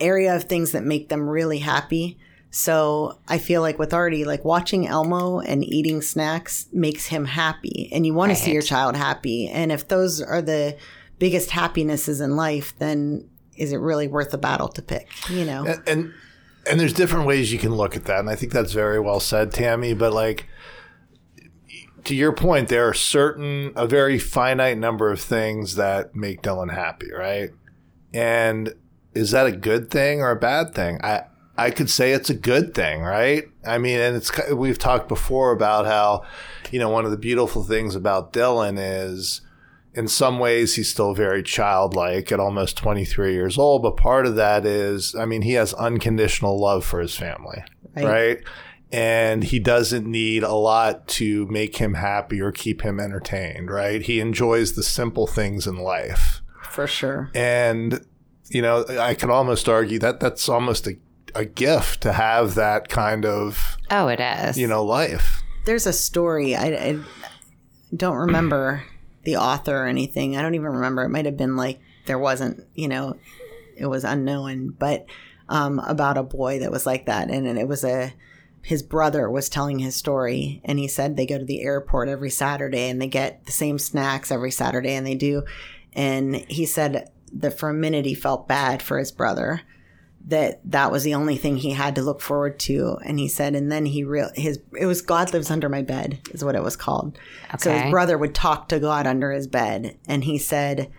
area 0.00 0.34
of 0.34 0.44
things 0.44 0.72
that 0.72 0.84
make 0.84 1.08
them 1.08 1.28
really 1.28 1.60
happy. 1.60 2.18
So 2.54 3.18
I 3.26 3.38
feel 3.38 3.62
like 3.62 3.80
with 3.80 3.92
Artie, 3.92 4.24
like 4.24 4.44
watching 4.44 4.86
Elmo 4.86 5.40
and 5.40 5.64
eating 5.64 6.00
snacks 6.00 6.68
makes 6.72 7.06
him 7.06 7.24
happy, 7.24 7.90
and 7.92 8.06
you 8.06 8.14
want 8.14 8.30
to 8.30 8.36
see 8.36 8.52
your 8.52 8.62
child 8.62 8.94
happy. 8.94 9.48
And 9.48 9.72
if 9.72 9.88
those 9.88 10.22
are 10.22 10.40
the 10.40 10.76
biggest 11.18 11.50
happinesses 11.50 12.20
in 12.20 12.36
life, 12.36 12.72
then 12.78 13.28
is 13.56 13.72
it 13.72 13.78
really 13.78 14.06
worth 14.06 14.30
the 14.30 14.38
battle 14.38 14.68
to 14.68 14.82
pick? 14.82 15.08
You 15.28 15.44
know, 15.44 15.66
and, 15.66 15.88
and 15.88 16.14
and 16.70 16.78
there's 16.78 16.92
different 16.92 17.26
ways 17.26 17.52
you 17.52 17.58
can 17.58 17.74
look 17.74 17.96
at 17.96 18.04
that 18.04 18.20
and 18.20 18.30
i 18.30 18.34
think 18.34 18.50
that's 18.50 18.72
very 18.72 18.98
well 18.98 19.20
said 19.20 19.52
tammy 19.52 19.92
but 19.92 20.14
like 20.14 20.48
to 22.04 22.14
your 22.14 22.32
point 22.32 22.68
there 22.68 22.88
are 22.88 22.94
certain 22.94 23.70
a 23.76 23.86
very 23.86 24.18
finite 24.18 24.78
number 24.78 25.10
of 25.10 25.20
things 25.20 25.76
that 25.76 26.14
make 26.14 26.40
dylan 26.40 26.72
happy 26.72 27.12
right 27.12 27.50
and 28.14 28.74
is 29.12 29.30
that 29.32 29.46
a 29.46 29.52
good 29.52 29.90
thing 29.90 30.22
or 30.22 30.30
a 30.30 30.36
bad 30.36 30.74
thing 30.74 30.98
i 31.04 31.24
i 31.56 31.70
could 31.70 31.88
say 31.90 32.12
it's 32.12 32.30
a 32.30 32.34
good 32.34 32.74
thing 32.74 33.00
right 33.02 33.44
i 33.66 33.78
mean 33.78 33.98
and 34.00 34.16
it's 34.16 34.30
we've 34.52 34.78
talked 34.78 35.08
before 35.08 35.52
about 35.52 35.86
how 35.86 36.22
you 36.70 36.78
know 36.78 36.88
one 36.88 37.04
of 37.04 37.10
the 37.10 37.16
beautiful 37.16 37.62
things 37.62 37.94
about 37.94 38.32
dylan 38.32 38.76
is 38.78 39.40
in 39.94 40.08
some 40.08 40.38
ways 40.40 40.74
he's 40.74 40.90
still 40.90 41.14
very 41.14 41.42
childlike 41.42 42.32
at 42.32 42.40
almost 42.40 42.76
23 42.76 43.32
years 43.32 43.56
old 43.58 43.82
but 43.82 43.96
part 43.96 44.26
of 44.26 44.34
that 44.36 44.66
is 44.66 45.14
i 45.14 45.24
mean 45.24 45.42
he 45.42 45.52
has 45.52 45.72
unconditional 45.74 46.58
love 46.60 46.84
for 46.84 47.00
his 47.00 47.16
family 47.16 47.62
Right. 47.96 48.04
right, 48.04 48.40
and 48.90 49.44
he 49.44 49.60
doesn't 49.60 50.04
need 50.04 50.42
a 50.42 50.52
lot 50.54 51.06
to 51.08 51.46
make 51.46 51.76
him 51.76 51.94
happy 51.94 52.40
or 52.40 52.50
keep 52.50 52.82
him 52.82 52.98
entertained, 52.98 53.70
right? 53.70 54.02
He 54.02 54.18
enjoys 54.18 54.72
the 54.72 54.82
simple 54.82 55.28
things 55.28 55.68
in 55.68 55.76
life. 55.76 56.42
For 56.62 56.88
sure. 56.88 57.30
And, 57.36 58.04
you 58.50 58.62
know, 58.62 58.84
I 58.98 59.14
could 59.14 59.30
almost 59.30 59.68
argue 59.68 60.00
that 60.00 60.18
that's 60.18 60.48
almost 60.48 60.88
a, 60.88 60.96
a 61.34 61.44
gift 61.44 62.00
to 62.02 62.12
have 62.12 62.54
that 62.54 62.88
kind 62.88 63.24
of, 63.26 63.76
Oh, 63.90 64.08
it 64.08 64.20
is. 64.20 64.58
you 64.58 64.66
know, 64.66 64.84
life. 64.84 65.42
There's 65.64 65.86
a 65.86 65.92
story. 65.92 66.54
I, 66.54 66.66
I 66.66 66.98
don't 67.94 68.16
remember 68.16 68.84
the 69.24 69.36
author 69.36 69.76
or 69.82 69.86
anything. 69.86 70.36
I 70.36 70.42
don't 70.42 70.54
even 70.54 70.72
remember. 70.72 71.02
It 71.04 71.08
might 71.10 71.24
have 71.24 71.36
been 71.36 71.56
like 71.56 71.80
there 72.06 72.18
wasn't, 72.18 72.64
you 72.74 72.88
know, 72.88 73.16
it 73.76 73.86
was 73.86 74.04
unknown, 74.04 74.70
but 74.78 75.06
um, 75.48 75.78
about 75.80 76.18
a 76.18 76.22
boy 76.22 76.58
that 76.60 76.70
was 76.70 76.86
like 76.86 77.06
that. 77.06 77.30
And, 77.30 77.46
and 77.46 77.58
it 77.58 77.66
was 77.66 77.82
a, 77.84 78.12
his 78.62 78.82
brother 78.82 79.30
was 79.30 79.48
telling 79.48 79.78
his 79.78 79.96
story 79.96 80.60
and 80.64 80.78
he 80.78 80.88
said 80.88 81.16
they 81.16 81.26
go 81.26 81.38
to 81.38 81.44
the 81.44 81.62
airport 81.62 82.08
every 82.08 82.30
Saturday 82.30 82.88
and 82.88 83.00
they 83.00 83.08
get 83.08 83.44
the 83.46 83.52
same 83.52 83.78
snacks 83.78 84.30
every 84.30 84.50
Saturday 84.50 84.94
and 84.94 85.06
they 85.06 85.14
do. 85.14 85.44
And 85.94 86.36
he 86.48 86.66
said 86.66 87.10
that 87.32 87.58
for 87.58 87.68
a 87.70 87.74
minute 87.74 88.04
he 88.06 88.14
felt 88.14 88.46
bad 88.48 88.80
for 88.82 88.98
his 88.98 89.12
brother 89.12 89.62
that 90.26 90.60
that 90.70 90.90
was 90.90 91.04
the 91.04 91.14
only 91.14 91.36
thing 91.36 91.56
he 91.56 91.70
had 91.70 91.94
to 91.96 92.02
look 92.02 92.20
forward 92.20 92.58
to. 92.58 92.96
And 93.04 93.18
he 93.18 93.28
said 93.28 93.54
and 93.54 93.70
then 93.70 93.86
he 93.86 94.04
real 94.04 94.30
his 94.34 94.58
it 94.78 94.86
was 94.86 95.02
god 95.02 95.32
lives 95.32 95.50
under 95.50 95.68
my 95.68 95.82
bed 95.82 96.18
is 96.30 96.44
what 96.44 96.54
it 96.54 96.62
was 96.62 96.76
called. 96.76 97.18
Okay. 97.48 97.58
so 97.58 97.72
his 97.72 97.90
brother 97.90 98.16
would 98.16 98.34
talk 98.34 98.68
to 98.68 98.80
god 98.80 99.06
under 99.06 99.32
his 99.32 99.46
bed. 99.46 99.98
And 100.06 100.24
he 100.24 100.38
said 100.38 100.90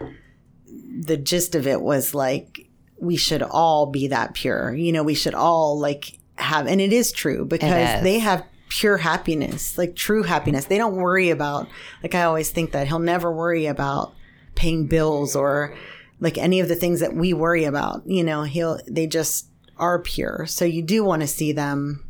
the 0.67 1.17
gist 1.17 1.55
of 1.55 1.65
it 1.65 1.81
was 1.81 2.13
like 2.13 2.69
we 2.97 3.17
should 3.17 3.41
all 3.41 3.87
be 3.87 4.07
that 4.07 4.35
pure. 4.35 4.73
You 4.75 4.91
know 4.91 5.03
we 5.03 5.15
should 5.15 5.35
all 5.35 5.79
like 5.79 6.19
have 6.37 6.67
and 6.67 6.79
it 6.79 6.93
is 6.93 7.11
true 7.11 7.45
because 7.45 7.97
is. 7.97 8.03
they 8.03 8.19
have 8.19 8.45
pure 8.67 8.97
happiness 8.97 9.77
like 9.77 9.95
true 9.95 10.23
happiness. 10.23 10.65
They 10.65 10.77
don't 10.77 10.95
worry 10.95 11.31
about 11.31 11.67
like 12.03 12.13
i 12.13 12.23
always 12.23 12.51
think 12.51 12.73
that 12.73 12.87
he'll 12.87 12.99
never 12.99 13.31
worry 13.31 13.65
about 13.65 14.13
paying 14.53 14.87
bills 14.87 15.35
or 15.35 15.75
like 16.19 16.37
any 16.37 16.59
of 16.59 16.67
the 16.67 16.75
things 16.75 16.99
that 16.99 17.15
we 17.15 17.33
worry 17.33 17.65
about 17.65 18.01
you 18.05 18.23
know 18.23 18.43
he'll 18.43 18.79
they 18.87 19.07
just 19.07 19.47
are 19.77 19.99
pure 19.99 20.45
so 20.45 20.63
you 20.63 20.81
do 20.81 21.03
want 21.03 21.21
to 21.21 21.27
see 21.27 21.51
them 21.51 22.05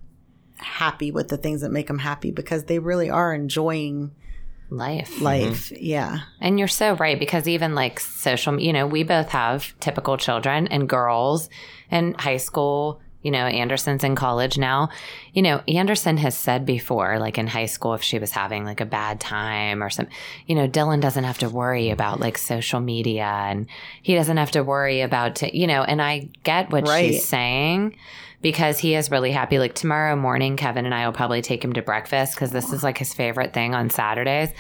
happy 0.57 1.11
with 1.11 1.27
the 1.29 1.37
things 1.37 1.61
that 1.61 1.71
make 1.71 1.87
them 1.87 1.99
happy 1.99 2.31
because 2.31 2.65
they 2.65 2.79
really 2.79 3.09
are 3.09 3.33
enjoying 3.33 4.11
life. 4.69 5.21
life 5.21 5.69
mm-hmm. 5.69 5.75
yeah 5.79 6.19
And 6.41 6.59
you're 6.59 6.67
so 6.67 6.95
right 6.95 7.19
because 7.19 7.47
even 7.47 7.75
like 7.75 7.99
social, 7.99 8.59
you 8.59 8.73
know, 8.73 8.87
we 8.87 9.03
both 9.03 9.29
have 9.29 9.77
typical 9.79 10.17
children 10.17 10.67
and 10.67 10.89
girls 10.89 11.49
in 11.91 12.13
high 12.15 12.37
school. 12.37 13.01
You 13.21 13.31
know, 13.31 13.45
Anderson's 13.45 14.03
in 14.03 14.15
college 14.15 14.57
now. 14.57 14.89
You 15.35 15.41
know, 15.41 15.61
Anderson 15.67 16.17
has 16.17 16.35
said 16.35 16.65
before, 16.65 17.19
like 17.19 17.37
in 17.37 17.45
high 17.45 17.65
school, 17.67 17.93
if 17.93 18.01
she 18.01 18.17
was 18.19 18.31
having 18.31 18.63
like 18.65 18.79
a 18.81 18.85
bad 18.85 19.19
time 19.19 19.83
or 19.83 19.89
some, 19.89 20.07
you 20.47 20.55
know, 20.55 20.67
Dylan 20.67 21.01
doesn't 21.01 21.25
have 21.25 21.37
to 21.39 21.49
worry 21.49 21.89
about 21.89 22.19
like 22.21 22.37
social 22.37 22.79
media 22.79 23.25
and 23.25 23.67
he 24.01 24.15
doesn't 24.15 24.37
have 24.37 24.51
to 24.51 24.63
worry 24.63 25.01
about, 25.01 25.35
t- 25.35 25.51
you 25.55 25.67
know, 25.67 25.83
and 25.83 26.01
I 26.01 26.29
get 26.43 26.71
what 26.71 26.87
Right. 26.87 27.11
she's 27.11 27.25
saying 27.25 27.97
because 28.41 28.79
he 28.79 28.95
is 28.95 29.11
really 29.11 29.31
happy. 29.31 29.59
Like 29.59 29.75
tomorrow 29.75 30.15
morning, 30.15 30.55
Kevin 30.55 30.85
and 30.85 30.93
I 30.95 31.05
will 31.05 31.13
probably 31.13 31.41
take 31.41 31.63
him 31.63 31.73
to 31.73 31.81
breakfast 31.81 32.35
because 32.35 32.51
this 32.51 32.71
is 32.71 32.81
like 32.83 32.97
his 32.97 33.13
favorite 33.13 33.53
thing 33.53 33.73
on 33.75 33.89
Saturdays. 33.89 34.51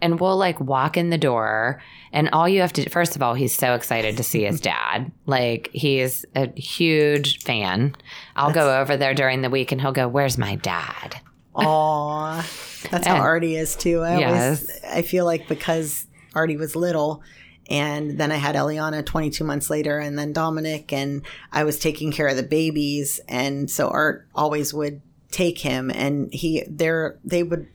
And 0.00 0.18
we'll 0.18 0.36
like 0.36 0.58
walk 0.60 0.96
in 0.96 1.10
the 1.10 1.16
door, 1.18 1.80
and 2.12 2.28
all 2.32 2.48
you 2.48 2.60
have 2.60 2.72
to 2.74 2.90
first 2.90 3.16
of 3.16 3.22
all, 3.22 3.32
he's 3.34 3.54
so 3.54 3.74
excited 3.74 4.16
to 4.18 4.22
see 4.22 4.44
his 4.44 4.60
dad. 4.60 5.10
Like 5.24 5.70
he's 5.72 6.26
a 6.34 6.48
huge 6.60 7.42
fan. 7.42 7.94
I'll 8.36 8.52
go 8.52 8.80
over 8.80 8.96
there 8.96 9.14
during 9.14 9.42
the 9.42 9.50
week 9.50 9.72
and 9.72 9.80
he'll 9.80 9.92
go, 9.92 10.08
Where's 10.08 10.38
my 10.38 10.56
dad? 10.56 11.20
Aw, 11.54 12.44
that's 12.90 13.06
how 13.06 13.16
Artie 13.16 13.56
is 13.56 13.76
too. 13.76 14.00
I 14.00 14.18
always, 14.24 14.70
I 14.84 15.02
feel 15.02 15.24
like 15.24 15.46
because 15.46 16.06
Artie 16.34 16.56
was 16.56 16.74
little, 16.74 17.22
and 17.70 18.18
then 18.18 18.32
I 18.32 18.36
had 18.36 18.56
Eliana 18.56 19.06
22 19.06 19.44
months 19.44 19.70
later, 19.70 19.98
and 19.98 20.18
then 20.18 20.32
Dominic, 20.32 20.92
and 20.92 21.22
I 21.52 21.62
was 21.64 21.78
taking 21.78 22.10
care 22.10 22.26
of 22.26 22.36
the 22.36 22.42
babies, 22.42 23.20
and 23.28 23.70
so 23.70 23.88
Art 23.88 24.26
always 24.34 24.74
would 24.74 25.00
take 25.30 25.58
him, 25.58 25.90
and 25.90 26.32
he, 26.32 26.64
they're, 26.68 27.18
they 27.24 27.42
would 27.44 27.68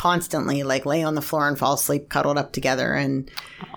constantly 0.00 0.62
like 0.62 0.86
lay 0.86 1.02
on 1.02 1.14
the 1.14 1.20
floor 1.20 1.46
and 1.46 1.58
fall 1.58 1.74
asleep, 1.74 2.08
cuddled 2.08 2.38
up 2.38 2.52
together, 2.52 2.94
and 2.94 3.30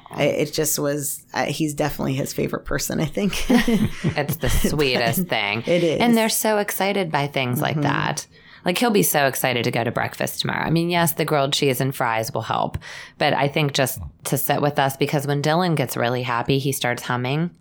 I, 0.09 0.23
it 0.23 0.53
just 0.53 0.79
was. 0.79 1.21
Uh, 1.33 1.47
he's 1.47 1.73
definitely 1.73 2.13
his 2.13 2.31
favorite 2.31 2.63
person, 2.63 3.01
I 3.01 3.05
think. 3.05 3.45
It's 3.49 4.37
the 4.37 4.49
sweetest 4.69 5.27
thing. 5.27 5.63
It 5.65 5.83
is. 5.83 5.95
Mm-hmm. 5.95 6.01
And 6.01 6.17
they're 6.17 6.29
so 6.29 6.59
excited 6.59 7.11
by 7.11 7.27
things 7.27 7.61
like 7.61 7.81
that. 7.81 8.25
Like 8.63 8.77
he'll 8.77 8.89
be 8.89 9.03
so 9.03 9.25
excited 9.27 9.65
to 9.65 9.71
go 9.71 9.83
to 9.83 9.91
breakfast 9.91 10.39
tomorrow. 10.39 10.65
I 10.65 10.69
mean, 10.69 10.89
yes, 10.89 11.11
the 11.11 11.25
grilled 11.25 11.51
cheese 11.51 11.81
and 11.81 11.93
fries 11.93 12.33
will 12.33 12.43
help, 12.43 12.77
but 13.17 13.33
I 13.33 13.49
think 13.49 13.73
just 13.73 13.99
to 14.25 14.37
sit 14.37 14.61
with 14.61 14.79
us 14.79 14.95
because 14.95 15.27
when 15.27 15.41
Dylan 15.41 15.75
gets 15.75 15.97
really 15.97 16.23
happy, 16.23 16.57
he 16.57 16.71
starts 16.71 17.03
humming. 17.03 17.51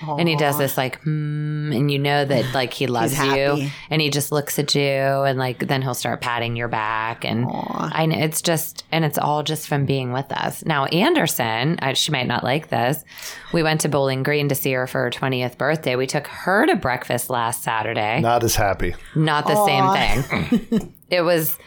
And 0.00 0.28
he 0.28 0.36
does 0.36 0.58
this 0.58 0.76
like, 0.76 1.00
hmm, 1.02 1.72
and 1.72 1.90
you 1.90 1.98
know 1.98 2.24
that 2.24 2.54
like 2.54 2.72
he 2.72 2.86
loves 2.98 3.18
you, 3.18 3.68
and 3.90 4.00
he 4.00 4.10
just 4.10 4.32
looks 4.32 4.58
at 4.58 4.74
you, 4.74 4.82
and 4.82 5.38
like 5.38 5.58
then 5.66 5.82
he'll 5.82 5.94
start 5.94 6.20
patting 6.20 6.56
your 6.56 6.68
back, 6.68 7.24
and 7.24 7.44
Aw. 7.46 7.90
I 7.92 8.06
know 8.06 8.18
it's 8.18 8.42
just, 8.42 8.84
and 8.92 9.04
it's 9.04 9.18
all 9.18 9.42
just 9.42 9.68
from 9.68 9.86
being 9.86 10.12
with 10.12 10.30
us. 10.32 10.64
Now 10.64 10.86
Anderson, 10.86 11.78
I, 11.80 11.92
she 11.94 12.12
might 12.12 12.26
not 12.26 12.44
like 12.44 12.68
this. 12.68 13.04
We 13.52 13.62
went 13.62 13.80
to 13.82 13.88
Bowling 13.88 14.22
Green 14.22 14.48
to 14.48 14.54
see 14.54 14.72
her 14.72 14.86
for 14.86 15.02
her 15.04 15.10
twentieth 15.10 15.58
birthday. 15.58 15.96
We 15.96 16.06
took 16.06 16.26
her 16.26 16.66
to 16.66 16.76
breakfast 16.76 17.30
last 17.30 17.62
Saturday. 17.62 18.20
Not 18.20 18.44
as 18.44 18.56
happy. 18.56 18.94
Not 19.14 19.46
the 19.46 19.64
same 19.64 20.68
thing. 20.70 20.94
it 21.10 21.22
was. 21.22 21.58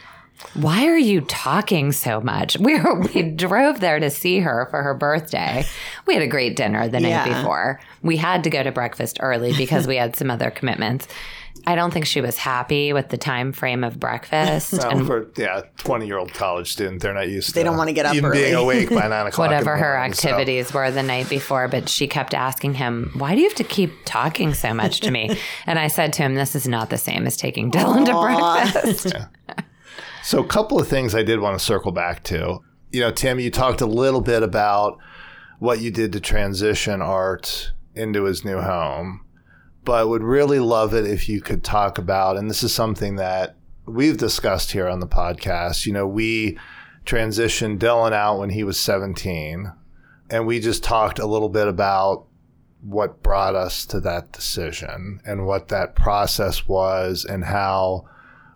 Why 0.54 0.86
are 0.86 0.98
you 0.98 1.22
talking 1.22 1.92
so 1.92 2.20
much? 2.20 2.56
We 2.62 2.80
were, 2.80 3.00
we 3.00 3.22
drove 3.22 3.80
there 3.80 3.98
to 4.00 4.10
see 4.10 4.38
her 4.40 4.66
for 4.70 4.82
her 4.82 4.94
birthday. 4.94 5.64
We 6.06 6.14
had 6.14 6.22
a 6.22 6.26
great 6.28 6.56
dinner 6.56 6.88
the 6.88 7.00
night 7.00 7.08
Yeah. 7.10 7.40
before. 7.40 7.80
We 8.02 8.16
had 8.16 8.44
to 8.44 8.50
go 8.50 8.62
to 8.62 8.70
breakfast 8.72 9.18
early 9.20 9.52
because 9.56 9.86
we 9.86 9.96
had 9.96 10.16
some 10.16 10.30
other 10.30 10.50
commitments. 10.50 11.06
I 11.66 11.74
don't 11.76 11.92
think 11.92 12.06
she 12.06 12.20
was 12.20 12.38
happy 12.38 12.92
with 12.92 13.10
the 13.10 13.16
time 13.18 13.52
frame 13.52 13.84
of 13.84 14.00
breakfast. 14.00 14.72
Well, 14.72 15.04
for 15.04 15.30
yeah, 15.36 15.62
twenty 15.78 16.06
year 16.06 16.18
old 16.18 16.32
college 16.34 16.72
student, 16.72 17.02
they're 17.02 17.14
not 17.14 17.28
used. 17.28 17.54
They 17.54 17.60
to 17.62 17.68
don't 17.68 17.76
wanna 17.76 17.92
get 17.92 18.04
up 18.06 18.14
even 18.16 18.32
being 18.32 18.54
awake 18.54 18.90
by 18.90 19.06
nine 19.06 19.28
o'clock. 19.28 19.38
whatever 19.48 19.76
her 19.76 19.94
morning, 19.96 20.12
so- 20.14 20.28
activities 20.30 20.72
were 20.74 20.90
the 20.90 21.02
night 21.04 21.28
before, 21.28 21.68
but 21.68 21.88
she 21.88 22.08
kept 22.08 22.34
asking 22.34 22.74
him, 22.74 23.12
Why 23.16 23.34
do 23.34 23.40
you 23.42 23.48
have 23.48 23.56
to 23.58 23.64
keep 23.64 23.92
talking 24.04 24.54
so 24.54 24.74
much 24.74 25.00
to 25.00 25.10
me? 25.12 25.38
And 25.66 25.78
I 25.78 25.86
said 25.88 26.12
to 26.14 26.22
him, 26.22 26.34
This 26.34 26.56
is 26.56 26.66
not 26.66 26.90
the 26.90 26.98
same 26.98 27.26
as 27.26 27.36
taking 27.36 27.70
Dylan 27.70 28.06
to 28.06 28.72
breakfast. 28.72 29.14
So, 30.22 30.40
a 30.40 30.46
couple 30.46 30.78
of 30.78 30.86
things 30.86 31.14
I 31.14 31.24
did 31.24 31.40
want 31.40 31.58
to 31.58 31.64
circle 31.64 31.90
back 31.90 32.22
to. 32.24 32.60
You 32.92 33.00
know, 33.00 33.10
Tim, 33.10 33.40
you 33.40 33.50
talked 33.50 33.80
a 33.80 33.86
little 33.86 34.20
bit 34.20 34.42
about 34.42 34.98
what 35.58 35.80
you 35.80 35.90
did 35.90 36.12
to 36.12 36.20
transition 36.20 37.02
Art 37.02 37.72
into 37.94 38.24
his 38.24 38.44
new 38.44 38.60
home, 38.60 39.24
but 39.84 40.08
would 40.08 40.22
really 40.22 40.60
love 40.60 40.94
it 40.94 41.06
if 41.06 41.28
you 41.28 41.40
could 41.40 41.64
talk 41.64 41.98
about, 41.98 42.36
and 42.36 42.48
this 42.48 42.62
is 42.62 42.72
something 42.72 43.16
that 43.16 43.56
we've 43.84 44.16
discussed 44.16 44.72
here 44.72 44.88
on 44.88 45.00
the 45.00 45.08
podcast. 45.08 45.86
You 45.86 45.92
know, 45.92 46.06
we 46.06 46.56
transitioned 47.04 47.78
Dylan 47.78 48.12
out 48.12 48.38
when 48.38 48.50
he 48.50 48.62
was 48.62 48.78
17, 48.78 49.72
and 50.30 50.46
we 50.46 50.60
just 50.60 50.84
talked 50.84 51.18
a 51.18 51.26
little 51.26 51.48
bit 51.48 51.66
about 51.66 52.26
what 52.80 53.22
brought 53.24 53.56
us 53.56 53.86
to 53.86 53.98
that 54.00 54.32
decision 54.32 55.20
and 55.24 55.46
what 55.46 55.68
that 55.68 55.96
process 55.96 56.68
was 56.68 57.24
and 57.24 57.44
how 57.44 58.04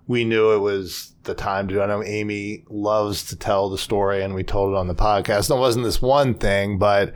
we 0.07 0.25
knew 0.25 0.53
it 0.53 0.59
was 0.59 1.14
the 1.27 1.35
time 1.35 1.68
to 1.68 1.74
do. 1.74 1.83
I 1.83 1.87
know 1.87 2.03
Amy 2.03 2.64
loves 2.68 3.24
to 3.27 3.37
tell 3.37 3.68
the 3.68 3.79
story, 3.79 4.22
and 4.22 4.35
we 4.35 4.43
told 4.43 4.72
it 4.72 4.77
on 4.79 4.89
the 4.89 4.95
podcast. 4.95 5.51
And 5.51 5.59
it 5.59 5.61
wasn't 5.61 5.85
this 5.85 6.01
one 6.03 6.35
thing, 6.35 6.79
but 6.79 7.12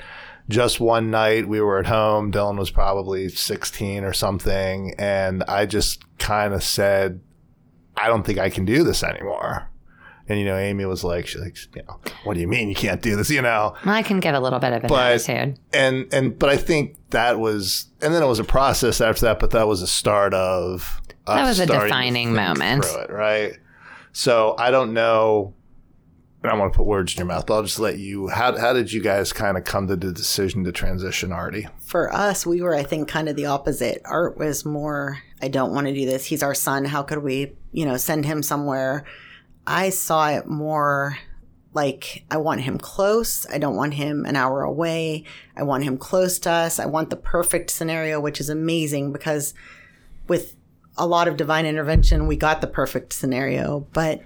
just 0.49 0.81
one 0.81 1.11
night 1.11 1.49
we 1.49 1.61
were 1.61 1.79
at 1.79 1.87
home. 1.87 2.31
Dylan 2.33 2.59
was 2.59 2.71
probably 2.71 3.29
16 3.29 4.05
or 4.05 4.13
something. 4.13 4.95
And 4.99 5.43
I 5.45 5.65
just 5.67 6.03
kind 6.19 6.53
of 6.55 6.63
said, 6.63 7.21
I 7.97 8.09
don't 8.09 8.25
think 8.27 8.39
I 8.39 8.51
can 8.51 8.65
do 8.65 8.83
this 8.83 9.03
anymore. 9.03 9.69
And, 10.29 10.39
you 10.39 10.45
know, 10.45 10.57
Amy 10.57 10.85
was 10.85 11.03
like, 11.03 11.27
she's 11.27 11.41
like, 11.41 11.57
you 11.75 11.83
know, 11.89 11.99
what 12.25 12.35
do 12.35 12.41
you 12.41 12.47
mean 12.47 12.69
you 12.69 12.75
can't 12.75 13.03
do 13.03 13.17
this? 13.17 13.31
You 13.31 13.43
know, 13.43 13.75
I 13.85 14.03
can 14.03 14.21
get 14.21 14.35
a 14.35 14.41
little 14.41 14.61
bit 14.61 14.73
of 14.73 14.85
an 14.85 14.89
But- 14.89 15.13
attitude. 15.29 15.59
and 15.73 16.07
and 16.13 16.39
but 16.39 16.49
I 16.51 16.57
think 16.57 16.97
that 17.11 17.41
was 17.41 17.87
and 18.01 18.15
then 18.15 18.23
it 18.23 18.27
was 18.27 18.39
a 18.39 18.45
process 18.45 19.01
after 19.01 19.23
that, 19.23 19.41
but 19.41 19.51
that 19.51 19.67
was 19.67 19.83
a 19.83 19.89
start 19.89 20.33
of 20.33 21.01
That 21.27 21.43
was 21.43 21.59
a 21.59 21.67
defining 21.67 22.33
moment. 22.33 22.85
it, 22.85 23.11
right? 23.11 23.55
So 24.13 24.55
I 24.59 24.71
don't 24.71 24.93
know. 24.93 25.55
I 26.43 26.49
don't 26.49 26.59
want 26.59 26.73
to 26.73 26.77
put 26.79 26.87
words 26.87 27.13
in 27.15 27.19
your 27.19 27.27
mouth, 27.27 27.51
I'll 27.51 27.63
just 27.63 27.79
let 27.79 27.99
you. 27.99 28.29
How 28.29 28.57
how 28.57 28.73
did 28.73 28.93
you 28.93 29.03
guys 29.03 29.31
kind 29.33 29.59
of 29.59 29.65
come 29.65 29.89
to 29.89 29.97
the 29.97 30.11
decision 30.11 30.65
to 30.65 30.73
transition, 30.73 31.33
Artie? 31.33 31.69
for 31.91 32.15
us, 32.15 32.47
we 32.47 32.63
were, 32.63 32.75
I 32.75 32.85
think, 32.85 33.09
kind 33.09 33.29
of 33.29 33.35
the 33.35 33.47
opposite. 33.47 34.01
Art 34.05 34.39
was 34.39 34.65
more, 34.65 35.19
I 35.43 35.49
don't 35.49 35.75
want 35.75 35.89
to 35.89 35.93
do 35.93 36.07
this. 36.07 36.25
He's 36.25 36.43
our 36.43 36.55
son. 36.55 36.85
How 36.85 37.03
could 37.03 37.19
we, 37.19 37.57
you 37.73 37.85
know, 37.85 37.97
send 37.97 38.25
him 38.25 38.45
somewhere? 38.45 39.05
I 39.67 39.91
saw 39.91 40.29
it 40.31 40.47
more 40.47 41.19
like 41.75 42.25
I 42.31 42.37
want 42.37 42.61
him 42.61 42.79
close. 42.79 43.45
I 43.53 43.59
don't 43.59 43.75
want 43.75 43.95
him 43.95 44.25
an 44.25 44.37
hour 44.37 44.63
away. 44.63 45.25
I 45.57 45.65
want 45.65 45.83
him 45.83 45.99
close 45.99 46.39
to 46.41 46.51
us. 46.51 46.79
I 46.79 46.87
want 46.87 47.11
the 47.11 47.17
perfect 47.17 47.71
scenario, 47.71 48.21
which 48.21 48.41
is 48.41 48.49
amazing 48.49 49.13
because 49.13 49.53
with 50.29 50.55
a 50.97 51.07
lot 51.07 51.29
of 51.29 51.37
divine 51.37 51.67
intervention. 51.67 52.27
We 52.27 52.37
got 52.37 52.61
the 52.61 52.67
perfect 52.67 53.13
scenario, 53.13 53.87
but 53.93 54.21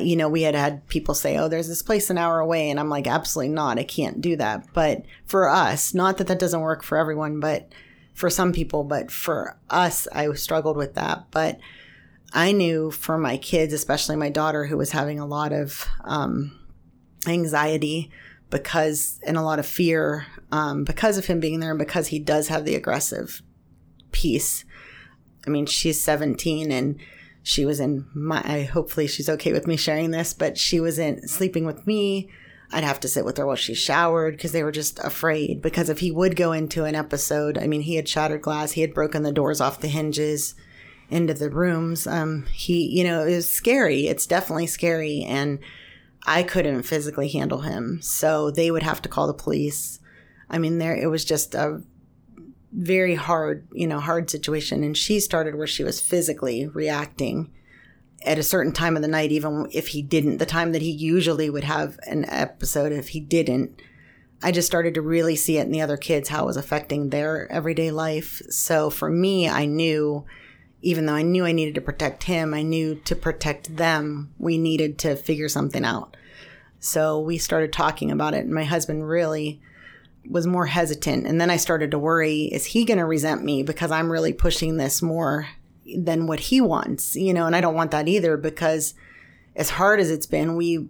you 0.00 0.14
know, 0.14 0.28
we 0.28 0.42
had 0.42 0.54
had 0.54 0.86
people 0.88 1.14
say, 1.14 1.36
"Oh, 1.36 1.48
there's 1.48 1.68
this 1.68 1.82
place 1.82 2.08
an 2.10 2.18
hour 2.18 2.38
away," 2.38 2.70
and 2.70 2.78
I'm 2.78 2.88
like, 2.88 3.06
"Absolutely 3.06 3.52
not! 3.52 3.78
I 3.78 3.84
can't 3.84 4.20
do 4.20 4.36
that." 4.36 4.72
But 4.72 5.04
for 5.26 5.48
us, 5.48 5.92
not 5.92 6.18
that 6.18 6.28
that 6.28 6.38
doesn't 6.38 6.60
work 6.60 6.82
for 6.82 6.96
everyone, 6.96 7.40
but 7.40 7.72
for 8.14 8.30
some 8.30 8.52
people, 8.52 8.84
but 8.84 9.10
for 9.10 9.56
us, 9.70 10.06
I 10.12 10.32
struggled 10.34 10.76
with 10.76 10.94
that. 10.94 11.24
But 11.30 11.58
I 12.32 12.52
knew 12.52 12.90
for 12.90 13.18
my 13.18 13.36
kids, 13.36 13.72
especially 13.72 14.16
my 14.16 14.28
daughter, 14.28 14.66
who 14.66 14.76
was 14.76 14.92
having 14.92 15.18
a 15.18 15.26
lot 15.26 15.52
of 15.52 15.86
um, 16.04 16.58
anxiety 17.26 18.10
because 18.50 19.18
and 19.26 19.36
a 19.36 19.42
lot 19.42 19.58
of 19.58 19.66
fear 19.66 20.26
um, 20.52 20.84
because 20.84 21.18
of 21.18 21.26
him 21.26 21.40
being 21.40 21.60
there 21.60 21.70
and 21.70 21.78
because 21.78 22.08
he 22.08 22.18
does 22.18 22.48
have 22.48 22.64
the 22.64 22.74
aggressive 22.74 23.42
piece. 24.12 24.64
I 25.46 25.50
mean, 25.50 25.66
she's 25.66 26.00
17 26.00 26.70
and 26.70 26.98
she 27.42 27.64
was 27.64 27.80
in 27.80 28.06
my, 28.14 28.42
I, 28.44 28.62
hopefully 28.62 29.06
she's 29.06 29.28
okay 29.28 29.52
with 29.52 29.66
me 29.66 29.76
sharing 29.76 30.10
this, 30.10 30.32
but 30.32 30.56
she 30.56 30.78
was 30.80 30.98
in 30.98 31.26
sleeping 31.26 31.66
with 31.66 31.86
me. 31.86 32.30
I'd 32.70 32.84
have 32.84 33.00
to 33.00 33.08
sit 33.08 33.24
with 33.24 33.36
her 33.36 33.46
while 33.46 33.56
she 33.56 33.74
showered 33.74 34.36
because 34.36 34.52
they 34.52 34.62
were 34.62 34.72
just 34.72 34.98
afraid. 35.00 35.60
Because 35.60 35.88
if 35.88 35.98
he 35.98 36.10
would 36.10 36.36
go 36.36 36.52
into 36.52 36.84
an 36.84 36.94
episode, 36.94 37.58
I 37.58 37.66
mean, 37.66 37.82
he 37.82 37.96
had 37.96 38.08
shattered 38.08 38.42
glass, 38.42 38.72
he 38.72 38.80
had 38.80 38.94
broken 38.94 39.24
the 39.24 39.32
doors 39.32 39.60
off 39.60 39.80
the 39.80 39.88
hinges 39.88 40.54
into 41.10 41.34
the 41.34 41.50
rooms. 41.50 42.06
Um, 42.06 42.46
he, 42.52 42.86
you 42.86 43.04
know, 43.04 43.24
it 43.24 43.34
was 43.34 43.50
scary. 43.50 44.06
It's 44.06 44.26
definitely 44.26 44.68
scary. 44.68 45.22
And 45.22 45.58
I 46.26 46.42
couldn't 46.42 46.84
physically 46.84 47.28
handle 47.28 47.60
him. 47.60 48.00
So 48.00 48.50
they 48.50 48.70
would 48.70 48.82
have 48.82 49.02
to 49.02 49.08
call 49.08 49.26
the 49.26 49.34
police. 49.34 50.00
I 50.48 50.58
mean, 50.58 50.78
there, 50.78 50.96
it 50.96 51.08
was 51.08 51.24
just 51.24 51.54
a 51.54 51.82
very 52.72 53.14
hard, 53.14 53.66
you 53.72 53.86
know, 53.86 54.00
hard 54.00 54.30
situation. 54.30 54.82
And 54.82 54.96
she 54.96 55.20
started 55.20 55.54
where 55.54 55.66
she 55.66 55.84
was 55.84 56.00
physically 56.00 56.66
reacting 56.66 57.52
at 58.24 58.38
a 58.38 58.42
certain 58.42 58.72
time 58.72 58.96
of 58.96 59.02
the 59.02 59.08
night, 59.08 59.32
even 59.32 59.66
if 59.72 59.88
he 59.88 60.00
didn't, 60.00 60.38
the 60.38 60.46
time 60.46 60.72
that 60.72 60.82
he 60.82 60.90
usually 60.90 61.50
would 61.50 61.64
have 61.64 61.98
an 62.06 62.24
episode, 62.28 62.92
if 62.92 63.08
he 63.08 63.20
didn't. 63.20 63.82
I 64.42 64.52
just 64.52 64.66
started 64.66 64.94
to 64.94 65.02
really 65.02 65.36
see 65.36 65.58
it 65.58 65.66
in 65.66 65.72
the 65.72 65.82
other 65.82 65.96
kids, 65.96 66.28
how 66.28 66.44
it 66.44 66.46
was 66.46 66.56
affecting 66.56 67.10
their 67.10 67.50
everyday 67.50 67.90
life. 67.90 68.40
So 68.48 68.90
for 68.90 69.10
me, 69.10 69.48
I 69.48 69.66
knew, 69.66 70.24
even 70.80 71.06
though 71.06 71.14
I 71.14 71.22
knew 71.22 71.44
I 71.44 71.52
needed 71.52 71.74
to 71.76 71.80
protect 71.80 72.24
him, 72.24 72.54
I 72.54 72.62
knew 72.62 72.94
to 72.96 73.14
protect 73.14 73.76
them, 73.76 74.32
we 74.38 74.58
needed 74.58 74.98
to 75.00 75.16
figure 75.16 75.48
something 75.48 75.84
out. 75.84 76.16
So 76.80 77.20
we 77.20 77.38
started 77.38 77.72
talking 77.72 78.10
about 78.10 78.34
it, 78.34 78.44
and 78.44 78.52
my 78.52 78.64
husband 78.64 79.08
really 79.08 79.60
was 80.28 80.46
more 80.46 80.66
hesitant. 80.66 81.26
And 81.26 81.40
then 81.40 81.50
I 81.50 81.56
started 81.56 81.90
to 81.90 81.98
worry 81.98 82.44
is 82.44 82.66
he 82.66 82.84
going 82.84 82.98
to 82.98 83.04
resent 83.04 83.42
me 83.42 83.62
because 83.62 83.90
I'm 83.90 84.10
really 84.10 84.32
pushing 84.32 84.76
this 84.76 85.02
more 85.02 85.48
than 85.96 86.26
what 86.26 86.40
he 86.40 86.60
wants, 86.60 87.16
you 87.16 87.34
know? 87.34 87.46
And 87.46 87.56
I 87.56 87.60
don't 87.60 87.74
want 87.74 87.90
that 87.90 88.08
either 88.08 88.36
because 88.36 88.94
as 89.56 89.70
hard 89.70 90.00
as 90.00 90.10
it's 90.10 90.26
been, 90.26 90.56
we 90.56 90.88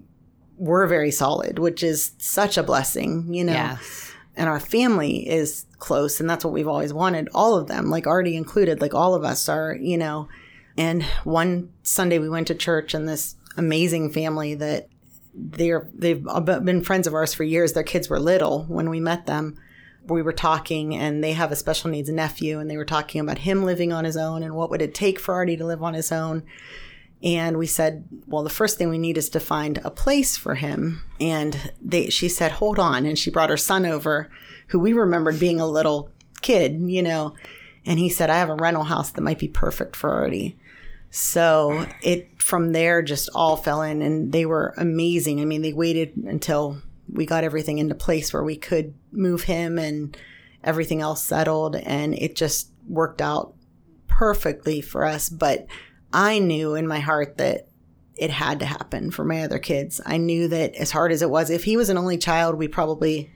were 0.56 0.86
very 0.86 1.10
solid, 1.10 1.58
which 1.58 1.82
is 1.82 2.12
such 2.18 2.56
a 2.56 2.62
blessing, 2.62 3.32
you 3.32 3.44
know? 3.44 3.52
Yes. 3.52 4.12
And 4.36 4.48
our 4.48 4.60
family 4.60 5.28
is 5.28 5.66
close, 5.78 6.20
and 6.20 6.30
that's 6.30 6.44
what 6.44 6.54
we've 6.54 6.68
always 6.68 6.92
wanted. 6.92 7.28
All 7.34 7.56
of 7.58 7.68
them, 7.68 7.90
like 7.90 8.06
Artie 8.06 8.36
included, 8.36 8.80
like 8.80 8.94
all 8.94 9.14
of 9.14 9.24
us 9.24 9.48
are, 9.48 9.74
you 9.74 9.98
know. 9.98 10.28
And 10.78 11.02
one 11.24 11.70
Sunday 11.82 12.18
we 12.18 12.30
went 12.30 12.46
to 12.46 12.54
church, 12.54 12.94
and 12.94 13.06
this 13.06 13.36
amazing 13.58 14.10
family 14.10 14.54
that 14.54 14.88
they're 15.34 15.88
they've 15.94 16.22
been 16.22 16.84
friends 16.84 17.06
of 17.06 17.14
ours 17.14 17.34
for 17.34 17.44
years. 17.44 17.72
Their 17.72 17.82
kids 17.82 18.08
were 18.08 18.20
little 18.20 18.64
when 18.64 18.90
we 18.90 19.00
met 19.00 19.26
them. 19.26 19.56
We 20.04 20.22
were 20.22 20.32
talking, 20.32 20.96
and 20.96 21.22
they 21.22 21.32
have 21.32 21.52
a 21.52 21.56
special 21.56 21.88
needs 21.88 22.10
nephew, 22.10 22.58
and 22.58 22.68
they 22.68 22.76
were 22.76 22.84
talking 22.84 23.20
about 23.20 23.38
him 23.38 23.64
living 23.64 23.92
on 23.92 24.04
his 24.04 24.16
own 24.16 24.42
and 24.42 24.54
what 24.54 24.68
would 24.70 24.82
it 24.82 24.94
take 24.94 25.20
for 25.20 25.34
Artie 25.34 25.56
to 25.56 25.64
live 25.64 25.82
on 25.82 25.94
his 25.94 26.10
own. 26.10 26.42
And 27.22 27.56
we 27.56 27.68
said, 27.68 28.04
well, 28.26 28.42
the 28.42 28.50
first 28.50 28.78
thing 28.78 28.90
we 28.90 28.98
need 28.98 29.16
is 29.16 29.28
to 29.28 29.38
find 29.38 29.78
a 29.84 29.92
place 29.92 30.36
for 30.36 30.56
him. 30.56 31.02
And 31.20 31.72
they, 31.80 32.10
she 32.10 32.28
said, 32.28 32.52
hold 32.52 32.80
on, 32.80 33.06
and 33.06 33.16
she 33.16 33.30
brought 33.30 33.50
her 33.50 33.56
son 33.56 33.86
over, 33.86 34.28
who 34.68 34.80
we 34.80 34.92
remembered 34.92 35.38
being 35.38 35.60
a 35.60 35.66
little 35.66 36.10
kid, 36.40 36.80
you 36.80 37.00
know. 37.00 37.34
And 37.86 38.00
he 38.00 38.08
said, 38.08 38.28
I 38.28 38.38
have 38.38 38.50
a 38.50 38.56
rental 38.56 38.84
house 38.84 39.12
that 39.12 39.22
might 39.22 39.38
be 39.38 39.46
perfect 39.46 39.94
for 39.94 40.10
Artie. 40.10 40.58
So 41.14 41.86
it 42.00 42.40
from 42.40 42.72
there 42.72 43.02
just 43.02 43.28
all 43.34 43.58
fell 43.58 43.82
in 43.82 44.00
and 44.00 44.32
they 44.32 44.46
were 44.46 44.72
amazing. 44.78 45.42
I 45.42 45.44
mean, 45.44 45.60
they 45.60 45.74
waited 45.74 46.16
until 46.16 46.80
we 47.06 47.26
got 47.26 47.44
everything 47.44 47.76
into 47.76 47.94
place 47.94 48.32
where 48.32 48.42
we 48.42 48.56
could 48.56 48.94
move 49.12 49.42
him 49.42 49.78
and 49.78 50.16
everything 50.64 51.02
else 51.02 51.22
settled 51.22 51.76
and 51.76 52.14
it 52.14 52.34
just 52.34 52.70
worked 52.88 53.20
out 53.20 53.52
perfectly 54.08 54.80
for 54.80 55.04
us. 55.04 55.28
But 55.28 55.66
I 56.14 56.38
knew 56.38 56.74
in 56.74 56.88
my 56.88 57.00
heart 57.00 57.36
that 57.36 57.68
it 58.16 58.30
had 58.30 58.60
to 58.60 58.66
happen 58.66 59.10
for 59.10 59.22
my 59.22 59.42
other 59.42 59.58
kids. 59.58 60.00
I 60.06 60.16
knew 60.16 60.48
that 60.48 60.74
as 60.76 60.92
hard 60.92 61.12
as 61.12 61.20
it 61.20 61.28
was, 61.28 61.50
if 61.50 61.64
he 61.64 61.76
was 61.76 61.90
an 61.90 61.98
only 61.98 62.16
child, 62.16 62.54
we 62.54 62.68
probably 62.68 63.30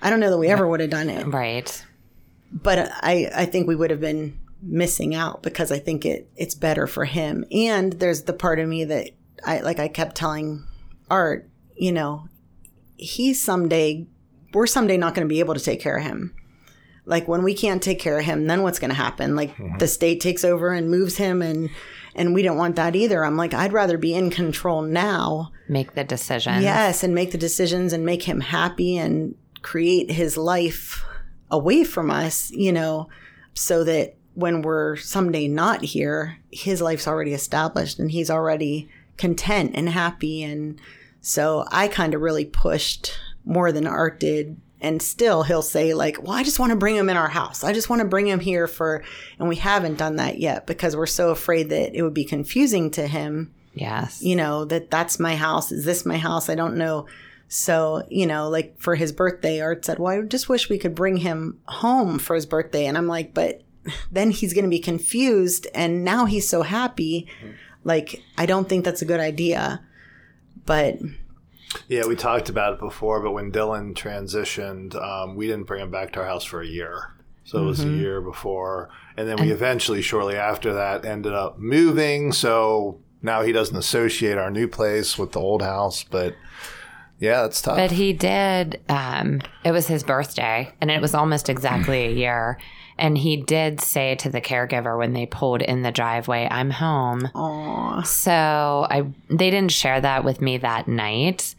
I 0.00 0.08
don't 0.08 0.20
know 0.20 0.30
that 0.30 0.38
we 0.38 0.48
ever 0.48 0.66
would 0.66 0.80
have 0.80 0.88
done 0.88 1.10
it. 1.10 1.26
Right. 1.26 1.84
But 2.50 2.90
I, 3.02 3.30
I 3.34 3.44
think 3.44 3.68
we 3.68 3.76
would 3.76 3.90
have 3.90 4.00
been 4.00 4.40
missing 4.62 5.14
out 5.14 5.42
because 5.42 5.70
I 5.70 5.78
think 5.78 6.04
it 6.04 6.28
it's 6.36 6.54
better 6.54 6.86
for 6.86 7.04
him. 7.04 7.44
And 7.50 7.94
there's 7.94 8.22
the 8.22 8.32
part 8.32 8.58
of 8.58 8.68
me 8.68 8.84
that 8.84 9.10
I 9.44 9.60
like 9.60 9.78
I 9.78 9.88
kept 9.88 10.16
telling 10.16 10.66
Art, 11.10 11.48
you 11.76 11.92
know, 11.92 12.28
he's 12.96 13.42
someday 13.42 14.06
we're 14.52 14.66
someday 14.66 14.96
not 14.96 15.14
going 15.14 15.26
to 15.26 15.32
be 15.32 15.40
able 15.40 15.54
to 15.54 15.60
take 15.60 15.80
care 15.80 15.98
of 15.98 16.04
him. 16.04 16.34
Like 17.04 17.28
when 17.28 17.44
we 17.44 17.54
can't 17.54 17.82
take 17.82 18.00
care 18.00 18.18
of 18.18 18.24
him, 18.24 18.46
then 18.46 18.62
what's 18.62 18.78
going 18.78 18.90
to 18.90 18.96
happen? 18.96 19.36
Like 19.36 19.54
mm-hmm. 19.56 19.78
the 19.78 19.86
state 19.86 20.20
takes 20.20 20.44
over 20.44 20.72
and 20.72 20.90
moves 20.90 21.16
him 21.16 21.42
and 21.42 21.70
and 22.14 22.32
we 22.32 22.42
don't 22.42 22.56
want 22.56 22.76
that 22.76 22.96
either. 22.96 23.24
I'm 23.24 23.36
like 23.36 23.54
I'd 23.54 23.72
rather 23.72 23.98
be 23.98 24.14
in 24.14 24.30
control 24.30 24.82
now. 24.82 25.52
Make 25.68 25.94
the 25.94 26.04
decisions. 26.04 26.62
Yes, 26.62 27.04
and 27.04 27.14
make 27.14 27.32
the 27.32 27.38
decisions 27.38 27.92
and 27.92 28.04
make 28.04 28.22
him 28.22 28.40
happy 28.40 28.96
and 28.96 29.34
create 29.62 30.10
his 30.10 30.36
life 30.36 31.04
away 31.50 31.84
from 31.84 32.10
us, 32.10 32.50
you 32.50 32.72
know, 32.72 33.08
so 33.54 33.84
that 33.84 34.15
when 34.36 34.60
we're 34.62 34.96
someday 34.96 35.48
not 35.48 35.82
here, 35.82 36.38
his 36.52 36.82
life's 36.82 37.08
already 37.08 37.32
established 37.32 37.98
and 37.98 38.10
he's 38.10 38.30
already 38.30 38.88
content 39.16 39.72
and 39.74 39.88
happy. 39.88 40.42
And 40.42 40.78
so 41.22 41.64
I 41.72 41.88
kind 41.88 42.14
of 42.14 42.20
really 42.20 42.44
pushed 42.44 43.18
more 43.44 43.72
than 43.72 43.86
Art 43.86 44.20
did. 44.20 44.60
And 44.78 45.00
still, 45.00 45.42
he'll 45.42 45.62
say, 45.62 45.94
like, 45.94 46.22
well, 46.22 46.34
I 46.34 46.42
just 46.42 46.58
want 46.58 46.68
to 46.70 46.76
bring 46.76 46.96
him 46.96 47.08
in 47.08 47.16
our 47.16 47.30
house. 47.30 47.64
I 47.64 47.72
just 47.72 47.88
want 47.88 48.00
to 48.02 48.08
bring 48.08 48.28
him 48.28 48.40
here 48.40 48.66
for, 48.66 49.02
and 49.38 49.48
we 49.48 49.56
haven't 49.56 49.96
done 49.96 50.16
that 50.16 50.38
yet 50.38 50.66
because 50.66 50.94
we're 50.94 51.06
so 51.06 51.30
afraid 51.30 51.70
that 51.70 51.94
it 51.94 52.02
would 52.02 52.12
be 52.12 52.26
confusing 52.26 52.90
to 52.90 53.06
him. 53.06 53.54
Yes. 53.72 54.22
You 54.22 54.36
know, 54.36 54.66
that 54.66 54.90
that's 54.90 55.18
my 55.18 55.34
house. 55.34 55.72
Is 55.72 55.86
this 55.86 56.04
my 56.04 56.18
house? 56.18 56.50
I 56.50 56.54
don't 56.54 56.76
know. 56.76 57.06
So, 57.48 58.06
you 58.10 58.26
know, 58.26 58.50
like 58.50 58.78
for 58.78 58.96
his 58.96 59.12
birthday, 59.12 59.60
Art 59.60 59.84
said, 59.86 59.98
well, 59.98 60.12
I 60.12 60.20
just 60.22 60.50
wish 60.50 60.68
we 60.68 60.78
could 60.78 60.94
bring 60.94 61.16
him 61.16 61.58
home 61.64 62.18
for 62.18 62.34
his 62.34 62.44
birthday. 62.44 62.84
And 62.84 62.98
I'm 62.98 63.06
like, 63.06 63.32
but 63.32 63.62
then 64.10 64.30
he's 64.30 64.52
going 64.52 64.64
to 64.64 64.70
be 64.70 64.78
confused 64.78 65.66
and 65.74 66.04
now 66.04 66.24
he's 66.24 66.48
so 66.48 66.62
happy 66.62 67.28
like 67.84 68.22
i 68.38 68.46
don't 68.46 68.68
think 68.68 68.84
that's 68.84 69.02
a 69.02 69.06
good 69.06 69.20
idea 69.20 69.84
but 70.64 70.98
yeah 71.88 72.04
we 72.06 72.16
talked 72.16 72.48
about 72.48 72.74
it 72.74 72.80
before 72.80 73.20
but 73.20 73.32
when 73.32 73.50
dylan 73.52 73.94
transitioned 73.94 74.94
um, 75.02 75.36
we 75.36 75.46
didn't 75.46 75.66
bring 75.66 75.82
him 75.82 75.90
back 75.90 76.12
to 76.12 76.20
our 76.20 76.26
house 76.26 76.44
for 76.44 76.60
a 76.60 76.66
year 76.66 77.12
so 77.44 77.58
it 77.58 77.64
was 77.64 77.80
mm-hmm. 77.80 77.94
a 77.94 77.96
year 77.98 78.20
before 78.20 78.90
and 79.16 79.28
then 79.28 79.36
we 79.36 79.42
and, 79.42 79.52
eventually 79.52 80.02
shortly 80.02 80.36
after 80.36 80.72
that 80.74 81.04
ended 81.04 81.32
up 81.32 81.58
moving 81.58 82.32
so 82.32 83.00
now 83.22 83.42
he 83.42 83.52
doesn't 83.52 83.76
associate 83.76 84.38
our 84.38 84.50
new 84.50 84.68
place 84.68 85.18
with 85.18 85.32
the 85.32 85.40
old 85.40 85.62
house 85.62 86.04
but 86.04 86.34
yeah, 87.18 87.46
it's 87.46 87.62
tough. 87.62 87.76
But 87.76 87.92
he 87.92 88.12
did. 88.12 88.80
Um, 88.88 89.40
it 89.64 89.72
was 89.72 89.86
his 89.86 90.02
birthday, 90.02 90.72
and 90.80 90.90
it 90.90 91.00
was 91.00 91.14
almost 91.14 91.48
exactly 91.48 92.06
a 92.06 92.10
year. 92.10 92.58
And 92.98 93.18
he 93.18 93.36
did 93.36 93.80
say 93.80 94.14
to 94.16 94.30
the 94.30 94.40
caregiver 94.40 94.96
when 94.96 95.12
they 95.12 95.26
pulled 95.26 95.62
in 95.62 95.82
the 95.82 95.92
driveway, 95.92 96.48
I'm 96.50 96.70
home. 96.70 97.28
Aww. 97.34 98.06
So 98.06 98.86
I 98.90 99.02
they 99.28 99.50
didn't 99.50 99.72
share 99.72 100.00
that 100.00 100.24
with 100.24 100.40
me 100.40 100.58
that 100.58 100.88
night, 100.88 101.54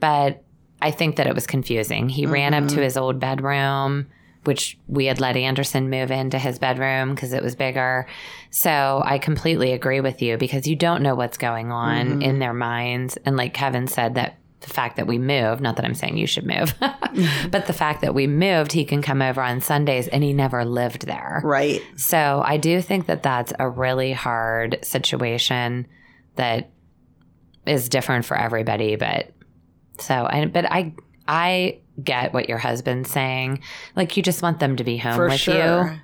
but 0.00 0.42
I 0.82 0.90
think 0.90 1.16
that 1.16 1.26
it 1.26 1.34
was 1.34 1.46
confusing. 1.46 2.08
He 2.08 2.24
mm-hmm. 2.24 2.32
ran 2.32 2.54
up 2.54 2.64
to 2.64 2.74
mm-hmm. 2.74 2.82
his 2.82 2.96
old 2.96 3.20
bedroom, 3.20 4.06
which 4.44 4.78
we 4.88 5.06
had 5.06 5.20
let 5.20 5.36
Anderson 5.36 5.90
move 5.90 6.10
into 6.10 6.38
his 6.38 6.58
bedroom 6.58 7.14
because 7.14 7.32
it 7.32 7.42
was 7.42 7.54
bigger. 7.54 8.06
So 8.50 9.02
I 9.04 9.18
completely 9.18 9.72
agree 9.72 10.00
with 10.00 10.22
you 10.22 10.38
because 10.38 10.66
you 10.66 10.74
don't 10.74 11.02
know 11.02 11.14
what's 11.14 11.38
going 11.38 11.70
on 11.70 12.06
mm-hmm. 12.06 12.22
in 12.22 12.38
their 12.40 12.54
minds. 12.54 13.16
And 13.24 13.36
like 13.36 13.54
Kevin 13.54 13.86
said, 13.86 14.14
that 14.14 14.39
the 14.60 14.68
fact 14.68 14.96
that 14.96 15.06
we 15.06 15.18
moved, 15.18 15.60
not 15.60 15.76
that 15.76 15.84
I'm 15.84 15.94
saying 15.94 16.18
you 16.18 16.26
should 16.26 16.46
move, 16.46 16.74
but 17.50 17.66
the 17.66 17.72
fact 17.72 18.02
that 18.02 18.14
we 18.14 18.26
moved, 18.26 18.72
he 18.72 18.84
can 18.84 19.00
come 19.00 19.22
over 19.22 19.40
on 19.40 19.60
Sundays 19.60 20.06
and 20.08 20.22
he 20.22 20.32
never 20.32 20.64
lived 20.64 21.06
there. 21.06 21.40
Right. 21.42 21.82
So 21.96 22.42
I 22.44 22.58
do 22.58 22.82
think 22.82 23.06
that 23.06 23.22
that's 23.22 23.52
a 23.58 23.68
really 23.68 24.12
hard 24.12 24.78
situation 24.82 25.86
that 26.36 26.70
is 27.66 27.88
different 27.88 28.26
for 28.26 28.36
everybody. 28.36 28.96
But 28.96 29.32
so, 29.98 30.26
I, 30.28 30.46
but 30.46 30.66
I, 30.70 30.94
I 31.26 31.78
get 32.02 32.34
what 32.34 32.48
your 32.48 32.58
husband's 32.58 33.10
saying. 33.10 33.62
Like 33.96 34.16
you 34.16 34.22
just 34.22 34.42
want 34.42 34.60
them 34.60 34.76
to 34.76 34.84
be 34.84 34.98
home 34.98 35.16
for 35.16 35.28
with 35.28 35.40
sure. 35.40 35.92
you. 35.92 36.00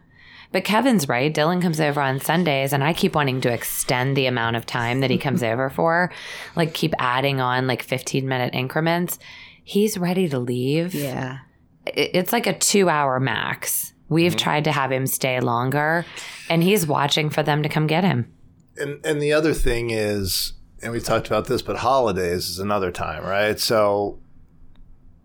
But 0.53 0.65
Kevin's 0.65 1.09
right. 1.09 1.35
Dylan 1.35 1.61
comes 1.61 1.81
over 1.81 2.01
on 2.01 2.21
Sundays, 2.21 2.73
and 2.73 2.83
I 2.85 2.93
keep 2.93 3.15
wanting 3.15 3.41
to 3.43 3.53
extend 3.53 4.17
the 4.17 4.27
amount 4.27 4.57
of 4.57 4.67
time 4.67 5.01
that 5.01 5.11
he 5.11 5.19
comes 5.19 5.43
over 5.43 5.71
for, 5.71 6.13
like 6.55 6.75
keep 6.75 6.95
adding 6.99 7.41
on 7.41 7.67
like 7.67 7.83
15 7.83 8.27
minute 8.29 8.55
increments. 8.55 9.19
He's 9.63 9.99
ready 9.99 10.29
to 10.29 10.39
leave. 10.39 10.95
Yeah. 10.95 11.39
It's 11.87 12.33
like 12.33 12.47
a 12.47 12.59
two 12.59 12.89
hour 12.89 13.21
max. 13.21 13.93
We've 14.09 14.37
tried 14.37 14.65
to 14.65 14.73
have 14.73 14.93
him 14.93 15.07
stay 15.07 15.41
longer, 15.41 16.07
and 16.49 16.63
he's 16.63 16.87
watching 16.87 17.29
for 17.31 17.43
them 17.43 17.63
to 17.65 17.69
come 17.69 17.87
get 17.87 18.05
him. 18.05 18.33
And 18.77 19.05
and 19.05 19.21
the 19.21 19.33
other 19.33 19.53
thing 19.53 19.91
is, 19.91 20.53
and 20.83 20.93
we 20.93 21.01
talked 21.01 21.27
about 21.27 21.47
this, 21.47 21.63
but 21.63 21.79
holidays 21.79 22.49
is 22.49 22.59
another 22.61 22.93
time, 22.93 23.25
right? 23.25 23.59
So 23.59 24.21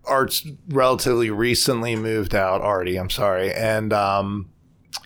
Art's 0.04 0.46
relatively 0.68 1.30
recently 1.30 1.94
moved 1.96 2.34
out, 2.34 2.60
Artie, 2.60 2.96
I'm 2.96 3.10
sorry. 3.10 3.52
And 3.52 3.92
um, 3.92 4.50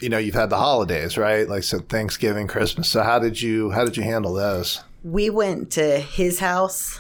you 0.01 0.09
know, 0.09 0.19
you've 0.19 0.35
had 0.35 0.51
the 0.51 0.57
holidays, 0.59 1.17
right? 1.17 1.49
Like 1.49 1.63
so 1.63 1.79
Thanksgiving, 1.79 2.47
Christmas. 2.47 2.89
So 2.89 3.03
how 3.03 3.19
did 3.19 3.41
you 3.41 3.71
how 3.71 3.85
did 3.85 3.97
you 3.97 4.03
handle 4.03 4.35
those? 4.35 4.83
We 5.03 5.31
went 5.31 5.71
to 5.73 5.99
his 6.01 6.41
house 6.41 6.99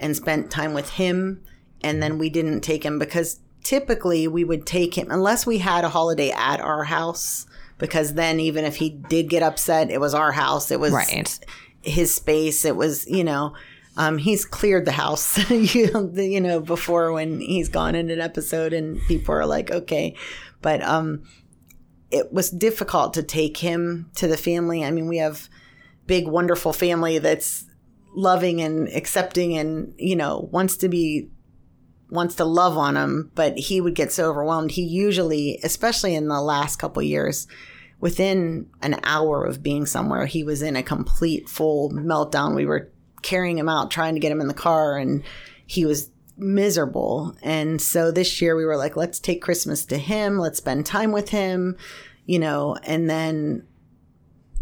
and 0.00 0.14
spent 0.16 0.50
time 0.50 0.74
with 0.74 0.90
him, 0.90 1.42
and 1.82 2.02
then 2.02 2.18
we 2.18 2.30
didn't 2.30 2.60
take 2.60 2.84
him 2.84 2.98
because 2.98 3.40
typically 3.64 4.28
we 4.28 4.44
would 4.44 4.64
take 4.66 4.96
him 4.96 5.08
unless 5.10 5.46
we 5.46 5.58
had 5.58 5.84
a 5.84 5.88
holiday 5.88 6.30
at 6.30 6.60
our 6.60 6.84
house. 6.84 7.46
Because 7.78 8.14
then, 8.14 8.40
even 8.40 8.64
if 8.64 8.74
he 8.76 8.90
did 8.90 9.28
get 9.28 9.44
upset, 9.44 9.88
it 9.88 10.00
was 10.00 10.12
our 10.12 10.32
house. 10.32 10.72
It 10.72 10.80
was 10.80 10.92
Right. 10.92 11.38
his 11.80 12.12
space. 12.12 12.64
It 12.64 12.74
was, 12.74 13.06
you 13.06 13.22
know, 13.22 13.54
um, 13.96 14.18
he's 14.18 14.44
cleared 14.44 14.84
the 14.84 14.90
house, 14.92 15.38
you, 15.50 15.88
know, 15.92 16.10
you 16.16 16.40
know, 16.40 16.58
before 16.58 17.12
when 17.12 17.38
he's 17.40 17.68
gone 17.68 17.94
in 17.94 18.10
an 18.10 18.20
episode 18.20 18.72
and 18.72 19.00
people 19.02 19.32
are 19.32 19.46
like, 19.46 19.70
okay. 19.70 20.16
But 20.60 20.82
um, 20.82 21.22
it 22.10 22.32
was 22.32 22.50
difficult 22.50 23.14
to 23.14 23.22
take 23.22 23.58
him 23.58 24.10
to 24.16 24.26
the 24.26 24.36
family. 24.36 24.84
I 24.84 24.90
mean, 24.90 25.08
we 25.08 25.18
have 25.18 25.48
big, 26.06 26.26
wonderful 26.26 26.72
family 26.72 27.18
that's 27.18 27.66
loving 28.14 28.60
and 28.60 28.88
accepting 28.88 29.56
and, 29.56 29.94
you 29.98 30.16
know, 30.16 30.48
wants 30.50 30.76
to 30.78 30.88
be 30.88 31.30
wants 32.10 32.36
to 32.36 32.44
love 32.44 32.78
on 32.78 32.96
him, 32.96 33.30
but 33.34 33.58
he 33.58 33.80
would 33.80 33.94
get 33.94 34.10
so 34.10 34.30
overwhelmed. 34.30 34.70
He 34.70 34.82
usually, 34.82 35.60
especially 35.62 36.14
in 36.14 36.28
the 36.28 36.40
last 36.40 36.76
couple 36.76 37.02
years, 37.02 37.46
within 38.00 38.70
an 38.80 38.98
hour 39.02 39.44
of 39.44 39.62
being 39.62 39.84
somewhere, 39.84 40.24
he 40.24 40.42
was 40.42 40.62
in 40.62 40.74
a 40.74 40.82
complete 40.82 41.48
full 41.48 41.90
meltdown. 41.90 42.54
We 42.54 42.64
were 42.64 42.90
carrying 43.22 43.58
him 43.58 43.68
out, 43.68 43.90
trying 43.90 44.14
to 44.14 44.20
get 44.20 44.32
him 44.32 44.40
in 44.40 44.48
the 44.48 44.54
car, 44.54 44.96
and 44.96 45.22
he 45.66 45.84
was 45.84 46.10
miserable. 46.38 47.36
And 47.42 47.80
so 47.80 48.10
this 48.10 48.40
year 48.40 48.56
we 48.56 48.64
were 48.64 48.76
like, 48.76 48.96
let's 48.96 49.18
take 49.18 49.42
Christmas 49.42 49.84
to 49.86 49.98
him, 49.98 50.38
let's 50.38 50.58
spend 50.58 50.86
time 50.86 51.12
with 51.12 51.30
him, 51.30 51.76
you 52.26 52.38
know, 52.38 52.76
and 52.84 53.08
then 53.08 53.66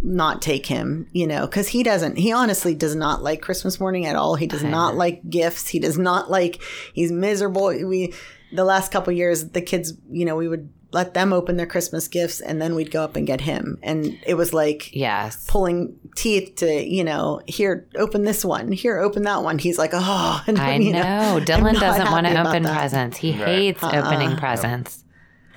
not 0.03 0.43
take 0.43 0.67
him, 0.67 1.09
you 1.13 1.27
know, 1.27 1.47
because 1.47 1.69
he 1.69 1.83
doesn't, 1.83 2.17
he 2.17 2.33
honestly 2.33 2.75
does 2.75 2.95
not 2.95 3.23
like 3.23 3.41
Christmas 3.41 3.81
morning 3.81 4.07
at 4.07 4.17
all. 4.17 4.35
He 4.35 4.47
does 4.47 4.63
not 4.63 4.95
like 4.95 5.29
gifts. 5.29 5.69
He 5.69 5.79
does 5.79 5.99
not 5.99 6.31
like, 6.31 6.63
he's 6.93 7.11
miserable. 7.11 7.69
We, 7.69 8.13
the 8.53 8.65
last 8.65 8.93
couple 8.93 9.13
years, 9.13 9.51
the 9.51 9.63
kids, 9.63 9.95
you 10.11 10.25
know, 10.25 10.37
we 10.37 10.49
would 10.49 10.71
let 10.97 11.13
them 11.15 11.33
open 11.33 11.57
their 11.57 11.67
Christmas 11.75 12.09
gifts 12.09 12.41
and 12.41 12.61
then 12.61 12.75
we'd 12.75 12.91
go 12.91 13.03
up 13.05 13.15
and 13.17 13.27
get 13.27 13.41
him. 13.43 13.79
And 13.83 14.19
it 14.27 14.35
was 14.35 14.51
like, 14.53 14.81
Yes. 14.95 15.45
pulling 15.49 15.79
teeth 16.17 16.57
to 16.57 16.67
you 16.97 17.05
know 17.05 17.41
here 17.47 17.87
open 17.97 18.25
this 18.25 18.43
one 18.45 18.73
here 18.73 18.99
open 18.99 19.23
that 19.25 19.43
one 19.43 19.59
he's 19.59 19.79
like 19.79 19.91
oh 19.93 20.43
and, 20.49 20.59
I 20.59 20.77
you 20.77 20.93
know. 20.93 21.39
Dylan 21.51 21.79
doesn't 21.79 22.11
want 22.11 22.27
to 22.27 22.33
open 22.41 22.63
that. 22.63 22.71
Uh-uh. 22.71 22.79
presents. 22.81 23.17
He 23.19 23.33
hates 23.33 23.83
uh-uh. 23.83 24.03
opening 24.03 24.37
presents. 24.39 25.05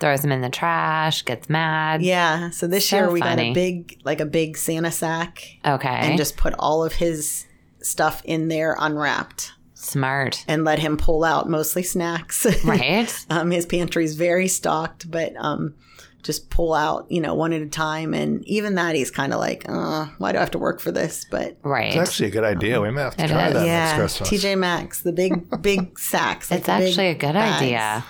Throws 0.01 0.21
them 0.21 0.31
in 0.31 0.41
the 0.41 0.49
trash, 0.49 1.23
gets 1.23 1.49
mad. 1.49 2.01
yeah 2.01 2.49
so 2.51 2.67
this 2.67 2.87
So 2.89 2.95
year 2.97 3.11
we 3.11 3.19
got 3.21 3.39
a 3.39 3.53
big 3.53 3.99
like 4.05 4.19
a 4.21 4.25
big 4.25 4.57
santa 4.57 4.91
sack 4.91 5.43
Okay. 5.65 5.87
and 6.03 6.17
just 6.17 6.37
put 6.37 6.53
all 6.59 6.83
of 6.83 6.93
his 6.93 7.45
stuff 7.81 8.21
in 8.25 8.47
there 8.49 8.75
unwrapped 8.79 9.53
Smart. 9.81 10.43
and 10.47 10.65
let 10.65 10.77
him 10.79 10.97
pull 10.97 11.23
out 11.23 11.49
mostly 11.49 11.83
snacks 11.83 12.45
Right? 12.65 13.25
um, 13.29 13.49
his 13.51 13.65
pantry's 13.65 14.15
very 14.15 14.47
stocked 14.49 15.09
but 15.09 15.33
um 15.37 15.73
just 16.21 16.49
pull 16.49 16.73
out 16.73 17.09
you 17.09 17.21
know 17.21 17.33
one 17.33 17.53
at 17.53 17.61
a 17.61 17.65
time 17.65 18.13
and 18.13 18.45
even 18.45 18.75
that 18.75 18.93
he's 18.93 19.09
kind 19.09 19.31
of 19.31 19.39
like 19.39 19.63
uh, 19.69 20.05
why 20.17 20.33
do 20.33 20.37
i 20.37 20.41
have 20.41 20.51
to 20.51 20.59
work 20.59 20.81
for 20.81 20.91
this 20.91 21.25
but 21.31 21.57
Right. 21.63 21.93
It's 21.95 22.09
actually 22.09 22.27
a 22.27 22.31
good 22.31 22.43
idea. 22.43 22.81
We 22.81 22.91
may 22.91 23.01
have 23.01 23.15
to 23.15 23.23
It 23.23 23.29
try 23.29 23.47
is. 23.47 23.53
that 23.53 23.65
yeah, 23.65 23.85
next 23.97 24.17
Christmas. 24.17 24.29
TJ 24.43 24.57
Maxx, 24.57 25.01
the 25.01 25.13
big 25.13 25.61
big 25.61 25.97
sacks. 26.11 26.51
like 26.51 26.59
It's 26.59 26.69
actually 26.69 27.07
a 27.07 27.15
good 27.15 27.33
bags. 27.33 27.61
idea. 27.61 28.03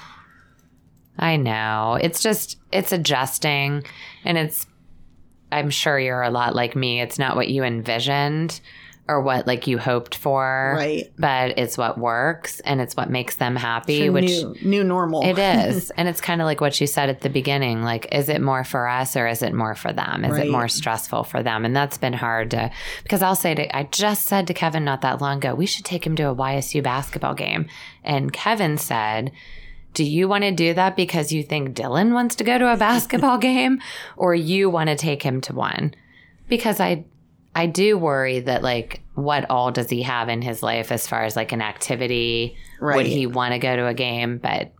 I 1.20 1.36
know. 1.36 1.99
It's 2.01 2.22
just 2.24 2.57
it's 2.72 2.91
adjusting 2.91 3.84
and 4.26 4.38
it's 4.39 4.65
I'm 5.51 5.70
sure 5.70 5.99
you're 5.99 6.22
a 6.24 6.30
lot 6.32 6.55
like 6.55 6.76
me. 6.76 7.01
It's 7.01 7.20
not 7.20 7.36
what 7.36 7.47
you 7.49 7.63
envisioned 7.63 8.59
or 9.10 9.22
what 9.22 9.47
like 9.47 9.66
you 9.68 9.78
hoped 9.80 10.14
for. 10.16 10.74
Right. 10.78 11.12
But 11.18 11.57
it's 11.57 11.78
what 11.78 11.97
works 11.97 12.60
and 12.62 12.80
it's 12.80 12.95
what 12.95 13.10
makes 13.10 13.36
them 13.38 13.55
happy, 13.55 14.10
which 14.10 14.30
new 14.30 14.55
new 14.64 14.84
normal. 14.84 15.24
it 15.24 15.38
is. 15.68 15.89
and 15.91 16.07
it's 16.07 16.22
kind 16.22 16.41
of 16.41 16.45
like 16.45 16.62
what 16.62 16.80
you 16.80 16.86
said 16.88 17.10
at 17.10 17.22
the 17.22 17.30
beginning. 17.30 17.82
Like, 17.82 18.14
is 18.14 18.30
it 18.30 18.39
more 18.41 18.64
for 18.64 18.88
us 18.88 19.16
or 19.18 19.28
is 19.28 19.41
it 19.41 19.53
more 19.53 19.74
for 19.76 19.91
them? 19.91 20.24
Is 20.24 20.32
Right. 20.34 20.47
it 20.47 20.51
more 20.51 20.68
stressful 20.68 21.24
for 21.24 21.41
them? 21.43 21.66
And 21.66 21.76
that's 21.76 21.97
been 21.97 22.14
hard 22.14 22.51
to, 22.51 22.70
because 23.03 23.22
I'll 23.22 23.36
say 23.36 23.55
to, 23.55 23.76
I 23.76 23.84
just 23.84 24.26
said 24.26 24.45
to 24.47 24.53
Kevin 24.53 24.86
not 24.86 25.01
that 25.01 25.20
long 25.22 25.38
ago, 25.38 25.55
we 25.55 25.66
should 25.66 25.86
take 25.86 26.05
him 26.05 26.16
to 26.18 26.30
a 26.30 26.36
YSU 26.36 26.84
basketball 26.84 27.34
game. 27.34 27.68
And 28.03 28.32
Kevin 28.32 28.78
said, 28.78 29.32
do 29.95 30.03
you 30.03 30.28
want 30.28 30.43
to 30.43 30.51
do 30.51 30.76
that 30.76 30.95
because 30.95 31.32
you 31.32 31.41
think 31.41 31.76
Dylan 31.76 32.14
wants 32.14 32.36
to 32.36 32.43
go 32.43 32.60
to 32.60 32.72
a 32.72 32.78
basketball 32.78 33.38
game 33.49 33.82
or 34.18 34.36
you 34.36 34.70
want 34.70 34.89
to 34.89 34.95
take 34.95 35.24
him 35.24 35.41
to 35.41 35.53
one? 35.55 35.95
Because 36.47 36.80
I, 36.80 37.05
I 37.60 37.66
do 37.66 37.97
worry 37.97 38.39
that 38.39 38.64
like 38.64 39.01
what 39.16 39.49
all 39.49 39.72
does 39.72 39.89
he 39.89 40.01
have 40.03 40.30
in 40.30 40.41
his 40.41 40.64
life 40.64 40.91
as 40.91 41.07
far 41.07 41.24
as 41.24 41.36
like 41.36 41.51
an 41.51 41.62
activity? 41.62 42.55
Would 42.82 43.05
he 43.05 43.26
want 43.28 43.53
to 43.53 43.60
go 43.60 43.76
to 43.76 43.88
a 43.88 43.93
game? 43.93 44.38
But 44.38 44.72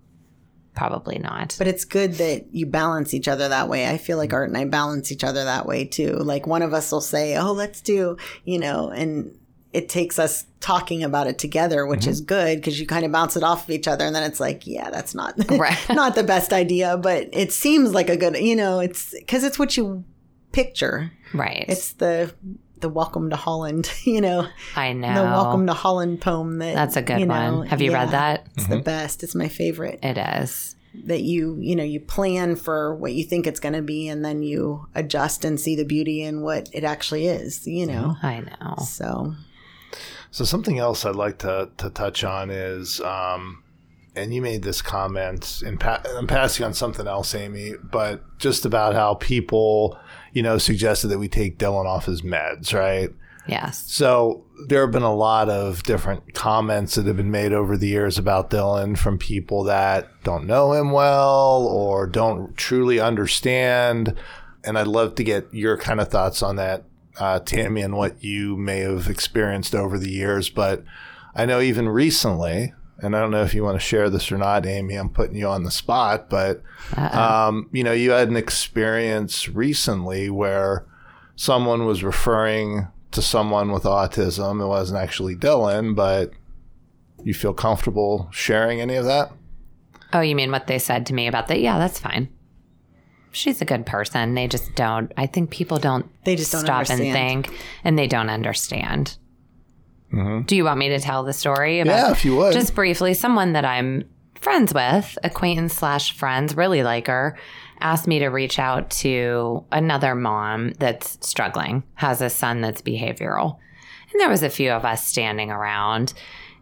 probably 0.75 1.19
not. 1.19 1.55
But 1.57 1.67
it's 1.67 1.84
good 1.86 2.13
that 2.15 2.53
you 2.53 2.65
balance 2.65 3.13
each 3.13 3.27
other 3.27 3.49
that 3.49 3.67
way. 3.67 3.88
I 3.89 3.97
feel 3.97 4.17
like 4.17 4.32
Art 4.34 4.47
and 4.49 4.57
I 4.57 4.65
balance 4.65 5.11
each 5.11 5.23
other 5.23 5.43
that 5.43 5.65
way 5.65 5.84
too. 5.86 6.13
Like 6.13 6.47
one 6.47 6.61
of 6.61 6.73
us 6.73 6.91
will 6.91 7.01
say, 7.01 7.36
"Oh, 7.38 7.51
let's 7.51 7.82
do," 7.82 8.15
you 8.45 8.59
know, 8.59 8.89
and 8.89 9.36
it 9.73 9.89
takes 9.89 10.17
us 10.17 10.45
talking 10.61 11.03
about 11.03 11.27
it 11.27 11.38
together, 11.38 11.86
which 11.86 12.01
Mm-hmm. 12.01 12.09
is 12.09 12.21
good 12.21 12.57
because 12.59 12.80
you 12.80 12.88
kind 12.88 13.05
of 13.05 13.11
bounce 13.11 13.36
it 13.36 13.43
off 13.43 13.63
of 13.65 13.69
each 13.71 13.88
other, 13.88 14.05
and 14.05 14.15
then 14.15 14.23
it's 14.23 14.39
like, 14.39 14.65
yeah, 14.65 14.89
that's 14.89 15.13
not 15.13 15.34
Right. 15.51 15.77
not 15.89 16.15
the 16.15 16.23
best 16.23 16.53
idea, 16.53 16.97
but 16.97 17.27
it 17.34 17.51
seems 17.51 17.93
like 17.93 18.09
a 18.09 18.17
good, 18.17 18.38
you 18.38 18.55
know, 18.55 18.80
it's 18.80 19.13
because 19.19 19.43
it's 19.43 19.59
what 19.59 19.75
you 19.77 20.05
picture. 20.53 21.11
right. 21.34 21.65
It's 21.67 21.93
the 21.93 22.34
the 22.82 22.89
Welcome 22.89 23.30
to 23.32 23.36
Holland, 23.36 23.91
you 24.03 24.21
know, 24.21 24.47
I 24.75 24.93
know. 24.93 25.13
the 25.13 25.23
Welcome 25.23 25.67
to 25.67 25.73
Holland 25.73 26.21
poem. 26.21 26.59
That 26.59 26.75
That's 26.75 26.95
a 26.95 27.01
good 27.01 27.19
you 27.19 27.25
know, 27.25 27.57
one. 27.59 27.67
Have 27.67 27.82
you 27.82 27.91
read 27.93 28.11
that? 28.11 28.47
It's 28.55 28.67
the 28.67 28.80
best. 28.80 29.23
It's 29.23 29.36
my 29.36 29.47
favorite. 29.47 29.99
It 30.03 30.17
is. 30.17 30.75
that 31.05 31.21
you 31.21 31.55
you 31.59 31.75
know 31.75 31.84
you 31.84 31.99
plan 31.99 32.55
for 32.55 32.95
what 32.95 33.13
you 33.13 33.23
think 33.23 33.45
it's 33.45 33.59
going 33.59 33.73
to 33.75 33.82
be 33.82 34.07
and 34.07 34.25
then 34.25 34.41
you 34.41 34.88
adjust 34.95 35.45
and 35.45 35.59
see 35.59 35.75
the 35.75 35.86
beauty 35.86 36.23
in 36.23 36.41
what 36.41 36.67
it 36.73 36.84
actually 36.84 37.27
is 37.27 37.67
you 37.67 37.86
know 37.86 38.15
I 38.23 38.39
know. 38.41 38.75
so 38.84 39.36
So 40.32 40.43
something 40.45 40.80
else 40.80 41.05
I'd 41.05 41.15
like 41.15 41.38
to, 41.39 41.69
to 41.77 41.89
touch 41.91 42.23
on 42.23 42.49
is, 42.49 43.01
um, 43.01 43.63
and 44.15 44.34
you 44.34 44.41
made 44.41 44.61
this 44.63 44.82
comment 44.82 45.61
in 45.65 45.77
pa- 45.77 46.01
I'm 46.17 46.27
passing 46.27 46.65
on 46.65 46.73
something 46.73 47.07
else, 47.07 47.34
Amy, 47.36 47.73
but 47.84 48.21
just 48.39 48.65
about 48.65 48.93
how 48.93 49.13
people, 49.15 49.97
you 50.34 50.43
know, 50.43 50.57
suggested 50.57 51.07
that 51.07 51.19
we 51.19 51.27
take 51.27 51.57
Dylan 51.57 51.86
off 51.86 52.05
his 52.05 52.21
meds, 52.21 52.73
right? 52.73 53.09
Yes. 53.47 53.84
So 53.88 54.45
there 54.67 54.82
have 54.82 54.91
been 54.91 55.01
a 55.01 55.13
lot 55.13 55.49
of 55.49 55.82
different 55.84 56.34
comments 56.34 56.95
that 56.95 57.07
have 57.07 57.17
been 57.17 57.32
made 57.32 57.51
over 57.51 57.77
the 57.77 57.88
years 57.88 58.17
about 58.17 58.51
Dylan 58.51 58.97
from 58.97 59.17
people 59.17 59.63
that 59.63 60.07
don't 60.23 60.45
know 60.45 60.73
him 60.73 60.91
well 60.91 61.65
or 61.65 62.05
don't 62.05 62.55
truly 62.55 62.99
understand. 62.99 64.15
And 64.63 64.77
I'd 64.77 64.88
love 64.88 65.15
to 65.15 65.23
get 65.23 65.51
your 65.51 65.77
kind 65.77 65.99
of 65.99 66.09
thoughts 66.09 66.43
on 66.43 66.57
that, 66.57 66.84
uh, 67.19 67.39
Tammy, 67.39 67.82
and 67.82 67.95
what 67.95 68.23
you 68.23 68.55
may 68.55 68.80
have 68.80 69.07
experienced 69.07 69.73
over 69.73 69.97
the 69.97 70.11
years. 70.11 70.49
But 70.49 70.84
I 71.34 71.45
know 71.45 71.59
even 71.59 71.89
recently, 71.89 72.73
and 73.01 73.15
I 73.15 73.19
don't 73.19 73.31
know 73.31 73.43
if 73.43 73.53
you 73.53 73.63
want 73.63 73.75
to 73.75 73.85
share 73.85 74.09
this 74.09 74.31
or 74.31 74.37
not, 74.37 74.65
Amy, 74.65 74.95
I'm 74.95 75.09
putting 75.09 75.35
you 75.35 75.47
on 75.47 75.63
the 75.63 75.71
spot, 75.71 76.29
but 76.29 76.61
um, 76.95 77.69
you 77.71 77.83
know, 77.83 77.91
you 77.91 78.11
had 78.11 78.29
an 78.29 78.37
experience 78.37 79.49
recently 79.49 80.29
where 80.29 80.85
someone 81.35 81.85
was 81.85 82.03
referring 82.03 82.87
to 83.11 83.21
someone 83.21 83.71
with 83.71 83.83
autism. 83.83 84.61
It 84.61 84.67
wasn't 84.67 84.99
actually 84.99 85.35
Dylan, 85.35 85.95
but 85.95 86.31
you 87.23 87.33
feel 87.33 87.53
comfortable 87.53 88.29
sharing 88.31 88.81
any 88.81 88.95
of 88.95 89.05
that? 89.05 89.31
Oh, 90.13 90.21
you 90.21 90.35
mean 90.35 90.51
what 90.51 90.67
they 90.67 90.79
said 90.79 91.05
to 91.07 91.13
me 91.13 91.27
about 91.27 91.47
that? 91.47 91.59
Yeah, 91.59 91.77
that's 91.77 91.99
fine. 91.99 92.29
She's 93.31 93.61
a 93.61 93.65
good 93.65 93.85
person. 93.85 94.33
They 94.33 94.47
just 94.47 94.73
don't. 94.75 95.11
I 95.15 95.27
think 95.27 95.51
people 95.51 95.77
don't. 95.77 96.09
They 96.23 96.35
just 96.35 96.51
don't 96.51 96.61
stop 96.61 96.89
and 96.89 96.99
think, 96.99 97.51
and 97.83 97.97
they 97.97 98.07
don't 98.07 98.29
understand. 98.29 99.17
Mm-hmm. 100.14 100.43
Do 100.43 100.55
you 100.55 100.64
want 100.64 100.80
me 100.80 100.89
to 100.89 100.99
tell 100.99 101.24
the 101.24 101.34
story? 101.34 101.80
About, 101.80 101.91
Yeah, 101.91 102.12
if 102.12 102.26
you 102.26 102.36
would. 102.36 102.53
Just 102.53 102.76
briefly, 102.76 103.14
someone 103.14 103.53
that 103.53 103.66
I'm 103.66 104.10
friends 104.36 104.74
with, 104.74 105.18
acquaintance 105.24 105.74
slash 105.74 106.14
friends, 106.14 106.55
really 106.55 106.84
like 106.84 107.07
her, 107.07 107.38
asked 107.80 108.07
me 108.07 108.20
to 108.20 108.28
reach 108.28 108.60
out 108.60 108.89
to 108.89 109.64
another 109.72 110.16
mom 110.16 110.72
that's 110.80 111.18
struggling, 111.26 111.84
has 111.95 112.22
a 112.22 112.30
son 112.30 112.62
that's 112.62 112.82
behavioral. 112.82 113.57
And 114.12 114.20
there 114.20 114.30
was 114.30 114.43
a 114.43 114.49
few 114.49 114.72
of 114.72 114.86
us 114.86 115.05
standing 115.05 115.51
around. 115.51 116.14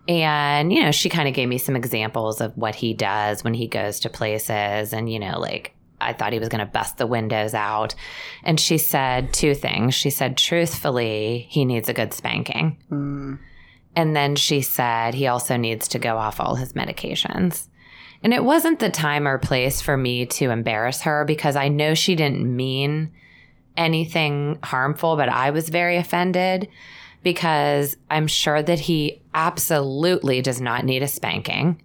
And, 0.08 0.72
you 0.72 0.82
know, 0.84 0.92
she 0.92 1.10
kind 1.10 1.28
of 1.28 1.34
gave 1.34 1.50
me 1.50 1.58
some 1.58 1.76
examples 1.76 2.40
of 2.40 2.56
what 2.58 2.76
he 2.76 2.94
does 2.94 3.44
when 3.44 3.54
he 3.54 3.68
goes 3.68 4.00
to 4.02 4.10
places 4.10 4.94
and, 4.94 5.12
you 5.12 5.20
know, 5.20 5.40
like 5.40 5.74
I 6.00 6.14
thought 6.14 6.34
he 6.34 6.40
was 6.40 6.50
going 6.50 6.66
to 6.66 6.72
bust 6.72 6.98
the 6.98 7.08
windows 7.08 7.54
out. 7.54 7.96
And 8.44 8.60
she 8.60 8.78
said 8.78 9.34
two 9.34 9.56
things. 9.56 9.96
She 9.96 10.10
said, 10.10 10.38
truthfully, 10.38 11.48
he 11.50 11.66
needs 11.66 11.90
a 11.90 11.94
good 11.94 12.14
spanking. 12.14 12.78
Mm. 12.92 13.40
And 13.96 14.16
then 14.16 14.36
she 14.36 14.62
said 14.62 15.14
he 15.14 15.28
also 15.28 15.58
needs 15.58 15.88
to 15.90 16.00
go 16.00 16.18
off 16.18 16.40
all 16.40 16.56
his 16.56 16.74
medications. 16.74 17.68
And 18.24 18.34
it 18.34 18.44
wasn't 18.44 18.80
the 18.80 18.90
time 18.90 19.28
or 19.28 19.38
place 19.38 19.82
for 19.82 19.98
me 19.98 20.26
to 20.26 20.52
embarrass 20.52 21.02
her 21.02 21.26
because 21.26 21.56
I 21.56 21.68
know 21.68 21.94
she 21.94 22.16
didn't 22.16 22.56
mean 22.56 23.12
anything 23.76 24.60
harmful, 24.64 25.16
but 25.16 25.30
I 25.30 25.52
was 25.52 25.70
very 25.70 25.98
offended 25.98 26.68
because 27.24 27.98
I'm 28.10 28.28
sure 28.28 28.62
that 28.62 28.80
he 28.80 29.22
absolutely 29.34 30.42
does 30.42 30.62
not 30.62 30.86
need 30.86 31.04
a 31.04 31.08
spanking. 31.08 31.82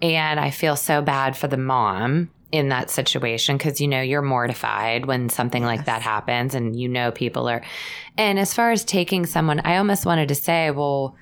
And 0.00 0.38
I 0.38 0.50
feel 0.50 0.76
so 0.76 1.02
bad 1.02 1.36
for 1.36 1.48
the 1.48 1.56
mom 1.56 2.30
in 2.50 2.70
that 2.70 2.90
situation 2.90 3.56
because 3.56 3.80
you 3.80 3.88
know 3.88 4.00
you're 4.00 4.22
mortified 4.22 5.04
when 5.04 5.28
something 5.28 5.62
like 5.62 5.84
that 5.84 6.00
happens 6.00 6.54
and 6.54 6.80
you 6.80 6.88
know 6.88 7.10
people 7.10 7.48
are 7.48 7.62
and 8.16 8.38
as 8.38 8.54
far 8.54 8.70
as 8.70 8.84
taking 8.84 9.26
someone 9.26 9.60
i 9.60 9.76
almost 9.76 10.06
wanted 10.06 10.28
to 10.28 10.34
say 10.34 10.70
well 10.70 11.14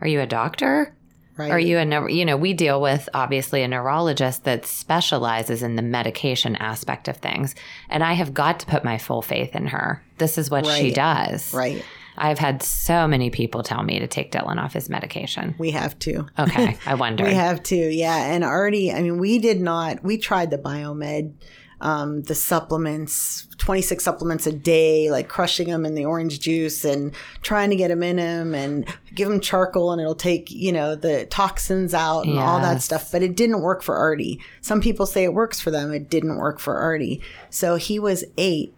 are 0.00 0.06
you 0.06 0.20
a 0.20 0.26
doctor? 0.26 0.94
Right. 1.36 1.50
are 1.52 1.58
you 1.58 1.78
a 1.78 2.10
you 2.10 2.24
know 2.24 2.36
we 2.36 2.52
deal 2.52 2.80
with 2.80 3.08
obviously 3.14 3.62
a 3.62 3.68
neurologist 3.68 4.44
that 4.44 4.66
specializes 4.66 5.62
in 5.62 5.76
the 5.76 5.82
medication 5.82 6.56
aspect 6.56 7.06
of 7.06 7.16
things 7.16 7.54
and 7.88 8.02
i 8.02 8.12
have 8.12 8.34
got 8.34 8.60
to 8.60 8.66
put 8.66 8.84
my 8.84 8.98
full 8.98 9.22
faith 9.22 9.54
in 9.54 9.66
her. 9.66 10.04
This 10.18 10.36
is 10.36 10.50
what 10.50 10.66
she 10.66 10.92
does. 10.92 11.54
Right. 11.54 11.84
I've 12.20 12.38
had 12.38 12.62
so 12.62 13.06
many 13.08 13.30
people 13.30 13.62
tell 13.62 13.82
me 13.82 13.98
to 13.98 14.06
take 14.06 14.30
dylan 14.32 14.58
off 14.62 14.72
his 14.72 14.88
medication 14.88 15.54
We 15.58 15.70
have 15.72 15.98
to. 16.00 16.26
okay 16.38 16.76
i 16.86 16.94
wonder 16.94 17.24
We 17.28 17.34
have 17.34 17.62
to, 17.64 17.76
yeah. 17.76 18.32
And 18.32 18.42
already, 18.44 18.92
I 18.92 19.02
mean, 19.02 19.18
we 19.18 19.38
did 19.38 19.60
not, 19.60 20.02
we 20.02 20.16
tried 20.18 20.50
the 20.50 20.56
biomed, 20.58 21.34
um, 21.80 22.22
the 22.22 22.34
supplements, 22.34 23.46
26 23.58 24.02
supplements 24.02 24.46
a 24.46 24.52
day, 24.52 25.10
like 25.10 25.28
crushing 25.28 25.68
them 25.68 25.84
in 25.84 25.94
the 25.94 26.04
orange 26.04 26.40
juice 26.40 26.84
and 26.84 27.14
trying 27.42 27.70
to 27.70 27.76
get 27.76 27.88
them 27.88 28.02
in 28.02 28.18
him 28.18 28.54
and 28.54 28.86
give 29.14 29.30
him 29.30 29.40
charcoal 29.40 29.92
and 29.92 30.00
it'll 30.00 30.14
take, 30.14 30.50
you 30.50 30.72
know, 30.72 30.94
the 30.96 31.26
toxins 31.26 31.92
out 31.94 32.24
and 32.26 32.38
all 32.38 32.60
that 32.60 32.82
stuff. 32.82 33.12
But 33.12 33.22
it 33.22 33.36
didn't 33.36 33.60
work 33.62 33.82
for 33.82 33.96
Artie. 33.96 34.40
Some 34.60 34.80
people 34.80 35.06
say 35.06 35.24
it 35.24 35.34
works 35.34 35.60
for 35.60 35.70
them. 35.70 35.92
It 35.92 36.08
didn't 36.08 36.36
work 36.36 36.58
for 36.60 36.76
Artie. 36.76 37.20
So 37.50 37.76
he 37.76 37.98
was 37.98 38.24
eight 38.36 38.74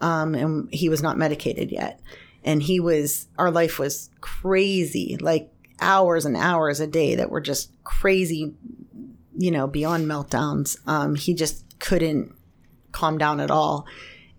um, 0.00 0.34
and 0.34 0.72
he 0.72 0.88
was 0.88 1.02
not 1.02 1.16
medicated 1.16 1.70
yet. 1.70 2.00
And 2.44 2.62
he 2.62 2.78
was, 2.80 3.26
our 3.38 3.50
life 3.50 3.78
was 3.78 4.10
crazy, 4.20 5.16
like 5.20 5.50
hours 5.80 6.24
and 6.24 6.36
hours 6.36 6.80
a 6.80 6.86
day 6.86 7.14
that 7.14 7.30
were 7.30 7.40
just 7.40 7.70
crazy, 7.84 8.54
you 9.36 9.50
know, 9.50 9.66
beyond 9.66 10.06
meltdowns. 10.06 10.76
Um, 10.86 11.14
he 11.14 11.34
just 11.34 11.64
couldn't 11.78 12.34
calm 12.92 13.18
down 13.18 13.40
at 13.40 13.50
all. 13.50 13.86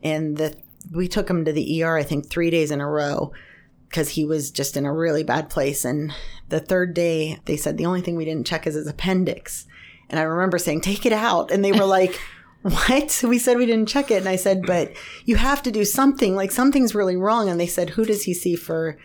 And 0.03 0.38
the, 0.38 0.56
we 0.91 1.08
took 1.08 1.30
him 1.30 1.45
to 1.45 1.51
the 1.51 1.84
ER, 1.84 1.97
I 1.97 2.03
think, 2.03 2.30
three 2.30 2.49
days 2.49 2.72
in 2.72 2.80
a 2.82 2.88
row 2.88 3.32
because 3.89 4.10
he 4.10 4.26
was 4.26 4.51
just 4.51 4.78
in 4.78 4.86
a 4.86 4.93
really 4.93 5.24
bad 5.24 5.49
place. 5.49 5.86
And 5.86 6.14
the 6.49 6.60
third 6.60 6.93
day, 6.93 7.39
they 7.45 7.58
said 7.58 7.78
the 7.78 7.86
only 7.86 8.01
thing 8.01 8.16
we 8.16 8.26
didn't 8.26 8.47
check 8.47 8.68
is 8.68 8.76
his 8.76 8.88
appendix. 8.88 9.66
And 10.10 10.20
I 10.20 10.24
remember 10.24 10.58
saying, 10.58 10.82
take 10.82 11.06
it 11.06 11.14
out. 11.14 11.51
And 11.51 11.64
they 11.64 11.72
were 11.72 11.86
like, 11.86 12.20
what? 12.66 13.24
We 13.36 13.38
said 13.38 13.57
we 13.57 13.66
didn't 13.66 13.89
check 13.89 14.09
it. 14.09 14.18
And 14.20 14.30
I 14.30 14.36
said, 14.36 14.66
but 14.66 14.93
you 15.26 15.36
have 15.36 15.61
to 15.63 15.72
do 15.72 15.86
something. 15.86 16.36
Like 16.36 16.51
something's 16.51 16.95
really 16.95 17.16
wrong. 17.16 17.47
And 17.49 17.59
they 17.59 17.68
said, 17.68 17.91
who 17.91 18.05
does 18.05 18.24
he 18.24 18.34
see 18.34 18.55
for 18.55 18.97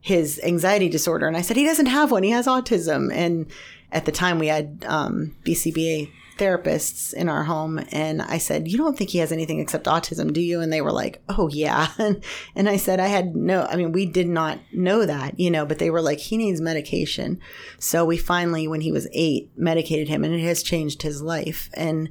his 0.00 0.40
anxiety 0.44 0.88
disorder? 0.88 1.26
And 1.26 1.36
I 1.36 1.40
said, 1.40 1.56
he 1.56 1.64
doesn't 1.64 1.86
have 1.86 2.10
one. 2.10 2.22
He 2.22 2.30
has 2.30 2.46
autism. 2.46 3.12
And 3.12 3.50
at 3.90 4.04
the 4.04 4.12
time, 4.12 4.38
we 4.38 4.48
had 4.48 4.84
um, 4.86 5.34
BCBA 5.44 6.10
therapists 6.36 7.14
in 7.14 7.30
our 7.30 7.44
home. 7.44 7.80
And 7.90 8.20
I 8.20 8.36
said, 8.36 8.68
you 8.68 8.76
don't 8.76 8.98
think 8.98 9.10
he 9.10 9.18
has 9.18 9.32
anything 9.32 9.60
except 9.60 9.86
autism, 9.86 10.32
do 10.32 10.40
you? 10.42 10.60
And 10.60 10.70
they 10.70 10.82
were 10.82 10.92
like, 10.92 11.22
oh, 11.30 11.48
yeah. 11.48 11.88
And, 11.98 12.22
and 12.54 12.68
I 12.68 12.76
said, 12.76 13.00
I 13.00 13.06
had 13.06 13.34
no, 13.34 13.62
I 13.64 13.76
mean, 13.76 13.92
we 13.92 14.04
did 14.04 14.28
not 14.28 14.58
know 14.72 15.06
that, 15.06 15.40
you 15.40 15.50
know, 15.50 15.64
but 15.64 15.78
they 15.78 15.88
were 15.88 16.02
like, 16.02 16.18
he 16.18 16.36
needs 16.36 16.60
medication. 16.60 17.40
So 17.78 18.04
we 18.04 18.18
finally, 18.18 18.68
when 18.68 18.82
he 18.82 18.92
was 18.92 19.08
eight, 19.12 19.50
medicated 19.56 20.08
him 20.08 20.22
and 20.22 20.34
it 20.34 20.40
has 20.40 20.62
changed 20.62 21.00
his 21.00 21.22
life. 21.22 21.70
And 21.72 22.10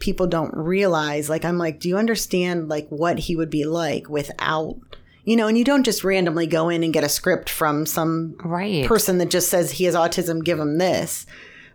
people 0.00 0.26
don't 0.26 0.54
realize 0.56 1.28
like 1.28 1.44
i'm 1.44 1.58
like 1.58 1.78
do 1.78 1.88
you 1.88 1.96
understand 1.96 2.68
like 2.68 2.88
what 2.88 3.18
he 3.18 3.36
would 3.36 3.50
be 3.50 3.64
like 3.64 4.08
without 4.08 4.76
you 5.24 5.36
know 5.36 5.46
and 5.46 5.58
you 5.58 5.64
don't 5.64 5.84
just 5.84 6.04
randomly 6.04 6.46
go 6.46 6.68
in 6.68 6.82
and 6.82 6.92
get 6.92 7.04
a 7.04 7.08
script 7.08 7.48
from 7.48 7.86
some 7.86 8.34
right. 8.42 8.86
person 8.86 9.18
that 9.18 9.30
just 9.30 9.48
says 9.48 9.70
he 9.70 9.84
has 9.84 9.94
autism 9.94 10.44
give 10.44 10.58
him 10.58 10.78
this. 10.78 11.26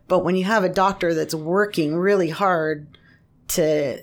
But 0.08 0.24
when 0.24 0.36
you 0.36 0.44
have 0.46 0.64
a 0.64 0.70
doctor 0.70 1.14
that's 1.14 1.34
working 1.34 1.96
really 1.96 2.30
hard 2.30 2.98
to 3.50 4.02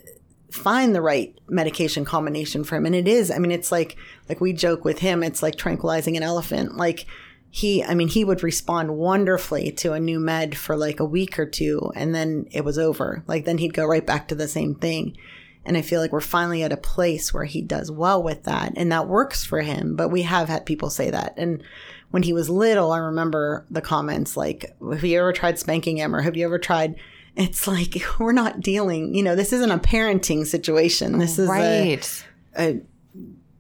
find 0.51 0.95
the 0.95 1.01
right 1.01 1.39
medication 1.49 2.05
combination 2.05 2.63
for 2.63 2.77
him 2.77 2.85
and 2.85 2.95
it 2.95 3.09
is 3.09 3.31
i 3.31 3.39
mean 3.39 3.51
it's 3.51 3.73
like 3.73 3.97
like 4.29 4.39
we 4.39 4.53
joke 4.53 4.85
with 4.85 4.99
him 4.99 5.23
it's 5.23 5.43
like 5.43 5.57
tranquilizing 5.57 6.15
an 6.15 6.23
elephant 6.23 6.77
like 6.77 7.07
he 7.55 7.85
i 7.85 7.95
mean 7.95 8.09
he 8.09 8.25
would 8.25 8.43
respond 8.43 8.97
wonderfully 8.97 9.71
to 9.71 9.93
a 9.93 10.01
new 10.01 10.19
med 10.19 10.57
for 10.57 10.75
like 10.75 10.99
a 10.99 11.05
week 11.05 11.39
or 11.39 11.45
two 11.45 11.93
and 11.95 12.15
then 12.15 12.47
it 12.51 12.65
was 12.65 12.79
over. 12.79 13.23
Like 13.29 13.45
then 13.45 13.59
he'd 13.59 13.75
go 13.75 13.85
right 13.85 14.05
back 14.05 14.27
to 14.29 14.35
the 14.35 14.49
same 14.49 14.75
thing. 14.75 15.19
And 15.67 15.77
i 15.77 15.83
feel 15.83 16.01
like 16.01 16.13
we're 16.13 16.21
finally 16.23 16.63
at 16.63 16.73
a 16.73 16.79
place 16.79 17.33
where 17.33 17.45
he 17.45 17.61
does 17.61 17.91
well 17.91 18.23
with 18.23 18.45
that 18.45 18.73
and 18.75 18.91
that 18.91 19.07
works 19.07 19.45
for 19.45 19.61
him. 19.61 19.97
But 19.97 20.09
we 20.09 20.23
have 20.23 20.49
had 20.49 20.65
people 20.65 20.89
say 20.89 21.11
that. 21.11 21.35
And 21.37 21.63
when 22.11 22.23
he 22.23 22.33
was 22.33 22.49
little 22.49 22.91
i 22.91 22.99
remember 22.99 23.67
the 23.71 23.81
comments 23.81 24.37
like 24.37 24.75
have 24.91 25.05
you 25.05 25.19
ever 25.19 25.33
tried 25.33 25.59
spanking 25.59 25.97
him 25.97 26.15
or 26.15 26.21
have 26.21 26.37
you 26.37 26.45
ever 26.45 26.59
tried 26.59 26.95
it's 27.37 27.67
like 27.67 27.97
we're 28.19 28.33
not 28.33 28.61
dealing 28.61 29.15
you 29.15 29.23
know 29.23 29.35
this 29.35 29.53
isn't 29.53 29.71
a 29.71 29.79
parenting 29.79 30.47
situation. 30.47 31.19
This 31.19 31.39
is 31.39 31.49
a, 31.49 31.53
right. 31.53 32.25
a 32.59 32.81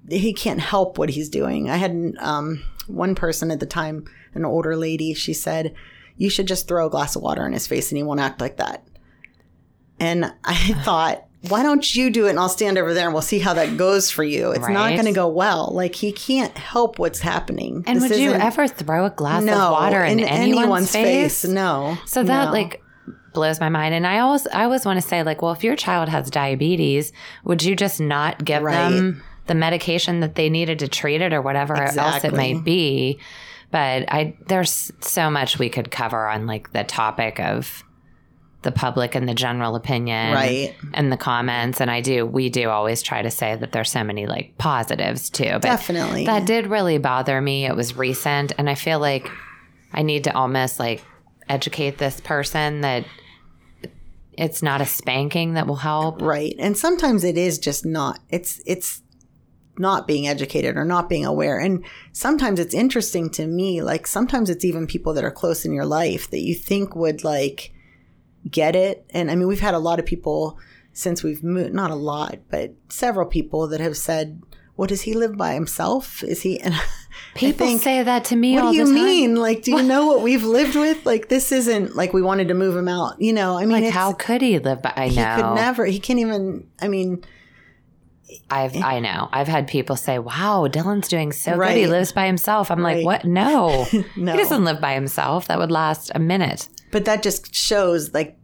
he 0.09 0.33
can't 0.33 0.61
help 0.61 0.99
what 0.99 1.11
he's 1.11 1.29
doing. 1.29 1.71
I 1.71 1.77
had 1.77 2.15
um, 2.19 2.63
one 2.89 3.15
person 3.15 3.51
at 3.51 3.61
the 3.61 3.67
time, 3.67 4.05
an 4.35 4.45
older 4.45 4.77
lady, 4.77 5.15
she 5.15 5.33
said, 5.35 5.75
You 6.17 6.31
should 6.31 6.47
just 6.49 6.69
throw 6.69 6.87
a 6.87 6.91
glass 6.91 7.17
of 7.17 7.23
water 7.23 7.47
in 7.47 7.53
his 7.53 7.67
face 7.67 7.91
and 7.91 7.97
he 7.97 8.03
won't 8.03 8.21
act 8.21 8.41
like 8.41 8.57
that. 8.59 8.87
And 10.01 10.33
I 10.45 10.55
thought, 10.85 11.25
why 11.49 11.63
don't 11.65 11.95
you 11.97 12.09
do 12.11 12.27
it 12.27 12.31
and 12.31 12.39
I'll 12.39 12.49
stand 12.49 12.79
over 12.79 12.95
there 12.95 13.05
and 13.07 13.13
we'll 13.13 13.21
see 13.23 13.41
how 13.41 13.55
that 13.55 13.77
goes 13.77 14.11
for 14.11 14.23
you. 14.23 14.53
It's 14.53 14.69
not 14.69 14.91
going 14.93 15.07
to 15.07 15.13
go 15.13 15.27
well. 15.29 15.71
Like 15.73 15.95
he 15.97 16.13
can't 16.13 16.57
help 16.57 16.99
what's 17.01 17.19
happening. 17.21 17.83
and 17.87 18.01
This 18.01 18.11
would 18.11 18.19
you 18.21 18.33
ever 18.33 18.69
throw 18.69 19.07
a 19.07 19.11
glass 19.11 19.43
no, 19.43 19.55
of 19.55 19.73
water 19.73 20.05
in, 20.05 20.21
anyone's, 20.21 20.93
face? 20.93 21.45
No. 21.45 21.99
So 22.07 22.23
that 22.23 22.47
No. 22.47 22.53
like 22.53 22.81
blows 23.33 23.59
my 23.59 23.69
mind. 23.69 23.93
And 23.95 24.07
I 24.07 24.21
always 24.21 24.47
I 24.49 24.63
always 24.65 24.85
want 24.87 25.01
to 25.03 25.07
say 25.07 25.25
like, 25.25 25.43
well, 25.43 25.51
if 25.53 25.65
your 25.65 25.75
child 25.75 26.09
has 26.11 26.31
diabetes, 26.31 27.13
would 27.45 27.63
you 27.65 27.75
just 27.75 27.99
not 28.01 28.45
give 28.45 28.63
Right. 28.63 28.91
them 28.91 29.23
the 29.47 29.55
medication 29.55 30.21
that 30.21 30.35
they 30.35 30.49
needed 30.49 30.79
to 30.81 30.89
treat 30.89 31.21
it 31.21 31.33
or 31.33 31.43
whatever 31.43 31.75
else 31.75 31.91
it 31.95 31.99
Exactly. 32.29 32.55
might 32.55 32.65
be? 32.65 33.19
But 33.71 34.05
I 34.13 34.37
there's 34.49 34.93
so 35.01 35.31
much 35.31 35.59
we 35.59 35.69
could 35.71 35.91
cover 35.91 36.29
on 36.29 36.47
like 36.47 36.73
the 36.73 36.85
topic 36.85 37.41
of 37.41 37.83
the 38.63 38.71
public 38.71 39.17
and 39.17 39.29
the 39.29 39.35
general 39.35 39.75
opinion 39.75 40.33
Right. 40.33 40.77
and 40.95 41.11
the 41.11 41.17
comments 41.17 41.81
and 41.81 41.91
I 41.91 42.01
do 42.01 42.25
we 42.25 42.49
do 42.49 42.69
always 42.69 43.03
try 43.03 43.21
to 43.23 43.31
say 43.31 43.57
that 43.57 43.73
there's 43.73 43.91
so 43.91 44.05
many 44.05 44.27
like 44.27 44.57
positives 44.57 45.31
too 45.31 45.51
but 45.55 45.63
Definitely. 45.63 46.27
that 46.27 46.45
did 46.47 46.69
really 46.69 46.99
bother 46.99 47.41
me 47.41 47.65
it 47.67 47.75
was 47.75 47.97
recent 47.97 48.53
and 48.59 48.71
I 48.71 48.77
feel 48.77 49.01
like 49.01 49.29
I 49.93 50.03
need 50.03 50.25
to 50.25 50.37
almost 50.37 50.79
like 50.79 51.03
educate 51.49 51.99
this 51.99 52.21
person 52.21 52.83
that 52.83 53.05
it's 54.39 54.63
not 54.63 54.81
a 54.81 54.87
spanking 54.87 55.55
that 55.55 55.67
will 55.67 55.77
help. 55.77 56.23
Right. 56.23 56.55
And 56.59 56.77
sometimes 56.77 57.23
it 57.25 57.37
is 57.37 57.59
just 57.59 57.85
not. 57.85 58.19
It's 58.31 58.63
it's 58.65 59.03
not 59.79 60.07
being 60.07 60.29
educated 60.29 60.77
or 60.77 60.85
not 60.85 61.09
being 61.09 61.25
aware. 61.25 61.59
And 61.59 61.85
sometimes 62.13 62.61
it's 62.61 62.75
interesting 62.75 63.31
to 63.31 63.47
me, 63.47 63.83
like 63.83 64.07
sometimes 64.07 64.51
it's 64.51 64.65
even 64.65 64.87
people 64.87 65.15
that 65.15 65.25
are 65.25 65.31
close 65.31 65.65
in 65.65 65.73
your 65.73 65.87
life 65.87 66.31
that 66.31 66.43
you 66.43 66.55
think 66.55 66.95
would 66.95 67.25
like 67.25 67.73
get 68.51 68.77
it. 68.77 69.07
And 69.11 69.31
I 69.31 69.35
mean, 69.35 69.49
we've 69.49 69.61
had 69.61 69.75
a 69.75 69.79
lot 69.79 69.99
of 69.99 70.07
people 70.07 70.59
since 70.93 71.23
we've 71.23 71.43
moved, 71.43 71.73
not 71.73 71.91
a 71.91 71.95
lot, 71.95 72.39
but 72.51 72.75
several 72.91 73.27
people 73.27 73.67
that 73.69 73.81
have 73.81 73.97
said, 73.97 74.43
what 74.77 74.89
does 74.89 75.03
he 75.03 75.15
live 75.15 75.37
by 75.37 75.55
himself? 75.55 76.23
Is 76.23 76.43
he 76.43 76.61
and 76.65 76.75
People 77.35 77.67
think, 77.67 77.83
say 77.83 78.03
that 78.03 78.25
to 78.27 78.37
me 78.37 78.55
what 78.57 78.73
do 78.73 78.77
you 78.77 78.87
mean? 78.87 79.37
Like, 79.37 79.63
do 79.63 79.71
you 79.71 79.83
know 79.93 80.07
what 80.07 80.23
we've 80.23 80.45
lived 80.45 80.75
with? 80.77 81.05
Like, 81.07 81.29
this 81.29 81.53
isn't 81.53 81.95
like 81.97 82.13
we 82.13 82.21
wanted 82.23 82.49
to 82.49 82.55
move 82.55 82.77
him 82.77 82.89
out. 82.89 83.21
You 83.21 83.33
know, 83.33 83.57
I 83.57 83.65
mean, 83.65 83.85
Like 83.85 83.93
how 83.93 84.13
could 84.13 84.43
he 84.43 84.59
live 84.59 84.83
by 84.83 84.93
I 84.97 85.09
he 85.09 85.17
know. 85.17 85.37
could 85.37 85.55
never. 85.55 85.87
He 85.87 85.99
can't 85.99 86.19
even. 86.19 86.67
I 86.81 86.89
mean, 86.89 87.25
I've 88.53 88.75
eh. 88.77 88.81
I 88.83 89.01
know. 89.01 89.29
I've 89.33 89.49
had 89.49 89.67
people 89.69 89.97
say, 89.97 90.19
"Wow, 90.19 90.69
Dylan's 90.71 91.09
doing 91.09 91.33
so 91.33 91.57
good. 91.57 91.77
He 91.77 91.87
lives 91.87 92.13
by 92.13 92.27
himself." 92.27 92.71
I'm 92.71 92.85
Right. 92.85 92.99
like, 92.99 93.05
"What? 93.07 93.25
No. 93.25 93.87
No. 94.17 94.33
He 94.33 94.39
doesn't 94.39 94.65
live 94.65 94.81
by 94.81 94.95
himself. 94.95 95.49
That 95.49 95.59
would 95.59 95.71
last 95.71 96.11
a 96.15 96.19
minute." 96.19 96.69
but 96.91 97.07
that 97.07 97.23
just 97.23 97.55
shows 97.55 98.13
like 98.13 98.37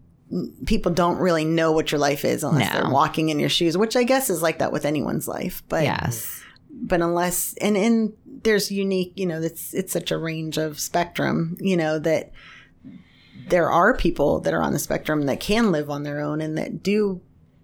people 0.66 0.90
don't 0.92 1.18
really 1.18 1.44
know 1.44 1.70
what 1.72 1.92
your 1.92 1.98
life 1.98 2.24
is 2.24 2.42
unless 2.42 2.72
No. 2.72 2.80
they're 2.80 2.90
walking 2.90 3.28
in 3.28 3.38
your 3.38 3.48
shoes, 3.50 3.76
which 3.76 3.94
I 3.96 4.04
guess 4.04 4.30
is 4.30 4.40
like 4.42 4.58
that 4.60 4.72
with 4.72 4.84
anyone's 4.86 5.28
life. 5.28 5.62
But 5.68 5.84
Yes. 5.84 6.42
but 6.70 7.00
unless 7.02 7.54
and 7.60 7.76
and 7.76 8.12
there's 8.44 8.70
unique, 8.70 9.12
you 9.16 9.26
know, 9.26 9.40
it's 9.42 9.74
it's 9.74 9.92
such 9.92 10.10
a 10.10 10.16
range 10.18 10.56
of 10.58 10.78
spectrum, 10.80 11.56
you 11.60 11.76
know, 11.76 11.98
that 11.98 12.30
there 13.48 13.70
are 13.70 13.96
people 13.96 14.40
that 14.40 14.52
are 14.54 14.62
on 14.62 14.72
the 14.72 14.78
spectrum 14.78 15.22
that 15.26 15.40
can 15.40 15.72
live 15.72 15.88
on 15.90 16.02
their 16.02 16.20
own 16.20 16.40
and 16.40 16.56
that 16.58 16.82
do 16.82 17.20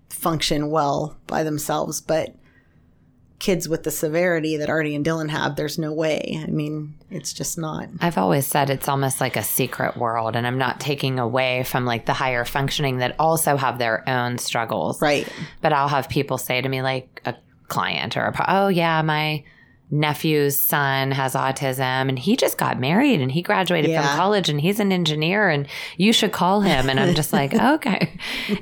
function 0.09 0.71
well 0.71 1.17
by 1.27 1.43
themselves, 1.43 2.01
but 2.01 2.35
kids 3.39 3.69
with 3.69 3.83
the 3.83 3.91
severity 3.91 4.57
that 4.57 4.71
Artie 4.71 4.95
and 4.95 5.05
Dylan 5.05 5.29
have, 5.29 5.57
there's 5.57 5.79
no 5.79 5.93
way. 5.93 6.41
I 6.43 6.47
mean, 6.47 6.95
it's 7.11 7.33
just 7.33 7.59
not. 7.59 7.89
I've 8.01 8.17
always 8.17 8.47
said 8.47 8.71
it's 8.71 8.89
almost 8.89 9.21
like 9.21 9.37
a 9.37 9.43
secret 9.43 9.97
world, 9.97 10.35
and 10.35 10.47
I'm 10.47 10.57
not 10.57 10.81
taking 10.81 11.19
away 11.19 11.65
from 11.65 11.85
like 11.85 12.07
the 12.07 12.15
higher 12.15 12.45
functioning 12.45 12.99
that 12.99 13.17
also 13.19 13.57
have 13.57 13.79
their 13.79 14.09
own 14.09 14.39
struggles. 14.39 15.03
Right. 15.03 15.29
But 15.61 15.73
I'll 15.73 15.89
have 15.89 16.09
people 16.09 16.39
say 16.39 16.63
to 16.63 16.69
me, 16.69 16.81
like 16.81 17.21
a 17.27 17.35
client 17.69 18.17
or 18.17 18.27
a, 18.27 18.45
oh, 18.49 18.69
yeah, 18.69 19.03
my 19.03 19.45
nephew's 19.95 20.59
son 20.59 21.13
has 21.13 21.35
autism 21.35 22.09
and 22.09 22.19
he 22.19 22.37
just 22.37 22.59
got 22.59 22.81
married 22.81 23.21
and 23.21 23.31
he 23.31 23.43
graduated 23.43 23.91
Yeah. 23.91 24.03
from 24.07 24.17
college 24.17 24.49
and 24.49 24.61
he's 24.61 24.81
an 24.81 24.91
engineer 24.91 25.49
and 25.49 25.69
you 25.97 26.13
should 26.13 26.33
call 26.33 26.63
him. 26.63 26.91
And 26.91 26.99
I'm 26.99 27.15
just 27.15 27.33
like, 27.33 27.55
okay. 27.75 28.13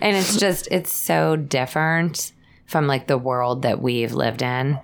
And 0.02 0.14
it's 0.16 0.36
just, 0.36 0.68
it's 0.70 0.92
so 0.92 1.36
different 1.36 2.32
from 2.66 2.86
like 2.86 3.06
the 3.06 3.16
world 3.18 3.62
that 3.62 3.80
we've 3.80 4.12
lived 4.12 4.42
in 4.42 4.78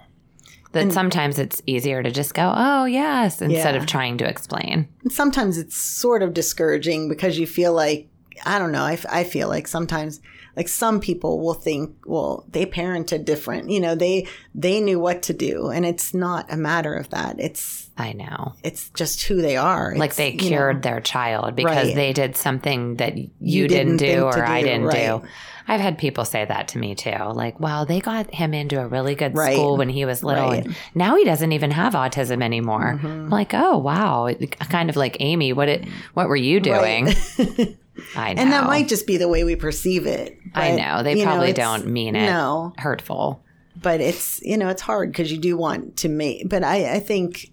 that 0.73 0.93
sometimes 0.93 1.39
it's 1.39 1.63
easier 1.67 2.03
to 2.03 2.11
just 2.11 2.33
go, 2.35 2.53
oh, 2.57 2.85
yes, 2.87 3.41
instead 3.43 3.75
Yeah. 3.75 3.81
of 3.81 3.87
trying 3.87 4.17
to 4.19 4.29
explain. 4.29 4.89
And 5.03 5.13
sometimes 5.13 5.59
it's 5.59 5.77
sort 5.77 6.23
of 6.23 6.33
discouraging 6.35 7.09
because 7.09 7.39
you 7.39 7.47
feel 7.47 7.73
like 7.75 8.09
I 8.47 8.59
don't 8.61 8.71
know. 8.73 8.85
I, 8.85 8.93
f- 8.93 9.07
I 9.11 9.25
feel 9.25 9.49
like 9.49 9.67
sometimes 9.67 10.21
like 10.59 10.69
some 10.69 10.99
people 11.01 11.39
will 11.41 11.55
think, 11.55 11.95
well, 12.05 12.45
they 12.51 12.67
parented 12.67 13.25
different. 13.25 13.71
You 13.71 13.81
know, 13.81 13.95
they 13.95 14.27
they 14.55 14.81
knew 14.81 14.99
what 15.01 15.23
to 15.23 15.33
do, 15.33 15.69
and 15.69 15.87
it's 15.87 16.13
not 16.13 16.53
a 16.53 16.57
matter 16.57 16.93
of 16.95 17.09
that. 17.11 17.39
It's 17.39 17.89
I 17.97 18.13
know. 18.13 18.55
it's 18.63 18.91
just 18.91 19.23
who 19.23 19.41
they 19.41 19.57
are. 19.57 19.95
Like 19.97 20.11
It's, 20.11 20.17
they 20.19 20.31
you 20.33 20.37
know, 20.43 20.49
cured 20.49 20.83
their 20.83 21.01
child 21.01 21.57
because 21.57 21.87
Right. 21.87 21.95
they 21.97 22.13
did 22.13 22.37
something 22.37 22.97
that 22.97 23.17
you, 23.41 23.67
didn't 23.69 23.97
didn't, 23.97 24.19
do 24.19 24.23
or 24.25 24.33
to 24.33 24.49
I 24.49 24.63
didn't 24.63 24.85
right. 24.87 25.07
do. 25.23 25.23
I've 25.71 25.81
had 25.81 25.99
people 25.99 26.25
say 26.25 26.45
that 26.45 26.69
to 26.69 26.79
me 26.79 26.95
too. 26.95 27.11
Like, 27.35 27.59
wow, 27.61 27.85
they 27.85 28.01
got 28.01 28.33
him 28.33 28.55
into 28.55 28.81
a 28.81 28.87
really 28.87 29.15
good 29.17 29.37
Right. 29.37 29.55
school 29.55 29.77
when 29.77 29.89
he 29.89 30.05
was 30.05 30.23
little. 30.25 30.51
Mm-hmm. 30.51 30.67
and 30.69 30.77
now 30.95 31.17
he 31.17 31.25
doesn't 31.25 31.53
even 31.53 31.71
have 31.73 31.93
autism 31.95 32.43
anymore. 32.43 33.01
I'm 33.03 33.29
like, 33.31 33.53
oh 33.53 33.79
wow, 33.79 34.27
It- 34.27 34.59
kind 34.61 34.91
of 34.91 34.97
like 34.97 35.17
Amy. 35.21 35.53
What 35.53 35.69
it? 35.69 35.85
What 36.15 36.29
were 36.29 36.37
you 36.37 36.61
doing? 36.61 37.09
I 38.17 38.33
know. 38.35 38.43
and 38.43 38.53
that 38.53 38.65
might 38.65 38.89
just 38.89 39.07
be 39.07 39.17
the 39.17 39.29
way 39.29 39.45
we 39.45 39.57
perceive 39.57 40.07
it. 40.07 40.39
I 40.55 40.73
know 40.73 41.03
they 41.03 41.23
probably 41.23 41.51
it's- 41.51 41.65
don't 41.65 41.91
mean 41.91 42.17
it. 42.17 42.27
No, 42.27 42.73
hurtful. 42.79 43.43
but 43.81 44.01
it's 44.01 44.41
you 44.43 44.57
know 44.57 44.69
it's 44.69 44.83
hard 44.83 45.13
because 45.13 45.31
you 45.31 45.39
do 45.39 45.57
want 45.57 45.97
to 45.99 46.09
make 46.09 46.49
but 46.49 46.65
i 46.65 46.95
i 46.97 46.99
think 46.99 47.53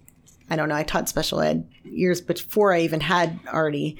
i 0.50 0.56
don't 0.56 0.68
know 0.68 0.74
i 0.74 0.82
taught 0.82 1.08
special 1.08 1.40
ed 1.40 1.68
years 1.84 2.20
before 2.20 2.72
i 2.74 2.80
even 2.80 3.00
had 3.00 3.38
artie 3.46 3.96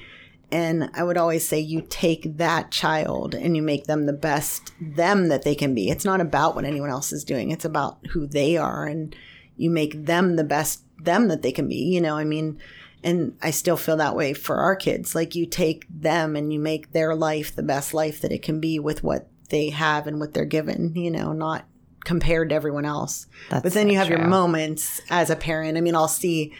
and 0.50 0.90
i 0.94 1.04
would 1.04 1.16
always 1.16 1.46
say 1.46 1.60
you 1.60 1.86
take 1.88 2.36
that 2.36 2.72
child 2.72 3.32
and 3.36 3.54
you 3.56 3.62
make 3.62 3.84
them 3.84 4.06
the 4.06 4.12
best 4.12 4.72
them 4.80 5.28
that 5.28 5.42
they 5.44 5.54
can 5.54 5.72
be 5.72 5.88
it's 5.88 6.04
not 6.04 6.20
about 6.20 6.56
what 6.56 6.64
anyone 6.64 6.90
else 6.90 7.12
is 7.12 7.22
doing 7.22 7.52
it's 7.52 7.64
about 7.64 7.98
who 8.12 8.26
they 8.26 8.56
are 8.56 8.86
and 8.86 9.14
you 9.56 9.70
make 9.70 10.06
them 10.06 10.34
the 10.34 10.42
best 10.44 10.82
them 10.98 11.28
that 11.28 11.42
they 11.42 11.52
can 11.52 11.68
be 11.68 11.76
you 11.76 12.00
know 12.00 12.16
i 12.16 12.24
mean 12.24 12.58
and 13.06 13.36
i 13.40 13.50
still 13.50 13.76
feel 13.76 13.96
that 13.96 14.16
way 14.16 14.34
for 14.34 14.56
our 14.56 14.76
kids. 14.76 15.14
Like 15.14 15.34
you 15.34 15.46
take 15.46 15.86
them 15.88 16.36
and 16.36 16.52
you 16.52 16.58
make 16.58 16.92
their 16.92 17.14
life 17.14 17.54
the 17.54 17.62
best 17.62 17.94
life 17.94 18.20
that 18.20 18.32
it 18.32 18.42
can 18.42 18.60
be 18.60 18.78
with 18.78 19.02
what 19.02 19.28
they 19.48 19.70
have 19.70 20.06
and 20.06 20.20
what 20.20 20.34
they're 20.34 20.44
given 20.44 20.94
you 20.94 21.10
know 21.10 21.32
not 21.32 21.66
compared 22.04 22.50
to 22.50 22.54
everyone 22.54 22.84
else. 22.84 23.26
That's 23.50 23.62
but 23.62 23.72
then 23.72 23.88
you 23.88 23.96
have 23.96 24.08
your 24.08 24.26
moments 24.26 25.00
as 25.08 25.30
a 25.30 25.36
parent. 25.36 25.78
I 25.78 25.80
mean 25.80 25.94
i'll 25.94 26.08
see 26.08 26.52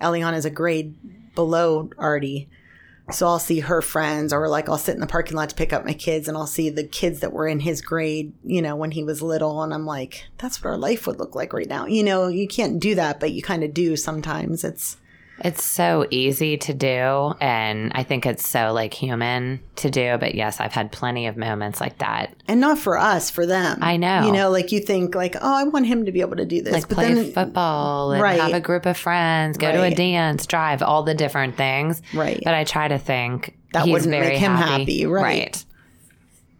eliana 0.00 0.36
is 0.36 0.44
a 0.44 0.50
grade 0.50 0.94
below 1.34 1.90
artie 1.98 2.48
so 3.12 3.26
I'll 3.26 3.38
see 3.38 3.60
her 3.60 3.82
friends, 3.82 4.32
or 4.32 4.48
like 4.48 4.68
I'll 4.68 4.78
sit 4.78 4.94
in 4.94 5.00
the 5.00 5.06
parking 5.06 5.36
lot 5.36 5.48
to 5.50 5.54
pick 5.54 5.72
up 5.72 5.84
my 5.84 5.92
kids, 5.92 6.28
and 6.28 6.36
I'll 6.36 6.46
see 6.46 6.70
the 6.70 6.84
kids 6.84 7.20
that 7.20 7.32
were 7.32 7.48
in 7.48 7.60
his 7.60 7.82
grade, 7.82 8.32
you 8.44 8.62
know, 8.62 8.76
when 8.76 8.92
he 8.92 9.02
was 9.02 9.22
little, 9.22 9.62
and 9.62 9.74
I'm 9.74 9.86
like, 9.86 10.26
that's 10.38 10.62
what 10.62 10.70
our 10.70 10.78
life 10.78 11.06
would 11.06 11.18
look 11.18 11.34
like 11.34 11.52
right 11.52 11.68
now. 11.68 11.86
You 11.86 12.02
know, 12.02 12.28
you 12.28 12.46
can't 12.46 12.80
do 12.80 12.94
that, 12.94 13.20
but 13.20 13.32
you 13.32 13.42
kind 13.42 13.64
of 13.64 13.74
do 13.74 13.96
sometimes. 13.96 14.64
It's 14.64 14.96
It's 15.42 15.64
so 15.64 16.06
easy 16.10 16.56
to 16.58 16.74
do, 16.74 17.34
and 17.40 17.92
I 17.94 18.02
think 18.02 18.26
it's 18.26 18.46
so 18.46 18.72
like 18.72 18.92
human 18.92 19.60
to 19.76 19.90
do. 19.90 20.18
But 20.18 20.34
yes, 20.34 20.60
I've 20.60 20.72
had 20.72 20.92
plenty 20.92 21.26
of 21.26 21.36
moments 21.36 21.80
like 21.80 21.98
that. 21.98 22.34
and 22.46 22.60
not 22.60 22.78
for 22.78 22.98
us, 22.98 23.30
for 23.30 23.46
them. 23.46 23.78
I 23.80 23.96
know. 23.96 24.26
You 24.26 24.32
know, 24.32 24.50
like 24.50 24.70
you 24.72 24.80
think 24.80 25.14
like, 25.14 25.36
oh, 25.40 25.54
I 25.54 25.64
want 25.64 25.86
him 25.86 26.04
to 26.04 26.12
be 26.12 26.20
able 26.20 26.36
to 26.36 26.44
do 26.44 26.60
this, 26.62 26.72
like 26.74 26.88
but 26.88 26.94
play 26.96 27.14
then 27.14 27.32
football 27.32 28.12
and 28.12 28.22
Right. 28.22 28.40
have 28.40 28.52
a 28.52 28.60
group 28.60 28.84
of 28.86 28.96
friends, 28.96 29.56
go 29.56 29.72
to 29.72 29.82
a 29.82 29.94
dance, 29.94 30.46
drive, 30.46 30.82
all 30.82 31.02
the 31.04 31.14
different 31.14 31.56
things. 31.56 32.02
Right. 32.12 32.40
But 32.44 32.54
I 32.54 32.64
try 32.64 32.88
to 32.88 32.98
think 32.98 33.56
That 33.72 33.84
he's 33.84 33.92
wouldn't 33.92 34.10
very 34.10 34.28
make 34.30 34.38
him 34.38 34.52
happy. 34.52 34.80
happy, 34.80 35.06
right. 35.06 35.64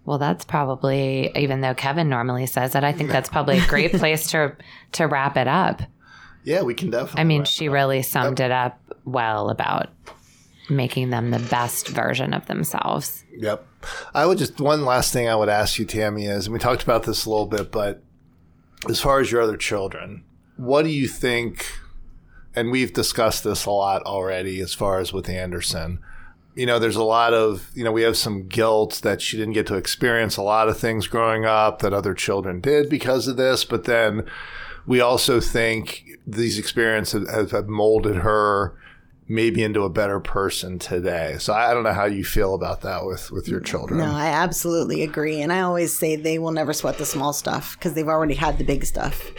Well, 0.06 0.16
that's 0.18 0.44
probably 0.44 1.30
even 1.36 1.60
though 1.60 1.74
Kevin 1.74 2.08
normally 2.08 2.46
says 2.46 2.74
it, 2.74 2.82
I 2.82 2.92
think 2.92 3.10
that's 3.10 3.28
probably 3.28 3.58
a 3.58 3.66
great 3.66 3.92
place 3.98 4.28
to 4.30 4.56
to 4.92 5.06
wrap 5.06 5.36
it 5.36 5.46
up. 5.46 5.82
Yeah, 6.44 6.62
we 6.62 6.74
can 6.74 6.90
definitely. 6.90 7.20
I 7.20 7.24
mean, 7.24 7.44
she 7.44 7.68
really 7.68 8.02
summed 8.02 8.40
it 8.40 8.50
up 8.50 8.78
well 9.04 9.50
about 9.50 9.90
making 10.70 11.10
them 11.10 11.30
the 11.30 11.38
best 11.38 11.88
version 11.88 12.32
of 12.32 12.46
themselves. 12.46 13.24
Yep. 13.36 13.66
I 14.14 14.26
would 14.26 14.38
just 14.38 14.60
one 14.60 14.84
last 14.84 15.12
thing 15.12 15.28
I 15.28 15.34
would 15.34 15.48
ask 15.48 15.78
you, 15.78 15.84
Tammy, 15.84 16.26
is 16.26 16.46
and 16.46 16.52
we 16.52 16.58
talked 16.58 16.82
about 16.82 17.04
this 17.04 17.24
a 17.24 17.30
little 17.30 17.46
bit, 17.46 17.70
but 17.72 18.02
as 18.88 19.00
far 19.00 19.20
as 19.20 19.30
your 19.30 19.42
other 19.42 19.56
children, 19.56 20.24
what 20.56 20.82
do 20.82 20.90
you 20.90 21.08
think? 21.08 21.66
And 22.54 22.70
we've 22.70 22.92
discussed 22.92 23.44
this 23.44 23.64
a 23.66 23.70
lot 23.70 24.02
already, 24.02 24.60
as 24.60 24.74
far 24.74 24.98
as 24.98 25.12
with 25.12 25.28
Anderson. 25.28 26.00
You 26.56 26.66
know, 26.66 26.78
there's 26.78 26.96
a 26.96 27.04
lot 27.04 27.32
of 27.32 27.70
you 27.74 27.84
know 27.84 27.92
we 27.92 28.02
have 28.02 28.16
some 28.16 28.46
guilt 28.46 29.00
that 29.02 29.22
she 29.22 29.36
didn't 29.36 29.54
get 29.54 29.66
to 29.68 29.76
experience 29.76 30.36
a 30.36 30.42
lot 30.42 30.68
of 30.68 30.78
things 30.78 31.06
growing 31.06 31.44
up 31.44 31.80
that 31.80 31.92
other 31.92 32.14
children 32.14 32.60
did 32.60 32.88
because 32.88 33.28
of 33.28 33.36
this, 33.36 33.64
but 33.64 33.84
then 33.84 34.24
we 34.86 35.00
also 35.00 35.40
think 35.40 36.04
these 36.26 36.58
experiences 36.58 37.28
have, 37.30 37.50
have 37.50 37.68
molded 37.68 38.16
her 38.16 38.76
maybe 39.30 39.62
into 39.62 39.82
a 39.82 39.88
better 39.88 40.18
person 40.18 40.76
today. 40.78 41.36
So 41.38 41.52
I 41.52 41.72
don't 41.72 41.84
know 41.84 41.92
how 41.92 42.06
you 42.06 42.24
feel 42.24 42.54
about 42.54 42.80
that 42.80 43.06
with 43.06 43.30
with 43.30 43.46
your 43.48 43.60
children. 43.60 44.00
No, 44.00 44.12
I 44.12 44.26
absolutely 44.26 45.02
agree. 45.02 45.40
And 45.40 45.52
I 45.52 45.60
always 45.60 45.96
say 45.96 46.16
they 46.16 46.38
will 46.38 46.50
never 46.50 46.72
sweat 46.72 46.98
the 46.98 47.06
small 47.06 47.32
stuff 47.32 47.76
because 47.78 47.94
they've 47.94 48.08
already 48.08 48.34
had 48.34 48.58
the 48.58 48.64
big 48.64 48.84
stuff. 48.84 49.30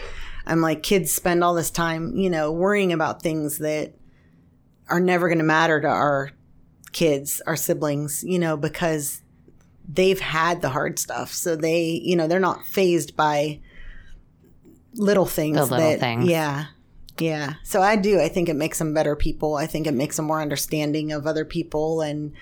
I'm 0.46 0.60
like, 0.60 0.82
kids 0.82 1.12
spend 1.12 1.44
all 1.44 1.54
this 1.54 1.70
time, 1.70 2.16
you 2.16 2.30
know, 2.30 2.50
worrying 2.50 2.92
about 2.92 3.22
things 3.22 3.58
that 3.58 3.92
are 4.88 4.98
never 4.98 5.28
going 5.28 5.38
to 5.38 5.44
matter 5.44 5.80
to 5.80 5.88
our 5.88 6.30
kids, 6.92 7.42
our 7.46 7.56
siblings, 7.56 8.24
you 8.24 8.38
know, 8.38 8.56
because 8.56 9.22
they've 9.86 10.20
had 10.20 10.62
the 10.62 10.70
hard 10.70 10.98
stuff. 10.98 11.32
So 11.32 11.54
they, 11.54 12.00
you 12.02 12.16
know, 12.16 12.26
they're 12.26 12.40
not 12.40 12.66
phased 12.66 13.14
by 13.14 13.60
little 14.94 15.26
things. 15.26 15.56
The 15.56 15.64
little 15.64 15.90
that, 15.90 16.00
things. 16.00 16.28
Yeah. 16.28 16.66
Yeah. 17.18 17.54
So 17.64 17.82
I 17.82 17.96
do. 17.96 18.20
I 18.20 18.28
think 18.28 18.48
it 18.48 18.56
makes 18.56 18.78
them 18.78 18.94
better 18.94 19.14
people. 19.14 19.56
I 19.56 19.66
think 19.66 19.86
it 19.86 19.94
makes 19.94 20.16
them 20.16 20.26
more 20.26 20.40
understanding 20.40 21.12
of 21.12 21.26
other 21.26 21.44
people 21.44 22.00
and 22.00 22.32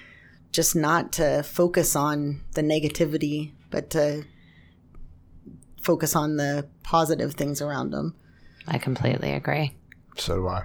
just 0.53 0.75
not 0.75 1.13
to 1.15 1.43
focus 1.43 1.95
on 1.95 2.43
the 2.55 2.63
negativity, 2.63 3.53
but 3.71 3.91
to 3.91 4.25
focus 5.81 6.15
on 6.15 6.37
the 6.37 6.69
positive 6.83 7.35
things 7.35 7.61
around 7.61 7.91
them. 7.91 8.15
I 8.67 8.79
completely 8.79 9.33
agree. 9.33 9.77
So 10.17 10.37
do 10.37 10.49
I. 10.49 10.65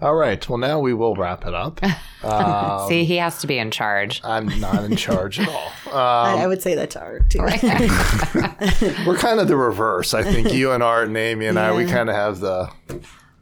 All 0.00 0.14
right. 0.14 0.46
Well, 0.48 0.58
now 0.58 0.78
we 0.80 0.92
will 0.94 1.14
wrap 1.14 1.46
it 1.46 1.54
up. 1.54 1.80
Um, 2.24 2.86
See, 2.88 3.04
he 3.04 3.16
has 3.16 3.40
to 3.40 3.46
be 3.46 3.58
in 3.58 3.70
charge. 3.70 4.20
I'm 4.24 4.46
not 4.60 4.84
in 4.84 4.96
charge 4.96 5.38
at 5.40 5.48
all. 5.48 5.72
I, 5.92 6.32
Um, 6.34 6.40
I 6.40 6.46
would 6.46 6.62
say 6.62 6.74
that 6.74 6.90
to 6.90 7.00
Art 7.00 7.30
too. 7.30 7.38
we're 9.06 9.16
kind 9.18 9.40
of 9.40 9.48
the 9.48 9.56
reverse. 9.56 10.14
I 10.14 10.22
think 10.22 10.52
you 10.52 10.72
and 10.72 10.82
Art 10.82 11.08
and 11.08 11.16
Amy 11.16 11.46
and 11.46 11.58
I, 11.58 11.74
we 11.74 11.86
kind 11.86 12.08
of 12.10 12.16
have 12.16 12.40
the 12.40 12.70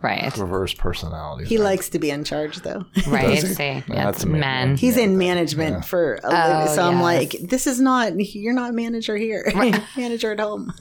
right. 0.03 0.37
reverse 0.37 0.75
personalities. 0.75 1.49
He 1.49 1.59
likes 1.59 1.89
to 1.91 1.99
be 1.99 2.11
in 2.11 2.25
charge 2.25 2.59
though. 2.61 2.85
Right. 3.07 3.41
Does 3.41 3.49
he? 3.49 3.55
See, 3.55 3.83
That's 3.89 4.19
it's 4.19 4.25
men. 4.27 4.77
He's 4.77 4.97
in 4.97 5.19
management 5.19 5.85
for 5.85 6.19
a 6.23 6.29
living. 6.29 6.75
So 6.75 6.83
I'm 6.83 6.95
yes. 6.95 7.03
like, 7.03 7.31
this 7.51 7.67
is 7.67 7.81
not, 7.81 8.13
you're 8.35 8.55
not 8.55 8.73
manager 8.75 9.17
here, 9.17 9.51
manager 9.97 10.33
at 10.33 10.41
home. 10.41 10.73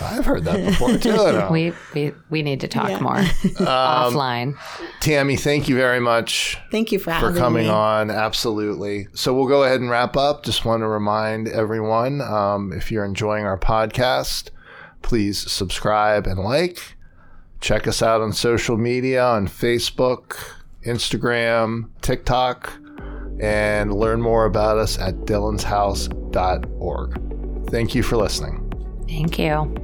I've 0.00 0.24
heard 0.26 0.44
that 0.44 0.64
before 0.64 0.96
too. 0.98 1.10
We, 1.50 1.72
we 1.94 2.12
we 2.28 2.42
need 2.42 2.60
to 2.60 2.68
talk 2.68 2.88
Yeah. 2.90 3.00
more 3.00 3.16
Um, 3.18 3.24
offline. 4.14 4.58
Tammy, 5.00 5.36
thank 5.36 5.68
you 5.68 5.74
very 5.76 6.00
much 6.00 6.58
Thank 6.70 6.92
you 6.92 6.98
for 6.98 7.12
for 7.18 7.32
coming 7.34 7.64
me. 7.64 7.70
on. 7.70 8.10
Absolutely. 8.10 9.08
So 9.14 9.34
we'll 9.34 9.48
go 9.48 9.64
ahead 9.64 9.80
and 9.80 9.90
wrap 9.90 10.16
up. 10.16 10.44
Just 10.44 10.64
want 10.64 10.82
to 10.82 10.86
remind 10.88 11.48
everyone 11.48 12.20
um, 12.20 12.72
if 12.72 12.90
you're 12.92 13.04
enjoying 13.04 13.44
our 13.44 13.58
podcast, 13.58 14.50
please 15.02 15.50
subscribe 15.50 16.26
and 16.26 16.38
like. 16.40 16.96
Check 17.60 17.86
us 17.86 18.02
out 18.02 18.20
on 18.20 18.32
social 18.32 18.76
media 18.76 19.24
on 19.24 19.46
Facebook, 19.46 20.36
Instagram, 20.84 21.90
TikTok. 22.00 22.72
and 23.40 23.94
learn 23.94 24.20
more 24.20 24.44
about 24.44 24.76
us 24.76 24.98
at 24.98 25.14
dylanshouse.org. 25.24 27.70
Thank 27.70 27.94
you 27.94 28.02
for 28.02 28.18
listening. 28.18 28.70
Thank 29.08 29.38
you. 29.38 29.74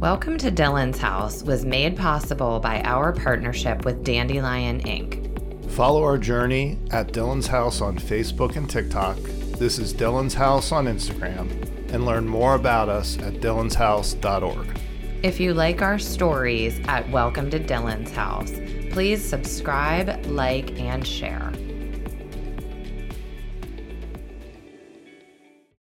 Welcome 0.00 0.36
to 0.38 0.50
Dylan's 0.50 0.98
House 0.98 1.44
was 1.44 1.64
made 1.64 1.96
possible 1.96 2.58
by 2.58 2.82
our 2.82 3.12
partnership 3.12 3.84
with 3.84 4.02
Dandelion 4.02 4.80
Inc. 4.82 5.70
Follow 5.70 6.02
our 6.02 6.18
journey 6.18 6.80
at 6.90 7.12
Dylan's 7.12 7.46
House 7.46 7.80
on 7.80 7.96
Facebook 7.96 8.56
and 8.56 8.68
TikTok. 8.68 9.18
This 9.58 9.78
is 9.78 9.94
Dylan's 9.94 10.34
House 10.34 10.72
on 10.72 10.86
Instagram, 10.86 11.48
and 11.92 12.04
learn 12.04 12.26
more 12.26 12.56
about 12.56 12.88
us 12.88 13.16
at 13.18 13.34
dylanshouse.org. 13.34 14.80
If 15.24 15.40
you 15.40 15.54
like 15.54 15.80
our 15.80 15.98
stories 15.98 16.78
at 16.86 17.08
Welcome 17.08 17.48
to 17.48 17.58
Dylan's 17.58 18.14
House, 18.14 18.52
please 18.90 19.24
subscribe, 19.24 20.26
like, 20.26 20.78
and 20.78 21.06
share. 21.06 21.50